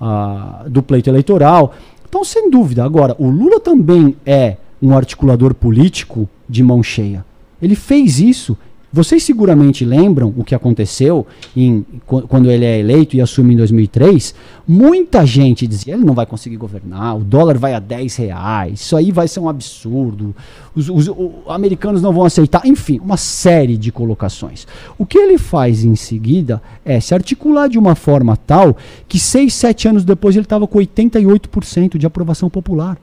uh, 0.00 0.68
do 0.68 0.82
pleito 0.82 1.08
eleitoral. 1.08 1.72
Então, 2.08 2.24
sem 2.24 2.50
dúvida. 2.50 2.84
Agora, 2.84 3.14
o 3.18 3.30
Lula 3.30 3.60
também 3.60 4.16
é 4.26 4.56
um 4.82 4.94
articulador 4.96 5.54
político 5.54 6.28
de 6.48 6.62
mão 6.62 6.82
cheia. 6.82 7.24
Ele 7.62 7.74
fez 7.74 8.20
isso 8.20 8.56
vocês 8.96 9.22
seguramente 9.22 9.84
lembram 9.84 10.32
o 10.34 10.42
que 10.42 10.54
aconteceu 10.54 11.26
em, 11.54 11.84
quando 12.06 12.50
ele 12.50 12.64
é 12.64 12.78
eleito 12.78 13.14
e 13.14 13.20
assume 13.20 13.52
em 13.52 13.56
2003. 13.58 14.34
Muita 14.66 15.26
gente 15.26 15.66
dizia: 15.66 15.92
ele 15.92 16.04
não 16.04 16.14
vai 16.14 16.24
conseguir 16.24 16.56
governar, 16.56 17.14
o 17.14 17.20
dólar 17.20 17.58
vai 17.58 17.74
a 17.74 17.78
10 17.78 18.16
reais, 18.16 18.80
isso 18.80 18.96
aí 18.96 19.12
vai 19.12 19.28
ser 19.28 19.40
um 19.40 19.50
absurdo, 19.50 20.34
os, 20.74 20.88
os, 20.88 21.08
os 21.08 21.30
americanos 21.46 22.00
não 22.00 22.10
vão 22.10 22.24
aceitar. 22.24 22.64
Enfim, 22.64 22.98
uma 22.98 23.18
série 23.18 23.76
de 23.76 23.92
colocações. 23.92 24.66
O 24.96 25.04
que 25.04 25.18
ele 25.18 25.36
faz 25.36 25.84
em 25.84 25.94
seguida 25.94 26.62
é 26.82 26.98
se 26.98 27.12
articular 27.12 27.68
de 27.68 27.78
uma 27.78 27.94
forma 27.94 28.34
tal 28.34 28.78
que 29.06 29.18
seis, 29.18 29.52
sete 29.52 29.86
anos 29.86 30.06
depois 30.06 30.34
ele 30.36 30.46
estava 30.46 30.66
com 30.66 30.78
88% 30.78 31.98
de 31.98 32.06
aprovação 32.06 32.48
popular. 32.48 32.96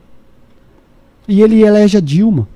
E 1.28 1.40
ele 1.40 1.62
elege 1.62 1.96
a 1.96 2.00
Dilma. 2.00 2.48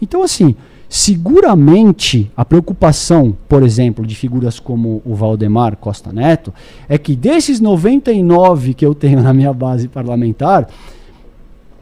Então, 0.00 0.22
assim. 0.22 0.54
Seguramente, 0.96 2.30
a 2.36 2.44
preocupação, 2.44 3.36
por 3.48 3.64
exemplo, 3.64 4.06
de 4.06 4.14
figuras 4.14 4.60
como 4.60 5.02
o 5.04 5.12
Valdemar 5.12 5.76
Costa 5.76 6.12
Neto, 6.12 6.54
é 6.88 6.96
que 6.96 7.16
desses 7.16 7.58
99 7.58 8.74
que 8.74 8.86
eu 8.86 8.94
tenho 8.94 9.20
na 9.20 9.34
minha 9.34 9.52
base 9.52 9.88
parlamentar, 9.88 10.68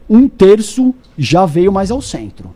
um 0.09 0.27
terço 0.27 0.95
já 1.15 1.45
veio 1.45 1.71
mais 1.71 1.91
ao 1.91 2.01
centro. 2.01 2.49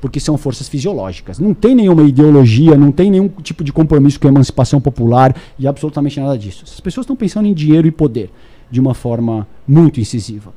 Porque 0.00 0.18
são 0.18 0.36
forças 0.36 0.68
fisiológicas. 0.68 1.38
Não 1.38 1.54
tem 1.54 1.76
nenhuma 1.76 2.02
ideologia, 2.02 2.76
não 2.76 2.90
tem 2.90 3.08
nenhum 3.08 3.28
tipo 3.28 3.62
de 3.62 3.72
compromisso 3.72 4.18
com 4.18 4.26
a 4.26 4.32
emancipação 4.32 4.80
popular 4.80 5.36
e 5.56 5.68
absolutamente 5.68 6.18
nada 6.18 6.36
disso. 6.36 6.64
As 6.66 6.80
pessoas 6.80 7.04
estão 7.04 7.14
pensando 7.14 7.46
em 7.46 7.54
dinheiro 7.54 7.86
e 7.86 7.92
poder 7.92 8.32
de 8.68 8.80
uma 8.80 8.94
forma 8.94 9.46
muito 9.64 10.00
incisiva. 10.00 10.52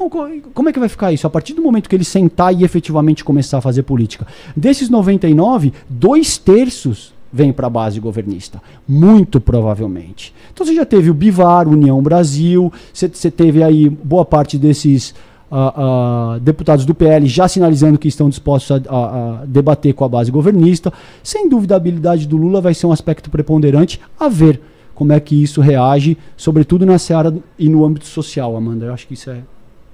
Então, 0.00 0.50
como 0.54 0.68
é 0.68 0.72
que 0.72 0.78
vai 0.78 0.88
ficar 0.88 1.12
isso? 1.12 1.26
A 1.26 1.30
partir 1.30 1.52
do 1.52 1.60
momento 1.60 1.88
que 1.88 1.94
ele 1.94 2.04
sentar 2.04 2.54
e 2.54 2.64
efetivamente 2.64 3.22
começar 3.22 3.58
a 3.58 3.60
fazer 3.60 3.82
política. 3.82 4.26
Desses 4.56 4.88
99, 4.88 5.74
dois 5.88 6.38
terços 6.38 7.12
vem 7.30 7.52
para 7.52 7.66
a 7.66 7.70
base 7.70 8.00
governista. 8.00 8.62
Muito 8.88 9.40
provavelmente. 9.40 10.34
Então 10.52 10.66
você 10.66 10.74
já 10.74 10.86
teve 10.86 11.10
o 11.10 11.14
Bivar, 11.14 11.68
União 11.68 12.02
Brasil, 12.02 12.72
você 12.92 13.30
teve 13.30 13.62
aí 13.62 13.90
boa 13.90 14.24
parte 14.24 14.56
desses 14.56 15.14
uh, 15.50 16.36
uh, 16.36 16.40
deputados 16.40 16.86
do 16.86 16.94
PL 16.94 17.26
já 17.26 17.46
sinalizando 17.46 17.98
que 17.98 18.08
estão 18.08 18.28
dispostos 18.30 18.70
a, 18.70 18.90
a, 18.90 19.42
a, 19.42 19.44
debater 19.44 19.92
com 19.92 20.04
a 20.04 20.08
base 20.08 20.30
governista. 20.30 20.92
Sem 21.22 21.48
dúvida, 21.48 21.74
a 21.74 21.76
habilidade 21.76 22.26
do 22.26 22.38
Lula 22.38 22.60
vai 22.60 22.72
ser 22.72 22.86
um 22.86 22.92
aspecto 22.92 23.30
preponderante 23.30 24.00
a 24.18 24.28
ver 24.28 24.60
como 24.94 25.12
é 25.12 25.20
que 25.20 25.40
isso 25.40 25.60
reage, 25.60 26.16
sobretudo 26.36 26.84
na 26.84 26.98
seara 26.98 27.34
e 27.58 27.68
no 27.68 27.84
âmbito 27.84 28.06
social, 28.06 28.56
Amanda. 28.56 28.86
Eu 28.86 28.94
acho 28.94 29.06
que 29.06 29.14
isso 29.14 29.30
é 29.30 29.40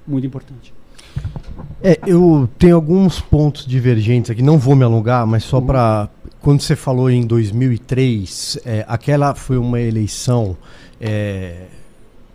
muito 0.07 0.25
importante. 0.25 0.73
É, 1.81 1.99
eu 2.07 2.49
tenho 2.57 2.75
alguns 2.75 3.19
pontos 3.19 3.65
divergentes 3.65 4.31
aqui, 4.31 4.41
não 4.41 4.57
vou 4.57 4.75
me 4.75 4.83
alongar, 4.83 5.25
mas 5.27 5.43
só 5.43 5.61
para. 5.61 6.09
Quando 6.39 6.61
você 6.61 6.75
falou 6.75 7.09
em 7.09 7.25
2003, 7.25 8.59
é, 8.65 8.85
aquela 8.87 9.35
foi 9.35 9.57
uma 9.57 9.81
eleição, 9.81 10.55
é, 11.01 11.65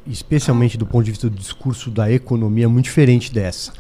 especialmente 0.06 0.76
do 0.76 0.84
ponto 0.84 1.04
de 1.04 1.12
vista 1.12 1.30
do 1.30 1.36
discurso 1.36 1.90
da 1.90 2.12
economia, 2.12 2.68
muito 2.68 2.84
diferente 2.84 3.32
dessa. 3.32 3.72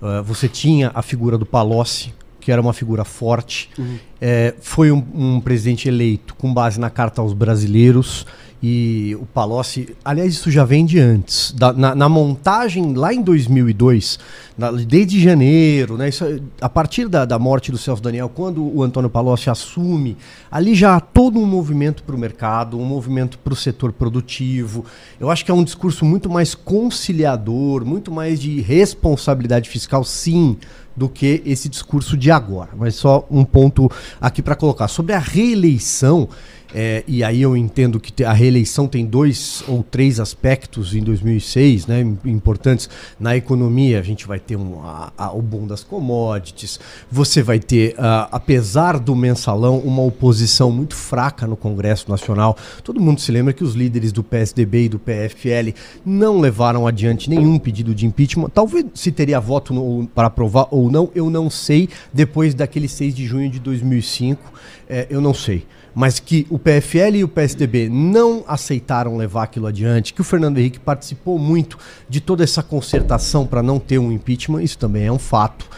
Uh, 0.00 0.22
você 0.22 0.48
tinha 0.48 0.90
a 0.94 1.00
figura 1.00 1.38
do 1.38 1.46
Palocci, 1.46 2.12
que 2.38 2.52
era 2.52 2.60
uma 2.60 2.72
figura 2.72 3.04
forte, 3.04 3.70
uhum. 3.78 3.98
é, 4.20 4.54
foi 4.60 4.92
um, 4.92 5.04
um 5.14 5.40
presidente 5.40 5.88
eleito 5.88 6.34
com 6.34 6.52
base 6.52 6.78
na 6.78 6.90
Carta 6.90 7.20
aos 7.20 7.32
Brasileiros 7.32 8.26
e 8.60 9.16
o 9.20 9.24
Palocci, 9.26 9.94
aliás, 10.04 10.32
isso 10.32 10.50
já 10.50 10.64
vem 10.64 10.84
de 10.84 10.98
antes. 10.98 11.52
Da, 11.52 11.72
na, 11.72 11.94
na, 11.94 12.08
montagem 12.08 12.92
lá 12.92 13.14
em 13.14 13.22
2002, 13.22 14.18
na, 14.56 14.72
desde 14.72 15.20
janeiro, 15.20 15.96
né, 15.96 16.08
isso, 16.08 16.24
a 16.60 16.68
partir 16.68 17.08
da, 17.08 17.24
da 17.24 17.38
morte 17.38 17.70
do 17.70 17.78
Celso 17.78 18.02
Daniel, 18.02 18.28
quando 18.28 18.60
o 18.62 18.82
Antônio 18.82 19.08
Palocci 19.08 19.48
assume, 19.48 20.16
ali 20.50 20.74
já 20.74 20.96
há 20.96 21.00
todo 21.00 21.38
um 21.38 21.46
movimento 21.46 22.02
para 22.02 22.16
o 22.16 22.18
mercado, 22.18 22.78
um 22.80 22.84
movimento 22.84 23.38
para 23.38 23.52
o 23.52 23.56
setor 23.56 23.92
produtivo. 23.92 24.84
Eu 25.20 25.30
acho 25.30 25.44
que 25.44 25.52
é 25.52 25.54
um 25.54 25.62
discurso 25.62 26.04
muito 26.04 26.28
mais 26.28 26.54
conciliador, 26.54 27.84
muito 27.84 28.10
mais 28.10 28.40
de 28.40 28.60
responsabilidade 28.60 29.68
fiscal, 29.68 30.02
sim, 30.02 30.56
do 30.98 31.08
que 31.08 31.40
esse 31.46 31.68
discurso 31.68 32.16
de 32.16 32.30
agora. 32.30 32.70
Mas 32.76 32.96
só 32.96 33.26
um 33.30 33.44
ponto 33.44 33.90
aqui 34.20 34.42
para 34.42 34.56
colocar. 34.56 34.88
Sobre 34.88 35.14
a 35.14 35.18
reeleição. 35.18 36.28
É, 36.74 37.02
e 37.08 37.24
aí 37.24 37.40
eu 37.40 37.56
entendo 37.56 37.98
que 37.98 38.22
a 38.22 38.32
reeleição 38.32 38.86
tem 38.86 39.06
dois 39.06 39.64
ou 39.66 39.82
três 39.82 40.20
aspectos 40.20 40.94
em 40.94 41.02
2006, 41.02 41.86
né, 41.86 42.00
importantes 42.26 42.90
na 43.18 43.34
economia. 43.34 43.98
A 43.98 44.02
gente 44.02 44.26
vai 44.26 44.38
ter 44.38 44.56
um, 44.56 44.82
a, 44.82 45.10
a, 45.16 45.32
o 45.32 45.40
boom 45.40 45.66
das 45.66 45.82
commodities. 45.82 46.78
Você 47.10 47.42
vai 47.42 47.58
ter, 47.58 47.94
uh, 47.94 48.28
apesar 48.30 48.98
do 48.98 49.16
mensalão, 49.16 49.78
uma 49.78 50.02
oposição 50.02 50.70
muito 50.70 50.94
fraca 50.94 51.46
no 51.46 51.56
Congresso 51.56 52.10
Nacional. 52.10 52.56
Todo 52.84 53.00
mundo 53.00 53.20
se 53.20 53.32
lembra 53.32 53.54
que 53.54 53.64
os 53.64 53.74
líderes 53.74 54.12
do 54.12 54.22
PSDB 54.22 54.84
e 54.84 54.88
do 54.90 54.98
PFL 54.98 55.72
não 56.04 56.38
levaram 56.38 56.86
adiante 56.86 57.30
nenhum 57.30 57.58
pedido 57.58 57.94
de 57.94 58.04
impeachment. 58.04 58.50
Talvez 58.50 58.84
se 58.94 59.10
teria 59.10 59.40
voto 59.40 60.08
para 60.14 60.26
aprovar 60.26 60.68
ou 60.70 60.87
não, 60.90 61.10
eu 61.14 61.30
não 61.30 61.50
sei. 61.50 61.88
Depois 62.12 62.54
daquele 62.54 62.88
6 62.88 63.14
de 63.14 63.26
junho 63.26 63.50
de 63.50 63.58
2005, 63.58 64.52
é, 64.88 65.06
eu 65.10 65.20
não 65.20 65.34
sei 65.34 65.66
mas 65.98 66.20
que 66.20 66.46
o 66.48 66.60
PFL 66.60 67.16
e 67.16 67.24
o 67.24 67.28
PSDB 67.28 67.88
não 67.88 68.44
aceitaram 68.46 69.16
levar 69.16 69.42
aquilo 69.42 69.66
adiante, 69.66 70.14
que 70.14 70.20
o 70.20 70.24
Fernando 70.24 70.58
Henrique 70.58 70.78
participou 70.78 71.40
muito 71.40 71.76
de 72.08 72.20
toda 72.20 72.44
essa 72.44 72.62
concertação 72.62 73.44
para 73.44 73.64
não 73.64 73.80
ter 73.80 73.98
um 73.98 74.12
impeachment, 74.12 74.62
isso 74.62 74.78
também 74.78 75.06
é 75.06 75.10
um 75.10 75.18
fato. 75.18 75.68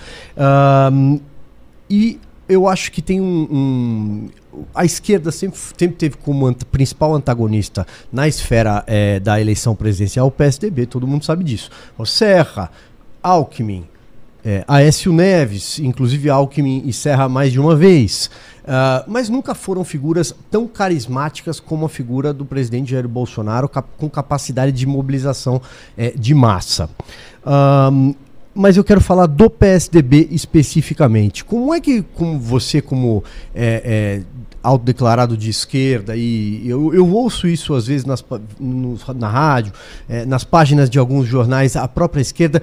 Um, 0.93 1.21
e 1.89 2.21
eu 2.47 2.69
acho 2.69 2.93
que 2.93 3.01
tem 3.01 3.19
um, 3.19 3.49
um 3.51 4.29
a 4.75 4.85
esquerda 4.85 5.33
sempre, 5.33 5.59
sempre 5.59 5.97
teve 5.97 6.17
como 6.17 6.53
principal 6.67 7.15
antagonista 7.15 7.87
na 8.13 8.29
esfera 8.29 8.85
é, 8.87 9.21
da 9.21 9.41
eleição 9.41 9.75
presidencial 9.75 10.27
o 10.27 10.31
PSDB, 10.31 10.85
todo 10.85 11.07
mundo 11.07 11.25
sabe 11.25 11.45
disso. 11.45 11.71
O 11.97 12.05
Serra, 12.05 12.71
Alckmin, 13.23 13.87
é, 14.45 14.65
Aécio 14.67 15.13
Neves, 15.13 15.79
inclusive 15.79 16.31
Alckmin 16.31 16.83
e 16.87 16.93
Serra 16.93 17.29
mais 17.29 17.53
de 17.53 17.61
uma 17.61 17.77
vez. 17.77 18.31
Uh, 18.63 19.03
mas 19.09 19.29
nunca 19.29 19.55
foram 19.55 19.85
figuras 19.85 20.35
tão 20.51 20.67
carismáticas 20.67 21.59
como 21.59 21.87
a 21.87 21.89
figura 21.89 22.33
do 22.33 22.45
presidente 22.45 22.91
Jair 22.93 23.09
Bolsonaro, 23.09 23.69
cap 23.69 23.89
com 23.99 24.09
capacidade 24.09 24.73
de 24.73 24.87
mobilização 24.87 25.61
é, 25.97 26.13
de 26.17 26.35
massa. 26.35 26.89
Mas 28.55 28.77
eu 28.77 28.83
quero 28.83 29.01
falar 29.01 29.27
do 29.27 29.49
PSDB 29.49 30.29
especificamente. 30.31 31.45
Como 31.45 31.73
é 31.73 31.81
que 31.81 32.03
com 32.03 32.39
você, 32.39 32.83
como 32.83 33.23
é, 33.55 33.83
é, 33.85 34.23
autodeclarado 34.63 35.37
de 35.37 35.49
esquerda, 35.49 36.17
e 36.17 36.69
eu, 36.69 36.93
eu 36.93 37.09
ouço 37.09 37.47
isso 37.47 37.75
às 37.75 37.87
vezes 37.87 38.05
nas, 38.05 38.25
no, 38.59 38.99
na 39.15 39.29
rádio, 39.29 39.73
é, 40.09 40.27
nas 40.27 40.43
páginas 40.43 40.91
de 40.91 40.99
alguns 40.99 41.27
jornais, 41.27 41.77
a 41.77 41.87
própria 41.87 42.21
esquerda 42.21 42.61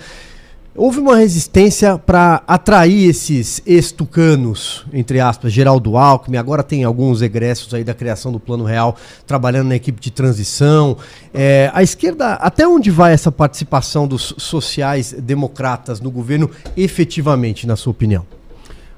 Houve 0.79 0.99
uma 0.99 1.15
resistência 1.15 1.97
para 1.97 2.43
atrair 2.45 3.09
esses 3.09 3.63
ex-tucanos, 3.65 4.85
entre 4.93 5.19
aspas, 5.19 5.51
Geraldo 5.51 5.97
Alckmin, 5.97 6.37
agora 6.37 6.61
tem 6.61 6.83
alguns 6.83 7.23
egressos 7.23 7.73
aí 7.73 7.83
da 7.83 7.95
criação 7.95 8.31
do 8.31 8.39
Plano 8.39 8.63
Real 8.63 8.95
trabalhando 9.25 9.69
na 9.69 9.75
equipe 9.75 9.99
de 9.99 10.11
transição. 10.11 10.95
É, 11.33 11.71
a 11.73 11.81
esquerda, 11.81 12.33
até 12.33 12.67
onde 12.67 12.91
vai 12.91 13.11
essa 13.11 13.31
participação 13.31 14.07
dos 14.07 14.35
sociais-democratas 14.37 15.99
no 15.99 16.11
governo 16.11 16.47
efetivamente, 16.77 17.65
na 17.65 17.75
sua 17.75 17.89
opinião? 17.89 18.23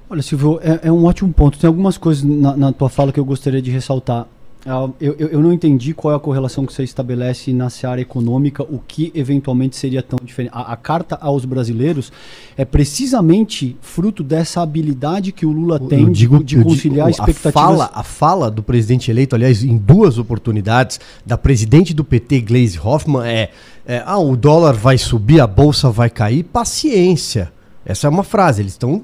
Olha, 0.10 0.22
Silvio, 0.22 0.60
é, 0.62 0.90
é 0.90 0.92
um 0.92 1.06
ótimo 1.06 1.32
ponto. 1.32 1.58
Tem 1.58 1.70
algumas 1.70 1.98
coisas 1.98 2.26
na, 2.26 2.58
na 2.58 2.74
tua 2.74 2.90
fala 2.90 3.14
que 3.14 3.20
eu 3.22 3.26
gostaria 3.26 3.62
de 3.62 3.72
ressaltar. 3.72 4.28
Ah, 4.66 4.90
eu, 5.00 5.16
eu, 5.18 5.28
eu, 5.30 5.42
não 5.42 5.54
entendi 5.54 5.94
qual 5.94 6.14
é 6.14 6.18
a 6.18 6.20
correlação 6.20 6.66
que 6.66 6.74
você 6.74 6.84
estabelece 6.84 7.54
na 7.54 7.70
seara 7.70 8.02
econômica, 8.02 8.62
o 8.64 8.78
que 8.86 9.10
eventualmente 9.16 9.78
seria 9.78 10.04
tão 10.04 10.20
diferente. 10.22 10.52
A, 10.54 10.74
a, 10.74 10.76
carta 10.76 11.18
aos 11.22 11.46
brasileiros 11.46 12.12
é 12.58 12.66
precisamente 12.66 13.78
fruto 13.80 14.22
dessa 14.22 14.62
habilidade 14.62 15.32
que 15.32 15.46
o 15.46 15.52
Lula 15.52 15.80
tem 15.80 16.12
digo, 16.12 16.44
de, 16.44 16.58
de 16.58 16.64
conciliar 16.64 17.10
digo, 17.10 17.22
expectativas. 17.22 17.56
A 17.56 17.68
fala, 17.68 17.92
a 17.94 18.04
fala 18.04 18.52
do 18.52 18.62
presidente 18.62 19.10
eleito, 19.10 19.34
aliás, 19.34 19.64
em 19.64 19.78
duas 19.78 20.18
oportunidades, 20.18 21.00
da 21.26 21.38
presidente 21.38 21.94
do 21.94 22.04
PT, 22.04 22.42
Gleisi 22.42 22.78
Hoffmann, 22.78 23.26
é, 23.26 23.52
é 23.88 24.04
ah, 24.06 24.20
o 24.20 24.36
dólar 24.36 24.74
vai 24.74 24.98
subir, 24.98 25.40
a 25.40 25.48
bolsa 25.48 25.90
vai 25.90 26.10
cair, 26.10 26.44
paciência. 26.44 27.50
Essa 27.86 28.08
é 28.08 28.10
uma 28.10 28.24
frase, 28.24 28.62
eles 28.62 28.74
estão 28.74 29.04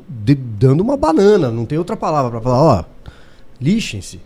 dando 0.60 0.82
uma 0.82 0.98
banana, 0.98 1.50
não 1.50 1.65
tem 1.65 1.78
outra 1.78 1.96
palavra 1.96 2.30
para 2.30 2.41
falar, 2.41 2.62
ó, 2.62 2.84
lixem-se. 3.60 4.20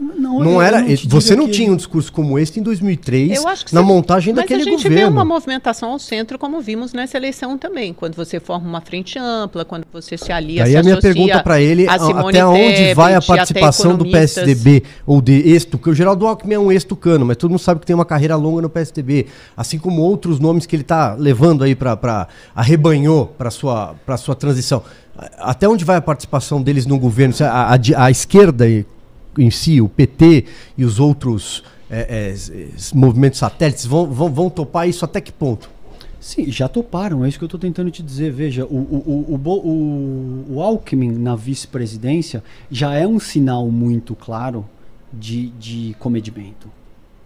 Não, 0.00 0.40
não 0.40 0.62
era. 0.62 0.80
Não 0.80 0.96
você 1.06 1.36
não 1.36 1.44
que... 1.44 1.52
tinha 1.52 1.70
um 1.70 1.76
discurso 1.76 2.10
como 2.10 2.38
esse 2.38 2.58
em 2.58 2.62
2003, 2.62 3.42
na 3.70 3.82
montagem 3.82 4.32
Mas 4.32 4.42
daquele 4.42 4.60
governo. 4.60 4.72
Mas 4.72 4.80
a 4.80 4.88
gente 4.88 4.88
governo. 4.88 5.12
vê 5.12 5.18
uma 5.18 5.24
movimentação 5.26 5.90
ao 5.90 5.98
centro, 5.98 6.38
como 6.38 6.58
vimos 6.62 6.94
nessa 6.94 7.18
eleição 7.18 7.58
também, 7.58 7.92
quando 7.92 8.14
você 8.14 8.40
forma 8.40 8.66
uma 8.66 8.80
frente 8.80 9.18
ampla, 9.18 9.62
quando 9.62 9.84
você 9.92 10.16
se 10.16 10.32
alia. 10.32 10.62
Daí 10.62 10.72
se 10.72 10.78
a 10.78 10.82
minha 10.82 10.98
pergunta 10.98 11.42
para 11.42 11.60
ele, 11.60 11.86
a 11.86 11.94
até 11.94 12.44
onde 12.46 12.94
vai 12.94 13.14
a 13.14 13.20
participação 13.20 13.94
do 13.94 14.06
PSDB 14.10 14.84
ou 15.06 15.20
de 15.20 15.32
ex-tucano? 15.46 15.92
O 15.92 15.94
Geraldo 15.94 16.26
Alckmin 16.26 16.54
é 16.54 16.58
um 16.58 16.72
ex-tucano, 16.72 17.26
mas 17.26 17.36
todo 17.36 17.50
mundo 17.50 17.60
sabe 17.60 17.80
que 17.80 17.86
tem 17.86 17.94
uma 17.94 18.06
carreira 18.06 18.36
longa 18.36 18.62
no 18.62 18.70
PSDB, 18.70 19.26
assim 19.54 19.78
como 19.78 20.00
outros 20.00 20.40
nomes 20.40 20.64
que 20.64 20.74
ele 20.74 20.82
está 20.82 21.14
levando 21.14 21.62
aí 21.62 21.74
para 21.74 22.26
arrebanhou 22.56 23.26
para 23.26 23.50
sua 23.50 23.94
para 24.06 24.16
sua 24.16 24.34
transição. 24.34 24.82
Até 25.38 25.68
onde 25.68 25.84
vai 25.84 25.96
a 25.96 26.00
participação 26.00 26.62
deles 26.62 26.86
no 26.86 26.98
governo? 26.98 27.34
A, 27.40 27.74
a, 27.74 28.04
a 28.04 28.10
esquerda 28.10 28.64
em 29.38 29.50
si, 29.50 29.80
o 29.80 29.88
PT 29.88 30.44
e 30.76 30.84
os 30.84 30.98
outros 30.98 31.62
é, 31.90 32.34
é, 32.34 32.68
movimentos 32.94 33.38
satélites 33.38 33.84
vão, 33.84 34.06
vão, 34.06 34.32
vão 34.32 34.50
topar 34.50 34.88
isso 34.88 35.04
até 35.04 35.20
que 35.20 35.32
ponto? 35.32 35.70
Sim, 36.20 36.50
já 36.52 36.68
toparam, 36.68 37.24
é 37.24 37.28
isso 37.28 37.38
que 37.38 37.44
eu 37.44 37.46
estou 37.46 37.58
tentando 37.58 37.90
te 37.90 38.02
dizer. 38.02 38.30
Veja, 38.30 38.66
o, 38.66 38.76
o, 38.76 39.40
o, 39.42 40.54
o, 40.54 40.62
Alckmin 40.62 41.12
na 41.12 41.34
vice-presidência 41.34 42.44
já 42.70 42.94
é 42.94 43.06
um 43.06 43.18
sinal 43.18 43.70
muito 43.70 44.14
claro 44.14 44.66
de, 45.10 45.48
de 45.50 45.96
comedimento 45.98 46.68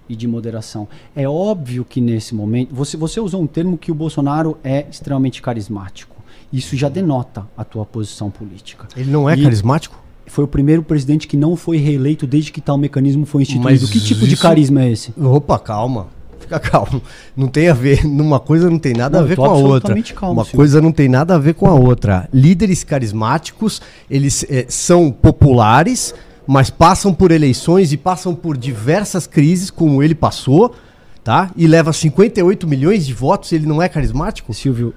e 0.09 0.15
de 0.15 0.29
moderação. 0.29 0.87
É 1.15 1.29
óbvio 1.29 1.85
que 1.85 2.01
nesse 2.01 2.37
momento. 2.37 2.73
Você, 2.73 2.97
você 2.97 3.19
usou 3.19 3.43
um 3.43 3.49
termo 3.49 3.77
que 3.77 3.91
o 3.91 3.95
Bolsonaro 3.95 4.57
é 4.63 4.87
extremamente 4.89 5.43
carismático. 5.43 6.15
Isso 6.53 6.77
já 6.77 6.89
denota 6.89 7.49
a 7.57 7.65
tua 7.65 7.85
posição 7.85 8.31
política. 8.31 8.87
Ele 8.97 9.11
não 9.11 9.29
é 9.29 9.37
carismático? 9.37 10.04
Foi 10.27 10.45
o 10.45 10.49
primeiro 10.49 10.83
presidente 10.83 11.27
que 11.27 11.37
não 11.37 11.57
foi 11.57 11.77
reeleito 11.77 12.27
desde 12.27 12.51
que 12.53 12.61
tal 12.61 12.79
mecanismo 12.79 13.27
foi 13.27 13.43
instituído. 13.43 13.83
Mas 13.83 13.91
que 13.91 14.01
tipo 14.01 14.21
isso... 14.21 14.29
de 14.29 14.37
carisma 14.37 14.83
é 14.83 14.93
esse? 14.93 15.13
Opa, 15.21 15.59
calma. 15.59 16.09
Fica 16.45 16.61
calmo. 16.61 17.01
Não 17.37 17.49
tem 17.49 17.69
a 17.69 17.75
ver, 17.75 18.05
numa 18.07 18.39
coisa 18.39 18.69
não 18.71 18.79
tem 18.79 18.93
nada 18.93 19.19
Não, 19.19 19.25
a 19.25 19.29
ver 19.29 19.37
com 19.37 19.45
a 19.45 19.53
outra. 19.53 20.03
calmo, 20.15 20.41
uma 20.41 20.45
coisa 20.45 20.81
não 20.81 20.93
tem 20.93 21.09
nada 21.09 21.35
a 21.35 21.39
ver 21.39 21.55
com 21.55 21.67
a 21.67 21.75
outra. 21.75 22.29
Líderes 22.33 22.85
carismáticos, 22.85 23.81
eles 24.11 24.45
eh, 24.49 24.67
são 24.69 25.11
populares, 25.11 26.15
mas 26.47 26.69
passam 26.71 27.15
por 27.15 27.31
eleições 27.31 27.93
e 27.93 27.97
passam 27.97 28.35
por 28.35 28.57
diversas 28.57 29.27
crises, 29.27 29.71
como 29.71 30.03
ele 30.03 30.15
passou, 30.15 30.75
tá? 31.23 31.51
E 31.57 31.67
leva 31.67 31.93
58 31.93 32.67
milhões 32.67 33.07
de 33.07 33.15
votos, 33.15 33.53
ele 33.53 33.67
não 33.67 33.81
é 33.81 33.89
carismático? 33.89 34.53
Silvio, 34.53 34.95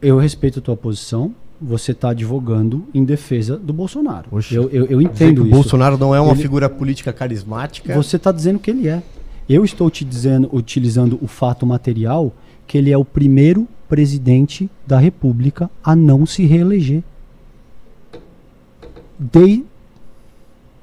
eu 0.00 0.18
respeito 0.18 0.60
a 0.60 0.62
tua 0.62 0.76
posição. 0.76 1.34
Você 1.60 1.92
está 1.92 2.10
advogando 2.10 2.84
em 2.92 3.04
defesa 3.04 3.56
do 3.56 3.72
Bolsonaro. 3.72 4.28
Eu, 4.50 4.68
eu, 4.70 4.86
eu 4.86 5.00
entendo 5.00 5.36
que 5.36 5.40
o 5.42 5.46
isso. 5.46 5.54
Bolsonaro 5.54 5.96
não 5.96 6.14
é 6.14 6.20
uma 6.20 6.32
Ele- 6.32 6.42
figura 6.42 6.68
política 6.68 7.12
carismática. 7.12 7.94
Você 7.94 8.16
está 8.16 8.32
dizendo 8.32 8.58
que 8.58 8.70
ele 8.70 8.88
é. 8.88 9.02
Eu 9.48 9.64
estou 9.64 9.90
te 9.90 10.04
dizendo, 10.04 10.48
utilizando 10.52 11.18
o 11.22 11.26
fato 11.26 11.64
material, 11.66 12.32
que 12.66 12.76
ele 12.78 12.90
é 12.90 12.98
o 12.98 13.04
primeiro 13.04 13.68
presidente 13.88 14.68
da 14.86 14.98
República 14.98 15.70
a 15.82 15.94
não 15.94 16.26
se 16.26 16.44
reeleger. 16.44 17.02
De... 19.18 19.64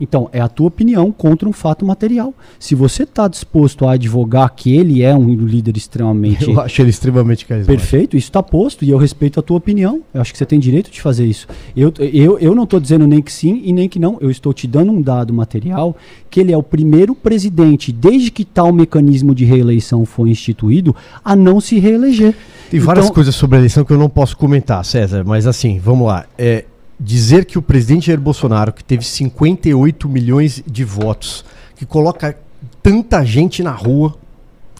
Então, 0.01 0.27
é 0.33 0.41
a 0.41 0.47
tua 0.47 0.67
opinião 0.67 1.11
contra 1.11 1.47
um 1.47 1.53
fato 1.53 1.85
material. 1.85 2.33
Se 2.59 2.73
você 2.73 3.03
está 3.03 3.27
disposto 3.27 3.85
a 3.85 3.91
advogar 3.93 4.51
que 4.55 4.75
ele 4.75 5.03
é 5.03 5.15
um 5.15 5.31
líder 5.35 5.77
extremamente 5.77 6.49
Eu 6.49 6.59
acho 6.59 6.81
ele 6.81 6.89
extremamente 6.89 7.45
carismático. 7.45 7.79
Perfeito, 7.79 8.17
isso 8.17 8.27
está 8.27 8.41
posto 8.41 8.83
e 8.83 8.89
eu 8.89 8.97
respeito 8.97 9.39
a 9.39 9.43
tua 9.43 9.57
opinião. 9.57 10.01
Eu 10.11 10.19
acho 10.19 10.31
que 10.31 10.37
você 10.39 10.45
tem 10.45 10.59
direito 10.59 10.89
de 10.89 10.99
fazer 10.99 11.25
isso. 11.27 11.47
Eu, 11.77 11.93
eu, 11.99 12.39
eu 12.39 12.55
não 12.55 12.63
estou 12.63 12.79
dizendo 12.79 13.05
nem 13.05 13.21
que 13.21 13.31
sim 13.31 13.61
e 13.63 13.71
nem 13.71 13.87
que 13.87 13.99
não. 13.99 14.17
Eu 14.19 14.31
estou 14.31 14.51
te 14.53 14.65
dando 14.67 14.91
um 14.91 15.01
dado 15.01 15.31
material 15.31 15.95
que 16.31 16.39
ele 16.39 16.51
é 16.51 16.57
o 16.57 16.63
primeiro 16.63 17.13
presidente, 17.13 17.91
desde 17.91 18.31
que 18.31 18.43
tal 18.43 18.73
mecanismo 18.73 19.35
de 19.35 19.45
reeleição 19.45 20.03
foi 20.05 20.29
instituído, 20.29 20.95
a 21.23 21.35
não 21.35 21.61
se 21.61 21.77
reeleger. 21.77 22.33
Tem 22.71 22.79
várias 22.79 23.05
Então- 23.05 23.13
coisas 23.15 23.35
sobre 23.35 23.57
a 23.57 23.59
eleição 23.59 23.83
que 23.85 23.91
eu 23.93 23.97
não 23.99 24.09
posso 24.09 24.35
comentar, 24.35 24.83
César, 24.83 25.23
mas 25.25 25.45
assim, 25.45 25.77
vamos 25.77 26.07
lá. 26.07 26.25
É, 26.37 26.65
dizer 27.03 27.45
que 27.45 27.57
o 27.57 27.61
presidente 27.61 28.07
Jair 28.07 28.19
Bolsonaro, 28.21 28.71
que 28.71 28.83
teve 28.83 29.03
58 29.03 30.07
milhões 30.07 30.63
de 30.65 30.83
votos, 30.83 31.43
que 31.75 31.85
coloca 31.85 32.37
tanta 32.83 33.25
gente 33.25 33.63
na 33.63 33.71
rua, 33.71 34.15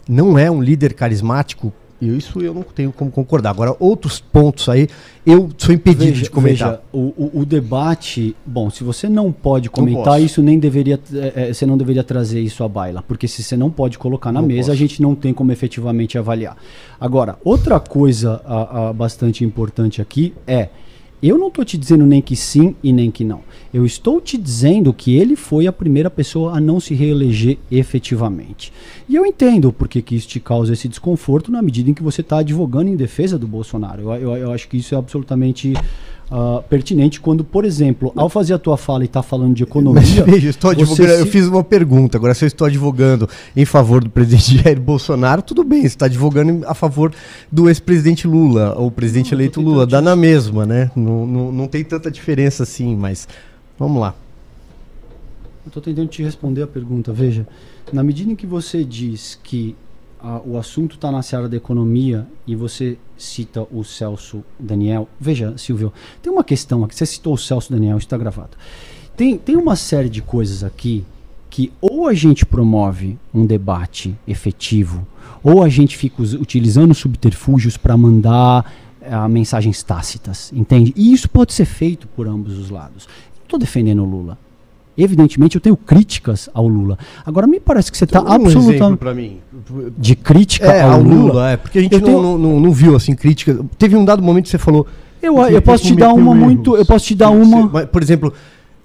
não 0.08 0.38
é 0.38 0.50
um 0.52 0.62
líder 0.62 0.94
carismático, 0.94 1.74
e 2.00 2.18
isso 2.18 2.42
eu 2.42 2.52
não 2.54 2.64
tenho 2.64 2.92
como 2.92 3.12
concordar. 3.12 3.52
Agora, 3.52 3.76
outros 3.80 4.20
pontos 4.20 4.68
aí, 4.70 4.88
eu 5.24 5.50
sou 5.56 5.74
impedido 5.74 6.20
de 6.20 6.30
comentar. 6.32 6.70
veja, 6.72 6.82
o, 6.92 7.14
o- 7.16 7.42
o 7.42 7.46
debate. 7.46 8.36
Bom, 8.44 8.72
se 8.72 8.84
você 8.84 9.08
não 9.08 9.32
pode 9.32 9.70
comentar 9.70 10.06
posso. 10.14 10.20
isso, 10.26 10.42
nem 10.42 10.58
deveria. 10.58 11.00
é, 11.14 11.50
é, 11.50 11.54
você 11.54 11.64
não 11.64 11.78
deveria 11.78 12.04
trazer 12.04 12.40
isso 12.42 12.64
à 12.64 12.68
baila. 12.68 13.04
Porque 13.08 13.28
se 13.28 13.44
você 13.44 13.56
não 13.56 13.70
pode 13.70 14.00
colocar 14.00 14.32
na 14.32 14.42
Não 14.42 14.48
mesa, 14.48 14.60
posso. 14.62 14.72
a 14.72 14.76
gente 14.76 15.00
não 15.00 15.14
tem 15.14 15.32
como 15.32 15.52
efetivamente 15.52 16.18
avaliar. 16.18 16.58
Agora, 17.00 17.38
outra 17.44 17.80
coisa 17.80 18.42
a- 18.46 18.90
a 18.90 18.94
bastante 18.94 19.44
importante 19.46 20.02
aqui 20.02 20.34
é. 20.48 20.70
Eu 21.22 21.38
não 21.38 21.50
estou 21.50 21.64
te 21.64 21.78
dizendo 21.78 22.06
nem 22.06 22.22
que 22.22 22.36
sim 22.36 22.76
e 22.84 22.92
nem 22.92 23.12
que 23.12 23.24
não. 23.24 23.42
Eu 23.74 23.86
estou 23.86 24.20
te 24.20 24.38
dizendo 24.38 24.92
que 24.94 25.16
ele 25.16 25.36
foi 25.36 25.68
a 25.68 25.72
primeira 25.72 26.10
pessoa 26.10 26.58
a 26.58 26.60
não 26.60 26.80
se 26.80 26.94
reeleger 26.96 27.58
efetivamente. 27.70 28.74
E 29.08 29.16
eu 29.16 29.26
entendo 29.26 29.72
porque 29.72 30.02
que 30.02 30.16
isso 30.16 30.28
te 30.28 30.40
causa 30.40 30.74
esse 30.74 30.88
desconforto 30.88 31.52
na 31.52 31.62
medida 31.62 31.90
em 31.90 31.94
que 31.94 32.02
você 32.04 32.22
está 32.22 32.40
advogando 32.40 32.90
em 32.90 32.96
defesa 32.96 33.38
do 33.38 33.48
Bolsonaro. 33.48 34.02
Eu, 34.02 34.14
eu- 34.16 34.38
eu 34.38 34.52
acho 34.52 34.68
que 34.68 34.78
isso 34.78 34.96
é 34.96 34.98
absolutamente 34.98 35.74
ah, 36.32 36.64
pertinente 36.70 37.20
quando, 37.20 37.44
por 37.44 37.66
exemplo, 37.66 38.14
ao 38.16 38.30
fazer 38.30 38.54
a 38.54 38.58
tua 38.58 38.78
fala 38.78 39.04
e 39.04 39.06
estar 39.06 39.22
falando 39.22 39.54
de 39.54 39.64
economia. 39.64 40.02
Mas 40.02 40.10
veja, 40.26 40.48
eu 40.48 40.52
estou 40.52 40.72
advogando, 40.72 41.10
eu 41.12 41.26
se- 41.26 41.32
fiz 41.32 41.46
uma 41.46 41.64
pergunta. 41.64 42.18
Agora, 42.18 42.34
se 42.34 42.46
eu 42.46 42.48
estou 42.48 42.66
advogando 42.68 43.28
em 43.56 43.66
favor 43.66 44.02
do 44.04 44.10
presidente 44.10 44.56
Jair 44.64 44.80
Bolsonaro, 44.80 45.42
tudo 45.42 45.64
bem. 45.64 45.82
Você 45.82 45.88
está 45.88 46.06
advogando 46.06 46.52
em- 46.52 46.64
a 46.66 46.74
favor 46.74 47.14
do 47.52 47.68
ex-presidente 47.68 48.26
Lula, 48.28 48.74
ou 48.78 48.90
presidente 48.90 49.32
Não, 49.32 49.38
eleito 49.40 49.60
Lula. 49.60 49.86
Dá 49.86 50.02
na 50.02 50.16
mesma, 50.16 50.66
né? 50.66 50.90
Não, 50.96 51.26
não, 51.28 51.52
não 51.52 51.68
tem 51.68 51.84
tanta 51.84 52.10
diferença 52.10 52.64
assim, 52.64 52.96
mas 52.96 53.28
vamos 53.78 54.00
lá. 54.02 54.16
Eu 55.66 55.68
estou 55.68 55.84
tentando 55.84 56.08
te 56.08 56.24
responder 56.24 56.64
a 56.64 56.68
pergunta. 56.68 57.12
Veja, 57.12 57.46
na 57.92 58.02
medida 58.04 58.32
em 58.32 58.36
que 58.36 58.48
você 58.48 58.84
diz 58.84 59.38
que 59.44 59.76
ah, 60.24 60.42
o 60.46 60.58
assunto 60.58 60.96
está 60.96 61.12
na 61.12 61.22
seara 61.22 61.50
da 61.50 61.58
economia 61.58 62.28
e 62.46 62.56
você 62.56 62.98
cita 63.18 63.66
o 63.72 63.84
Celso 63.84 64.44
Daniel, 64.60 65.10
veja, 65.20 65.58
Silvio, 65.58 65.92
tem 66.22 66.32
uma 66.32 66.44
questão 66.44 66.84
aqui. 66.84 66.96
Você 66.96 67.06
citou 67.06 67.34
o 67.34 67.38
Celso 67.38 67.72
Daniel, 67.72 67.98
está 67.98 68.18
gravado. 68.18 68.52
Tem, 69.18 69.38
tem 69.38 69.56
uma 69.56 69.76
série 69.76 70.10
de 70.10 70.22
coisas 70.22 70.64
aqui 70.64 71.04
que 71.50 71.72
ou 71.82 72.08
a 72.08 72.14
gente 72.14 72.46
promove 72.46 73.18
um 73.34 73.46
debate 73.46 74.16
efetivo, 74.28 75.06
ou 75.44 75.62
a 75.62 75.68
gente 75.68 75.98
fica 75.98 76.22
utilizando 76.22 76.94
subterfúgios 76.94 77.76
para 77.76 77.98
mandar 77.98 78.72
ah, 79.02 79.28
mensagens 79.28 79.84
tácitas, 79.84 80.52
entende? 80.54 80.94
E 80.96 81.12
isso 81.12 81.30
pode 81.30 81.52
ser 81.52 81.66
feito 81.66 82.08
por 82.08 82.28
ambos 82.28 82.58
os 82.58 82.70
lados. 82.70 83.08
Não 83.38 83.44
estou 83.44 83.60
defendendo 83.60 84.04
o 84.04 84.06
Lula. 84.06 84.38
Evidentemente, 85.04 85.56
eu 85.56 85.62
tenho 85.62 85.76
críticas 85.76 86.50
ao 86.54 86.68
Lula. 86.68 86.98
Agora, 87.26 87.48
me 87.48 87.60
parece 87.60 87.92
que 87.92 87.98
você 87.98 88.04
está 88.06 88.22
um 88.22 88.26
exemplo 88.48 88.60
absolutamente. 88.62 88.98
para 89.00 89.14
mim. 89.14 89.38
De 89.98 90.16
crítica 90.16 90.68
É, 90.72 90.82
ao, 90.82 90.92
ao 90.92 91.02
Lula? 91.02 91.24
Lula, 91.34 91.52
é, 91.52 91.58
porque 91.58 91.80
a 91.80 91.82
gente 91.82 91.94
não, 91.94 92.02
tenho- 92.02 92.22
não, 92.22 92.38
não, 92.38 92.60
não 92.60 92.72
viu 92.72 92.96
assim 92.96 93.16
crítica. 93.16 93.60
Teve 93.78 93.96
um 93.96 94.06
dado 94.06 94.22
momento 94.22 94.44
que 94.46 94.50
você 94.52 94.58
falou. 94.58 94.86
Eu, 95.22 95.38
eu 95.48 95.62
posso 95.62 95.84
te 95.86 95.96
dar 95.96 96.14
uma 96.14 96.34
muito. 96.34 96.72
erros. 96.72 96.80
Eu 96.80 96.86
posso 96.86 97.06
te 97.06 97.16
dar 97.16 97.30
uma. 97.30 97.86
por 97.88 98.02
exemplo, 98.02 98.34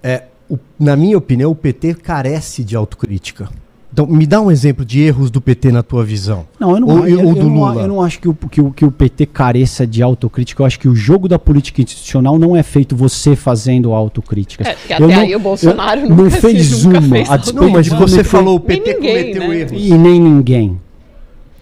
é, 0.03 0.25
o- 0.49 0.59
na 0.79 0.95
minha 0.97 1.17
opinião, 1.17 1.51
o 1.51 1.55
PT 1.55 1.95
carece 1.95 2.63
de 2.63 2.77
autocrítica. 2.77 3.49
Então, 3.97 4.07
me 4.07 4.27
dá 4.27 4.43
um 4.43 4.51
exemplo 4.51 4.85
de 4.85 5.01
erros 5.01 5.31
do 5.31 5.41
PT 5.41 5.73
na 5.73 5.83
tua 5.83 6.05
visão. 6.05 6.45
Não, 6.61 6.73
eu 6.73 6.81
não, 6.81 6.89
Ou- 6.99 7.09
eu, 7.09 7.19
ou 7.21 7.29
eu 7.31 7.35
do 7.35 7.49
não 7.49 7.65
a- 7.65 7.71
Lula. 7.71 7.83
eu 7.85 7.89
não 7.89 8.03
acho 8.03 8.21
que 8.21 8.29
o, 8.29 8.35
que, 8.35 8.61
o, 8.61 8.71
que 8.71 8.85
o 8.85 8.91
PT 8.93 9.25
careça 9.25 9.87
de 9.87 10.03
autocrítica. 10.03 10.61
Eu 10.61 10.67
acho 10.67 10.79
que 10.79 10.87
o 10.87 10.95
jogo 10.95 11.27
da 11.27 11.39
política 11.39 11.81
institucional 11.81 12.39
não 12.39 12.55
é 12.55 12.63
feito 12.63 12.95
você 12.95 13.35
fazendo 13.35 13.95
autocríticas. 13.95 14.67
É, 14.67 14.75
porque 14.75 14.93
Eu 14.93 14.97
até 15.07 15.15
não- 15.17 15.23
aí 15.23 15.35
o 15.35 15.41
Bolsonaro 15.41 16.01
eu- 16.03 16.11
não 16.11 16.31
fez 16.31 16.85
nunca 16.85 16.99
uma. 16.99 17.09
fez 17.09 17.31
a 17.31 17.33
autocrítica. 17.33 17.65
Não, 17.65 17.73
mas 17.73 17.87
de 17.87 17.95
você 17.95 18.23
falou 18.23 18.57
o 18.59 18.65
Nem 18.69 18.83
PT 18.83 18.95
ninguém, 18.97 19.23
cometeu 19.33 19.49
né? 19.49 19.61
erros. 19.61 19.73
E 19.83 19.95
nem 19.95 20.21
ninguém. 20.21 20.81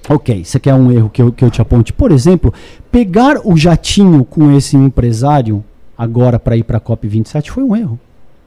Ok, 0.09 0.45
você 0.45 0.59
quer 0.59 0.75
um 0.75 0.91
erro 0.91 1.09
que 1.11 1.23
eu, 1.23 1.31
que 1.31 1.45
eu 1.45 1.51
te 1.51 1.63
aponte? 1.63 1.93
Por 1.93 2.11
exemplo, 2.11 2.53
pegar 2.91 3.43
o 3.45 3.57
jatinho 3.57 4.25
com 4.25 4.51
esse 4.57 4.77
empresário 4.77 5.63
agora 5.97 6.41
para 6.41 6.57
ir 6.57 6.65
para 6.65 6.79
a 6.79 6.81
COP27 6.81 7.51
foi 7.51 7.63
um 7.63 7.77
erro. 7.77 7.97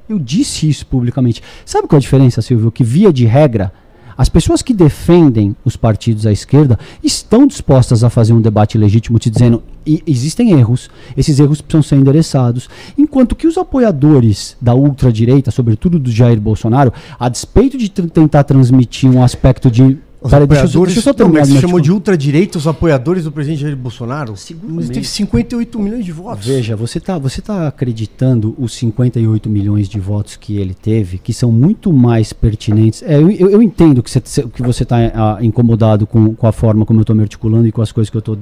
Eu 0.09 0.17
disse 0.19 0.67
isso 0.69 0.85
publicamente. 0.85 1.41
Sabe 1.65 1.87
qual 1.87 1.97
é 1.97 1.99
a 1.99 2.01
diferença, 2.01 2.41
Silvio? 2.41 2.71
Que 2.71 2.83
via 2.83 3.11
de 3.11 3.25
regra, 3.25 3.71
as 4.17 4.29
pessoas 4.29 4.61
que 4.63 4.73
defendem 4.73 5.55
os 5.63 5.75
partidos 5.75 6.25
à 6.25 6.31
esquerda 6.31 6.79
estão 7.03 7.45
dispostas 7.45 8.03
a 8.03 8.09
fazer 8.09 8.33
um 8.33 8.41
debate 8.41 8.77
legítimo, 8.77 9.19
te 9.19 9.29
dizendo 9.29 9.61
"E- 9.85 10.01
existem 10.07 10.51
erros, 10.53 10.89
esses 11.15 11.39
erros 11.39 11.61
precisam 11.61 11.83
ser 11.83 11.97
endereçados. 11.97 12.67
Enquanto 12.97 13.35
que 13.35 13.45
os 13.45 13.57
apoiadores 13.59 14.57
da 14.59 14.73
ultradireita, 14.73 15.51
sobretudo 15.51 15.99
do 15.99 16.09
Jair 16.11 16.39
Bolsonaro, 16.41 16.91
a 17.19 17.29
despeito 17.29 17.77
de 17.77 17.89
tentar 17.89 18.43
transmitir 18.43 19.09
um 19.09 19.21
aspecto 19.23 19.69
de. 19.69 19.99
Os 20.27 20.31
Peraí, 20.31 20.45
deixa 20.47 20.63
eu- 20.63 20.67
apoiadores, 20.67 20.93
deixa 20.93 20.99
eu 20.99 21.03
só 21.03 21.09
não, 21.09 21.15
terminar 21.15 21.39
mas 21.39 21.49
meu 21.49 21.55
você 21.57 21.61
chamou 21.61 21.79
de 21.79 21.83
discurso. 21.83 21.97
ultradireita 21.99 22.57
os 22.57 22.67
apoiadores 22.67 23.23
do 23.23 23.31
presidente 23.31 23.61
Jair 23.61 23.75
Bolsonaro? 23.75 24.35
Seguramente. 24.37 24.75
Mas 24.75 24.85
ele 24.85 24.93
teve 24.95 25.07
58 25.07 25.79
milhões 25.79 26.05
de 26.05 26.11
votos. 26.11 26.45
Veja, 26.45 26.75
você 26.75 26.97
está 26.97 27.17
você 27.17 27.41
tá 27.41 27.67
acreditando 27.67 28.53
os 28.57 28.73
58 28.75 29.49
milhões 29.49 29.87
de 29.89 29.99
votos 29.99 30.35
que 30.35 30.57
ele 30.57 30.73
teve, 30.73 31.17
que 31.17 31.33
são 31.33 31.51
muito 31.51 31.91
mais 31.91 32.33
pertinentes. 32.33 33.01
É, 33.03 33.15
eu, 33.15 33.29
eu- 33.31 33.49
eu 33.51 33.61
entendo 33.61 34.03
que 34.03 34.09
você, 34.11 34.19
que 34.21 34.61
você 34.61 34.83
está 34.83 35.37
incomodado 35.41 36.05
com, 36.05 36.33
com 36.35 36.47
a 36.47 36.51
forma 36.51 36.85
como 36.85 36.99
eu 36.99 37.01
estou 37.01 37.15
me 37.15 37.21
articulando 37.23 37.67
e 37.67 37.71
com 37.71 37.81
as 37.81 37.91
coisas 37.91 38.09
que 38.09 38.17
eu 38.17 38.19
estou 38.19 38.37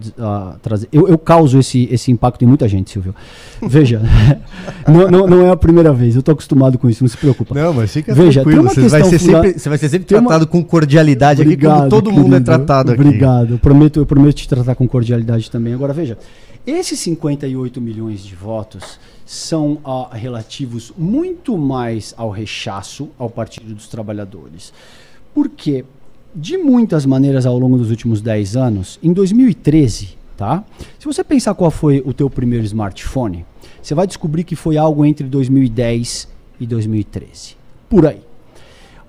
trazendo. 0.61 0.89
Eu, 0.91 1.07
eu 1.07 1.17
causo 1.17 1.59
esse, 1.59 1.88
esse 1.91 2.11
impacto 2.11 2.43
em 2.43 2.47
muita 2.47 2.67
gente, 2.67 2.89
Silvio. 2.91 3.13
Veja, 3.61 4.01
não, 4.88 5.07
não, 5.09 5.27
não 5.27 5.47
é 5.47 5.51
a 5.51 5.55
primeira 5.57 5.93
vez, 5.93 6.15
eu 6.15 6.19
estou 6.19 6.33
acostumado 6.33 6.77
com 6.77 6.89
isso, 6.89 7.03
não 7.03 7.09
se 7.09 7.17
preocupa. 7.17 7.53
Não, 7.55 7.73
mas 7.73 7.91
fica 7.91 8.13
Veja, 8.13 8.41
tranquilo. 8.41 8.63
Você 8.69 8.88
vai, 8.88 9.03
ser 9.03 9.19
funda- 9.19 9.41
sempre, 9.43 9.59
você 9.59 9.69
vai 9.69 9.77
ser 9.77 9.89
sempre 9.89 10.07
tem 10.07 10.17
uma- 10.17 10.27
tratado 10.29 10.47
com 10.47 10.63
cordialidade 10.63 11.41
aqui, 11.41 11.55
como 11.78 11.89
todo 11.89 12.11
mundo 12.11 12.28
é 12.28 12.39
querido. 12.39 12.45
tratado 12.45 12.91
aqui. 12.91 13.01
Obrigado. 13.01 13.53
Eu 13.53 13.59
prometo, 13.59 13.99
eu 13.99 14.05
prometo 14.05 14.36
te 14.36 14.47
tratar 14.47 14.76
com 14.76 14.88
cordialidade 14.88 15.49
também. 15.49 15.73
Agora, 15.73 15.93
veja, 15.93 16.17
esses 16.65 16.99
58 16.99 17.80
milhões 17.80 18.23
de 18.23 18.36
votos 18.36 18.99
são 19.26 19.78
ah, 19.84 20.09
relativos 20.13 20.91
muito 20.97 21.57
mais 21.57 22.13
ao 22.17 22.30
rechaço 22.30 23.09
ao 23.17 23.30
Partido 23.30 23.73
dos 23.73 23.88
Trabalhadores. 23.88 24.73
Porque, 25.34 25.86
de 26.34 26.57
muitas 26.57 27.05
maneiras 27.05 27.45
ao 27.45 27.57
longo 27.57 27.78
dos 27.78 27.89
últimos 27.89 28.21
10 28.21 28.55
anos, 28.55 28.99
em 29.03 29.13
2013, 29.13 30.17
tá? 30.36 30.63
Se 30.99 31.05
você 31.05 31.23
pensar 31.23 31.53
qual 31.55 31.69
foi 31.69 32.01
o 32.05 32.13
teu 32.13 32.30
primeiro 32.30 32.65
smartphone, 32.65 33.45
você 33.82 33.93
vai 33.93 34.07
descobrir 34.07 34.43
que 34.43 34.55
foi 34.55 34.78
algo 34.78 35.05
entre 35.05 35.28
2010 35.28 36.28
e 36.59 36.65
2013. 36.65 37.55
Por 37.89 38.05
aí. 38.05 38.21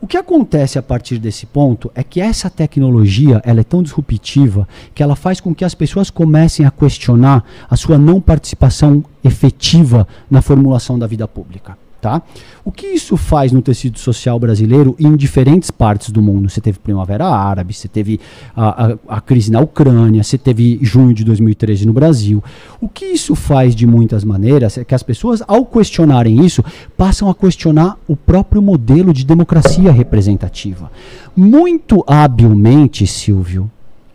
O 0.01 0.07
que 0.07 0.17
acontece 0.17 0.79
a 0.79 0.83
partir 0.83 1.19
desse 1.19 1.47
ponto 1.47 1.91
é 1.95 2.03
que 2.03 2.21
essa 2.21 2.51
tecnologia 2.51 3.41
ela 3.45 3.61
é 3.61 3.65
tão 3.65 3.83
disruptiva 3.83 4.69
que 4.95 5.03
ela 5.03 5.17
faz 5.17 5.41
com 5.41 5.55
que 5.55 5.65
as 5.65 5.75
pessoas 5.75 6.11
comecem 6.11 6.67
a 6.67 6.71
questionar 6.71 7.43
a 7.69 7.77
sua 7.77 7.97
não 7.97 8.21
participação 8.21 9.03
efetiva 9.25 10.07
na 10.31 10.43
formulação 10.43 10.99
da 10.99 11.07
vida 11.07 11.27
pública. 11.27 11.79
Tá? 12.07 12.23
O 12.65 12.71
que 12.71 12.87
isso 12.87 13.17
faz 13.17 13.51
no 13.51 13.61
tecido 13.61 13.99
social 13.99 14.39
brasileiro 14.39 14.95
em 14.97 15.17
diferentes 15.17 15.73
partes 15.73 16.11
do 16.11 16.23
mundo? 16.23 16.49
Você 16.49 16.61
teve 16.61 16.79
Primavera 16.79 17.27
Árabe, 17.27 17.75
você 17.75 17.89
teve 17.89 18.21
a, 18.55 18.93
a, 18.93 18.99
a, 19.17 19.21
crise 19.21 19.51
na 19.51 19.59
Ucrânia, 19.59 20.23
você 20.23 20.39
teve 20.39 20.79
junho 20.83 21.13
de 21.13 21.25
2013 21.25 21.85
no 21.85 21.93
Brasil. 21.93 22.45
O 22.81 22.89
que 22.89 23.07
isso 23.07 23.35
faz 23.35 23.75
de 23.75 23.89
muitas 23.89 24.23
maneiras 24.23 24.79
é 24.79 24.85
que 24.85 24.95
as 24.95 25.03
pessoas, 25.03 25.43
ao 25.49 25.67
questionarem 25.67 26.47
isso, 26.47 26.65
passam 26.97 27.29
a 27.29 27.35
questionar 27.35 27.97
o 28.07 28.15
próprio 28.15 28.63
modelo 28.63 29.13
de 29.13 29.27
democracia 29.27 29.91
representativa. 29.91 30.93
Muito 31.37 32.05
habilmente, 32.07 33.05
Silvio, 33.05 33.69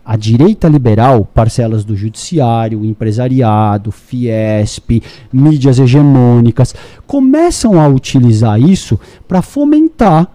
a 0.04 0.16
direita 0.16 0.68
liberal, 0.68 1.24
parcelas 1.24 1.84
do 1.84 1.94
judiciário, 1.94 2.84
empresariado, 2.84 3.92
Fiesp, 3.92 5.02
mídias 5.32 5.78
hegemônicas, 5.78 6.74
começam 7.06 7.80
a 7.80 7.86
utilizar 7.86 8.60
isso 8.60 8.98
para 9.28 9.40
fomentar 9.40 10.28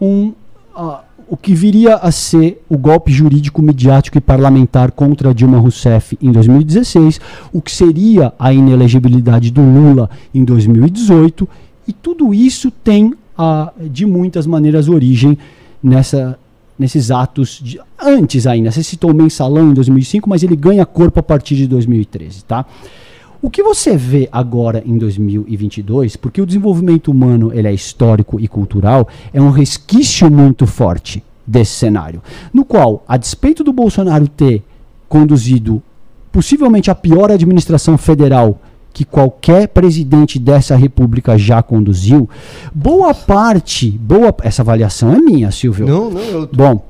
um, 0.00 0.32
uh, 0.74 0.98
o 1.28 1.36
que 1.36 1.54
viria 1.54 1.96
a 1.96 2.10
ser 2.10 2.62
o 2.68 2.78
golpe 2.78 3.12
jurídico, 3.12 3.60
midiático 3.60 4.16
e 4.16 4.20
parlamentar 4.20 4.92
contra 4.92 5.34
Dilma 5.34 5.58
Rousseff 5.58 6.16
em 6.22 6.32
2016, 6.32 7.20
o 7.52 7.60
que 7.60 7.72
seria 7.72 8.32
a 8.38 8.52
inelegibilidade 8.52 9.50
do 9.50 9.60
Lula 9.60 10.08
em 10.34 10.44
2018, 10.44 11.48
e 11.86 11.92
tudo 11.92 12.32
isso 12.32 12.70
tem, 12.70 13.12
uh, 13.38 13.88
de 13.88 14.06
muitas 14.06 14.46
maneiras, 14.46 14.88
origem 14.88 15.36
nessa 15.82 16.38
nesses 16.78 17.10
atos 17.10 17.60
de, 17.62 17.80
antes 18.00 18.46
ainda. 18.46 18.70
Você 18.70 18.82
citou 18.82 19.10
o 19.10 19.14
mensalão 19.14 19.70
em 19.70 19.74
2005, 19.74 20.28
mas 20.28 20.42
ele 20.42 20.56
ganha 20.56 20.84
corpo 20.84 21.20
a 21.20 21.22
partir 21.22 21.56
de 21.56 21.66
2013, 21.66 22.44
tá? 22.44 22.66
O 23.42 23.50
que 23.50 23.62
você 23.62 23.96
vê 23.96 24.28
agora 24.32 24.82
em 24.84 24.96
2022, 24.98 26.16
porque 26.16 26.40
o 26.40 26.46
desenvolvimento 26.46 27.10
humano 27.10 27.52
ele 27.54 27.68
é 27.68 27.72
histórico 27.72 28.40
e 28.40 28.48
cultural, 28.48 29.08
é 29.32 29.40
um 29.40 29.50
resquício 29.50 30.30
muito 30.30 30.66
forte 30.66 31.22
desse 31.46 31.72
cenário, 31.72 32.22
no 32.52 32.64
qual, 32.64 33.04
a 33.06 33.16
despeito 33.16 33.62
do 33.62 33.72
Bolsonaro 33.72 34.26
ter 34.26 34.64
conduzido 35.08 35.82
possivelmente 36.32 36.90
a 36.90 36.94
pior 36.94 37.30
administração 37.30 37.96
federal 37.96 38.60
que 38.96 39.04
qualquer 39.04 39.68
presidente 39.68 40.38
dessa 40.38 40.74
república 40.74 41.36
já 41.36 41.62
conduziu, 41.62 42.30
boa 42.74 43.12
parte, 43.12 43.90
boa 43.90 44.34
essa 44.42 44.62
avaliação 44.62 45.12
é 45.12 45.18
minha, 45.18 45.50
Silvio. 45.50 45.86
Não, 45.86 46.10
não, 46.10 46.18
eu 46.18 46.46
tô... 46.46 46.56
Bom, 46.56 46.82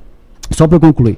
só 0.49 0.65
para 0.69 0.79
concluir. 0.79 1.17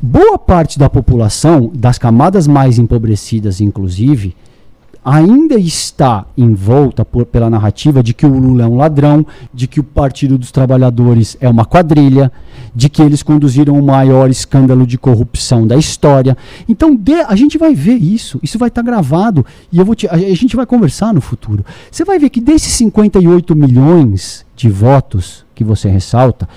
Boa 0.00 0.38
parte 0.38 0.78
da 0.78 0.88
população, 0.88 1.70
das 1.74 1.98
camadas 1.98 2.46
mais 2.46 2.78
empobrecidas, 2.78 3.60
inclusive, 3.60 4.34
ainda 5.04 5.56
está 5.56 6.24
envolta 6.38 7.04
por, 7.04 7.26
pela 7.26 7.50
narrativa 7.50 8.02
de 8.02 8.14
que 8.14 8.24
o 8.24 8.32
Lula 8.34 8.62
é 8.62 8.66
um 8.66 8.78
ladrão, 8.78 9.26
de 9.52 9.66
que 9.66 9.78
o 9.78 9.84
Partido 9.84 10.38
dos 10.38 10.50
Trabalhadores 10.50 11.36
é 11.38 11.50
uma 11.50 11.66
quadrilha, 11.66 12.32
de 12.74 12.88
que 12.88 13.02
eles 13.02 13.22
conduziram 13.22 13.78
o 13.78 13.82
maior 13.82 14.30
escândalo 14.30 14.86
de 14.86 14.98
corrupção 14.98 15.66
da 15.66 15.76
história. 15.76 16.36
Então 16.68 16.94
de, 16.94 17.14
a 17.14 17.36
gente 17.36 17.58
vai 17.58 17.74
ver 17.74 17.96
isso, 17.96 18.38
isso 18.42 18.58
vai 18.58 18.68
estar 18.68 18.82
tá 18.82 18.86
gravado 18.90 19.44
e 19.72 19.78
eu 19.78 19.84
vou 19.84 19.94
te, 19.94 20.06
a, 20.08 20.14
a 20.14 20.34
gente 20.34 20.56
vai 20.56 20.66
conversar 20.66 21.12
no 21.12 21.20
futuro. 21.20 21.64
Você 21.90 22.04
vai 22.04 22.18
ver 22.18 22.30
que 22.30 22.40
desses 22.40 22.72
58 22.74 23.54
milhões 23.54 24.46
de 24.56 24.68
votos 24.68 25.44
que 25.54 25.64
você 25.64 25.88
ressalta, 25.88 26.48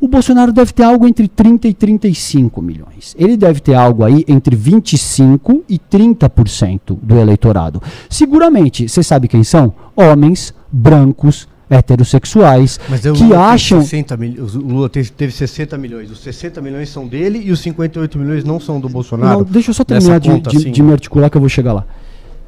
o 0.00 0.08
Bolsonaro 0.08 0.50
deve 0.50 0.72
ter 0.72 0.82
algo 0.82 1.06
entre 1.06 1.28
30 1.28 1.68
e 1.68 1.74
35 1.74 2.62
milhões. 2.62 3.14
Ele 3.18 3.36
deve 3.36 3.60
ter 3.60 3.74
algo 3.74 4.02
aí 4.02 4.24
entre 4.26 4.56
25 4.56 5.62
e 5.68 5.78
30% 5.78 6.98
do 7.02 7.18
eleitorado. 7.18 7.82
Seguramente, 8.08 8.88
você 8.88 9.02
sabe 9.02 9.28
quem 9.28 9.44
são? 9.44 9.74
Homens 9.94 10.54
brancos 10.72 11.46
heterossexuais 11.70 12.80
Mas 12.88 13.00
que 13.00 13.32
acham. 13.32 13.80
60 13.80 14.16
mil... 14.16 14.44
O 14.44 14.58
Lula 14.58 14.88
teve 14.88 15.32
60 15.32 15.78
milhões. 15.78 16.10
Os 16.10 16.20
60 16.20 16.60
milhões 16.60 16.88
são 16.88 17.06
dele 17.06 17.40
e 17.44 17.52
os 17.52 17.60
58 17.60 18.18
milhões 18.18 18.44
não 18.44 18.58
são 18.58 18.80
do 18.80 18.88
Bolsonaro. 18.88 19.38
Não, 19.38 19.44
deixa 19.44 19.70
eu 19.70 19.74
só 19.74 19.84
terminar 19.84 20.18
de, 20.18 20.28
conta, 20.28 20.50
de, 20.50 20.56
assim. 20.56 20.72
de 20.72 20.82
me 20.82 20.92
articular 20.92 21.30
que 21.30 21.36
eu 21.36 21.40
vou 21.40 21.48
chegar 21.48 21.72
lá. 21.72 21.86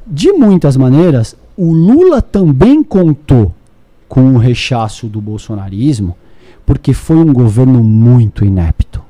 De 0.05 0.33
muitas 0.33 0.75
maneiras, 0.75 1.35
o 1.55 1.71
Lula 1.71 2.21
também 2.21 2.83
contou 2.83 3.53
com 4.09 4.33
o 4.33 4.37
rechaço 4.37 5.07
do 5.07 5.21
bolsonarismo 5.21 6.15
porque 6.65 6.93
foi 6.93 7.17
um 7.17 7.33
governo 7.33 7.83
muito 7.83 8.45
inepto, 8.45 9.01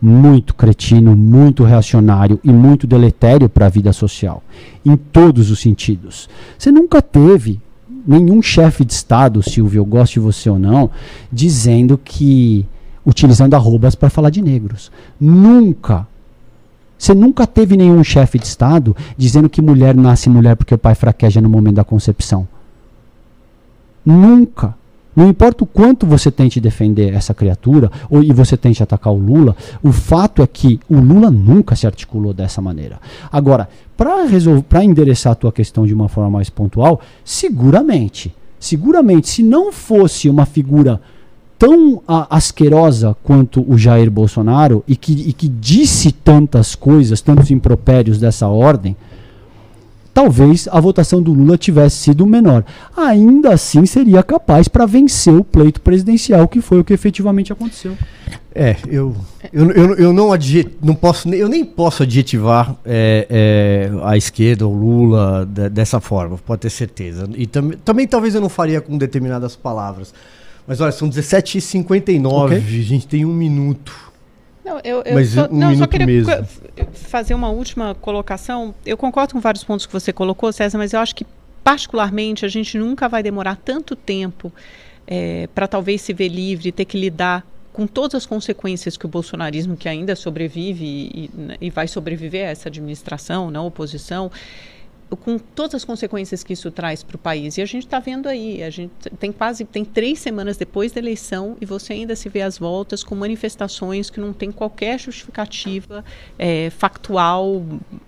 muito 0.00 0.54
cretino, 0.54 1.16
muito 1.16 1.64
reacionário 1.64 2.40
e 2.42 2.52
muito 2.52 2.86
deletério 2.86 3.48
para 3.48 3.66
a 3.66 3.70
vida 3.70 3.92
social, 3.92 4.42
em 4.84 4.96
todos 4.96 5.50
os 5.50 5.60
sentidos. 5.60 6.28
Você 6.58 6.70
nunca 6.70 7.02
teve 7.02 7.60
nenhum 8.06 8.40
chefe 8.42 8.84
de 8.84 8.92
Estado, 8.92 9.42
Silvio, 9.42 9.80
eu 9.80 9.84
gosto 9.84 10.14
de 10.14 10.20
você 10.20 10.48
ou 10.48 10.58
não, 10.58 10.90
dizendo 11.32 11.98
que 11.98 12.66
utilizando 13.04 13.54
arrobas 13.54 13.94
para 13.94 14.10
falar 14.10 14.30
de 14.30 14.42
negros. 14.42 14.90
Nunca. 15.20 16.06
Você 16.98 17.14
nunca 17.14 17.46
teve 17.46 17.76
nenhum 17.76 18.04
chefe 18.04 18.38
de 18.38 18.46
Estado 18.46 18.94
dizendo 19.16 19.48
que 19.48 19.62
mulher 19.62 19.94
nasce 19.94 20.28
mulher 20.28 20.54
porque 20.54 20.74
o 20.74 20.78
pai 20.78 20.94
fraqueja 20.94 21.40
no 21.40 21.48
momento 21.48 21.76
da 21.76 21.84
concepção. 21.84 22.46
Nunca. 24.04 24.74
Não 25.14 25.28
importa 25.28 25.64
o 25.64 25.66
quanto 25.66 26.06
você 26.06 26.30
tente 26.30 26.60
defender 26.60 27.12
essa 27.14 27.34
criatura 27.34 27.90
ou, 28.08 28.22
e 28.22 28.32
você 28.32 28.56
tente 28.56 28.82
atacar 28.82 29.12
o 29.12 29.16
Lula, 29.16 29.56
o 29.82 29.92
fato 29.92 30.42
é 30.42 30.46
que 30.46 30.78
o 30.88 30.98
Lula 30.98 31.30
nunca 31.30 31.74
se 31.74 31.86
articulou 31.86 32.32
dessa 32.32 32.60
maneira. 32.60 33.00
Agora, 33.30 33.68
para 33.96 34.84
endereçar 34.84 35.32
a 35.32 35.36
tua 35.36 35.52
questão 35.52 35.86
de 35.86 35.92
uma 35.92 36.08
forma 36.08 36.30
mais 36.30 36.48
pontual, 36.48 37.00
seguramente, 37.24 38.34
seguramente, 38.58 39.28
se 39.28 39.42
não 39.42 39.72
fosse 39.72 40.30
uma 40.30 40.46
figura 40.46 41.00
tão 41.58 42.00
a, 42.08 42.36
asquerosa 42.36 43.14
quanto 43.22 43.62
o 43.70 43.76
Jair 43.76 44.10
Bolsonaro 44.10 44.82
e 44.88 44.96
que, 44.96 45.12
e 45.12 45.32
que 45.34 45.46
disse 45.46 46.10
tantas 46.10 46.74
coisas, 46.74 47.20
tantos 47.20 47.50
impropérios 47.50 48.18
dessa 48.18 48.48
ordem, 48.48 48.96
talvez 50.20 50.68
a 50.70 50.78
votação 50.78 51.22
do 51.22 51.32
Lula 51.32 51.56
tivesse 51.56 51.96
sido 51.96 52.26
menor. 52.26 52.62
Ainda 52.94 53.54
assim, 53.54 53.86
seria 53.86 54.22
capaz 54.22 54.68
para 54.68 54.84
vencer 54.84 55.32
o 55.32 55.42
pleito 55.42 55.80
presidencial, 55.80 56.46
que 56.46 56.60
foi 56.60 56.78
o 56.78 56.84
que 56.84 56.92
efetivamente 56.92 57.50
aconteceu. 57.50 57.96
É, 58.54 58.76
eu, 58.86 59.16
eu, 59.50 59.70
eu, 59.70 59.94
eu 59.94 60.12
não, 60.12 60.30
adjet, 60.30 60.68
não 60.82 60.94
posso, 60.94 61.26
eu 61.30 61.48
nem 61.48 61.64
posso 61.64 62.02
adjetivar 62.02 62.76
é, 62.84 63.26
é, 63.30 63.90
a 64.04 64.14
esquerda 64.14 64.66
ou 64.66 64.74
Lula 64.74 65.48
de, 65.50 65.70
dessa 65.70 66.00
forma, 66.00 66.36
pode 66.36 66.60
ter 66.60 66.70
certeza. 66.70 67.26
E 67.34 67.46
tam, 67.46 67.70
também 67.82 68.06
talvez 68.06 68.34
eu 68.34 68.42
não 68.42 68.50
faria 68.50 68.82
com 68.82 68.98
determinadas 68.98 69.56
palavras. 69.56 70.12
Mas 70.66 70.82
olha, 70.82 70.92
são 70.92 71.08
17h59, 71.08 72.44
okay. 72.44 72.58
a 72.58 72.60
gente 72.60 73.06
tem 73.06 73.24
um 73.24 73.32
minuto. 73.32 74.09
Não, 74.64 74.80
eu, 74.84 75.02
eu 75.02 75.14
Mas 75.14 75.30
só, 75.30 75.46
um 75.50 75.56
não, 75.56 75.74
só 75.74 75.86
queria 75.86 76.06
mesmo. 76.06 76.32
fazer 76.92 77.34
uma 77.34 77.48
última 77.48 77.94
colocação. 77.94 78.74
Eu 78.84 78.96
concordo 78.96 79.34
com 79.34 79.40
vários 79.40 79.64
pontos 79.64 79.86
que 79.86 79.92
você 79.92 80.12
colocou, 80.12 80.52
César, 80.52 80.76
mas 80.78 80.92
eu 80.92 81.00
acho 81.00 81.14
que, 81.14 81.26
particularmente, 81.64 82.44
a 82.44 82.48
gente 82.48 82.78
nunca 82.78 83.08
vai 83.08 83.22
demorar 83.22 83.56
tanto 83.56 83.96
tempo 83.96 84.52
é, 85.06 85.48
para 85.54 85.66
talvez 85.66 86.02
se 86.02 86.12
ver 86.12 86.28
livre, 86.28 86.70
ter 86.70 86.84
que 86.84 86.98
lidar 86.98 87.44
com 87.72 87.86
todas 87.86 88.16
as 88.16 88.26
consequências 88.26 88.96
que 88.96 89.06
o 89.06 89.08
bolsonarismo, 89.08 89.76
que 89.76 89.88
ainda 89.88 90.14
sobrevive 90.16 90.84
e, 90.84 91.30
e 91.60 91.70
vai 91.70 91.88
sobreviver 91.88 92.46
a 92.46 92.50
essa 92.50 92.68
administração, 92.68 93.50
na 93.50 93.62
oposição, 93.62 94.30
com 95.16 95.38
todas 95.38 95.74
as 95.74 95.84
consequências 95.84 96.44
que 96.44 96.52
isso 96.52 96.70
traz 96.70 97.02
para 97.02 97.16
o 97.16 97.18
país. 97.18 97.58
E 97.58 97.62
a 97.62 97.66
gente 97.66 97.86
está 97.86 97.98
vendo 97.98 98.28
aí, 98.28 98.62
a 98.62 98.70
gente 98.70 98.92
tem 99.18 99.32
quase 99.32 99.64
tem 99.64 99.84
três 99.84 100.18
semanas 100.18 100.56
depois 100.56 100.92
da 100.92 101.00
eleição 101.00 101.56
e 101.60 101.66
você 101.66 101.92
ainda 101.92 102.14
se 102.14 102.28
vê 102.28 102.42
às 102.42 102.58
voltas 102.58 103.02
com 103.02 103.14
manifestações 103.14 104.10
que 104.10 104.20
não 104.20 104.32
tem 104.32 104.50
qualquer 104.50 104.98
justificativa 104.98 106.04
é, 106.38 106.70
factual, 106.70 107.62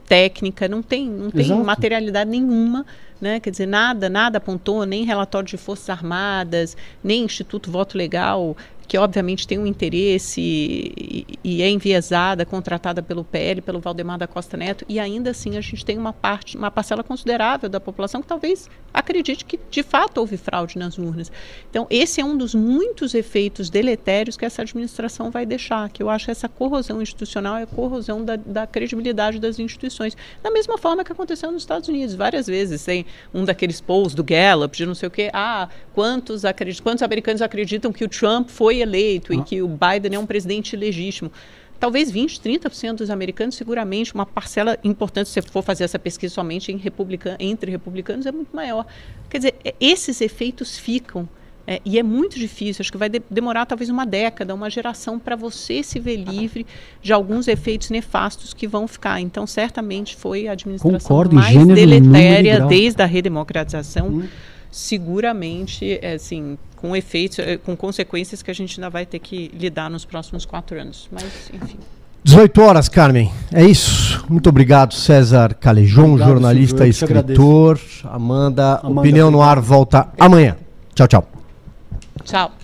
técnica, 0.07 0.69
não 0.69 0.83
tem, 0.83 1.09
não 1.09 1.31
tem 1.31 1.49
materialidade 1.63 2.31
nenhuma. 2.31 2.87
Né? 3.23 3.39
Quer 3.39 3.51
dizer, 3.51 3.67
nada, 3.67 4.11
nada 4.11 4.39
apontou, 4.39 4.85
nem 4.85 5.05
relatório 5.05 5.49
de 5.49 5.57
Forças 5.57 5.89
Armadas, 5.89 6.77
nem 7.05 7.23
Instituto 7.23 7.71
Voto 7.71 7.97
Legal 7.97 8.57
que 8.93 8.99
obviamente 8.99 9.47
tem 9.47 9.59
um 9.59 9.67
interesse 9.67 10.39
e, 10.39 11.27
e, 11.43 11.63
é 11.63 11.71
enviesada, 11.71 12.45
contratada 12.45 13.03
pelo 13.03 13.25
PL, 13.25 13.63
pelo 13.63 13.81
Valdemar 13.81 14.19
da 14.19 14.27
Costa 14.27 14.55
Neto, 14.55 14.85
e 14.87 15.01
ainda 15.01 15.31
assim 15.31 15.57
a 15.57 15.63
gente 15.63 15.83
tem 15.83 15.97
uma 15.97 16.13
parte, 16.13 16.59
uma 16.59 16.71
parcela 16.71 17.03
considerável 17.03 17.71
da 17.71 17.81
população 17.81 18.21
que 18.21 18.29
talvez 18.29 18.69
acredite 18.93 19.47
que 19.47 19.59
de 19.71 19.83
fato 19.83 20.19
houve 20.19 20.37
fraude 20.37 20.77
nas 20.77 20.99
urnas. 20.99 21.33
Então, 21.71 21.87
esse 21.89 22.21
é 22.21 22.25
um 22.25 22.37
dos 22.37 22.55
muitos 22.55 23.15
efeitos 23.15 23.71
deletérios 23.71 24.37
que 24.37 24.45
essa 24.45 24.61
administração 24.61 25.31
vai 25.31 25.47
deixar, 25.47 25.89
que 25.89 26.03
eu 26.03 26.11
acho 26.11 26.27
que 26.27 26.31
essa 26.31 26.49
corrosão 26.49 27.01
institucional 27.01 27.57
é 27.57 27.63
a 27.63 27.67
corrosão 27.67 28.23
da, 28.23 28.37
da 28.37 28.67
credibilidade 28.67 29.39
das 29.39 29.59
instituições. 29.59 30.15
Da 30.43 30.51
mesma 30.51 30.77
forma 30.77 31.03
que 31.03 31.13
aconteceu 31.13 31.51
nos 31.51 31.63
Estados 31.63 31.89
Unidos, 31.89 32.15
várias 32.15 32.47
vezes, 32.47 32.85
tem 32.85 33.07
um 33.33 33.45
daqueles 33.45 33.81
polls 33.81 34.15
do 34.15 34.23
Gallup, 34.25 34.77
de 34.77 34.87
não 34.87 34.95
sei 34.95 35.09
o 35.09 35.11
quê, 35.11 35.31
ah, 35.33 35.69
quantos, 35.95 36.43
quantos 36.83 37.03
americanos 37.03 37.43
acreditam 37.43 37.93
que 37.93 38.05
o 38.05 38.09
Trump 38.09 38.49
foi 38.49 38.81
eleito 38.81 39.33
ah. 39.33 39.37
e 39.37 39.43
que 39.43 39.63
o 39.63 39.69
Biden 39.69 40.15
é 40.15 40.19
um 40.19 40.27
presidente 40.27 40.77
legítimo. 40.77 41.31
talvez 41.81 42.11
20, 42.11 42.41
30% 42.41 42.97
dos 42.97 43.11
americanos, 43.11 43.57
seguramente 43.57 44.15
uma 44.15 44.25
parcela 44.25 44.79
importante, 44.85 45.29
se 45.29 45.35
você 45.35 45.43
for 45.43 45.63
fazer 45.63 45.85
essa 45.85 45.99
pesquisa 45.99 46.35
somente 46.35 46.71
em 46.71 46.77
republican, 46.77 47.37
entre 47.41 47.71
republicanos, 47.71 48.25
é 48.27 48.33
muito 48.33 48.55
maior. 48.55 48.87
Quer 49.29 49.39
dizer, 49.39 49.55
é, 49.65 49.75
esses 49.81 50.21
efeitos 50.21 50.79
ficam. 50.79 51.29
É, 51.67 51.81
e 51.85 51.99
é 51.99 52.03
muito 52.03 52.39
difícil, 52.39 52.83
acho 52.83 52.91
que 52.91 52.99
vai 52.99 53.09
de 53.09 53.23
demorar 53.31 53.67
talvez 53.67 53.89
uma 53.89 54.05
década, 54.05 54.55
uma 54.55 54.69
geração 54.69 55.19
para 55.19 55.37
você 55.37 55.83
se 55.83 56.01
ver 56.01 56.17
livre 56.17 56.67
de 57.01 57.13
alguns 57.13 57.47
efeitos 57.47 57.91
nefastos 57.91 58.53
que 58.53 58.67
vão 58.67 58.89
ficar. 58.89 59.21
Então, 59.21 59.47
certamente 59.47 60.17
foi 60.17 60.49
a 60.49 60.53
administração 60.53 60.99
Concordo, 60.99 61.37
mais 61.37 61.53
gênero, 61.53 61.75
deletéria 61.75 62.61
desde 62.67 63.03
a 63.03 63.07
redemocratização. 63.07 64.09
Hum. 64.09 64.29
Seguramente, 64.71 65.99
é, 66.01 66.15
assim, 66.15 66.57
com 66.77 66.97
efeitos, 66.97 67.39
é, 67.39 67.59
com 67.59 67.77
consequências 67.77 68.43
que 68.43 68.51
a 68.51 68.55
gente 68.55 68.81
ainda 68.81 68.89
vai 68.89 69.05
ter 69.05 69.19
que 69.19 69.51
lidar 69.55 69.91
nos 69.91 70.05
próximos 70.05 70.47
quatro 70.47 70.81
anos. 70.81 71.09
Mas, 71.13 71.51
enfim. 71.53 71.79
18 72.25 72.63
horas, 72.63 72.89
Carmen. 72.89 73.31
É 73.53 73.65
isso. 73.65 74.25
Muito 74.29 74.49
obrigado, 74.49 74.95
César 74.95 75.55
Calejon, 75.55 76.13
obrigado, 76.13 76.29
jornalista 76.29 76.87
e 76.87 76.91
escritor. 76.91 77.79
Amanda, 78.05 78.81
Amanda, 78.83 79.01
Opinião 79.01 79.31
no 79.31 79.43
Ar 79.43 79.61
volta 79.61 80.09
amanhã. 80.19 80.57
Tchau, 80.95 81.09
tchau. 81.09 81.32
Tchau. 82.25 82.62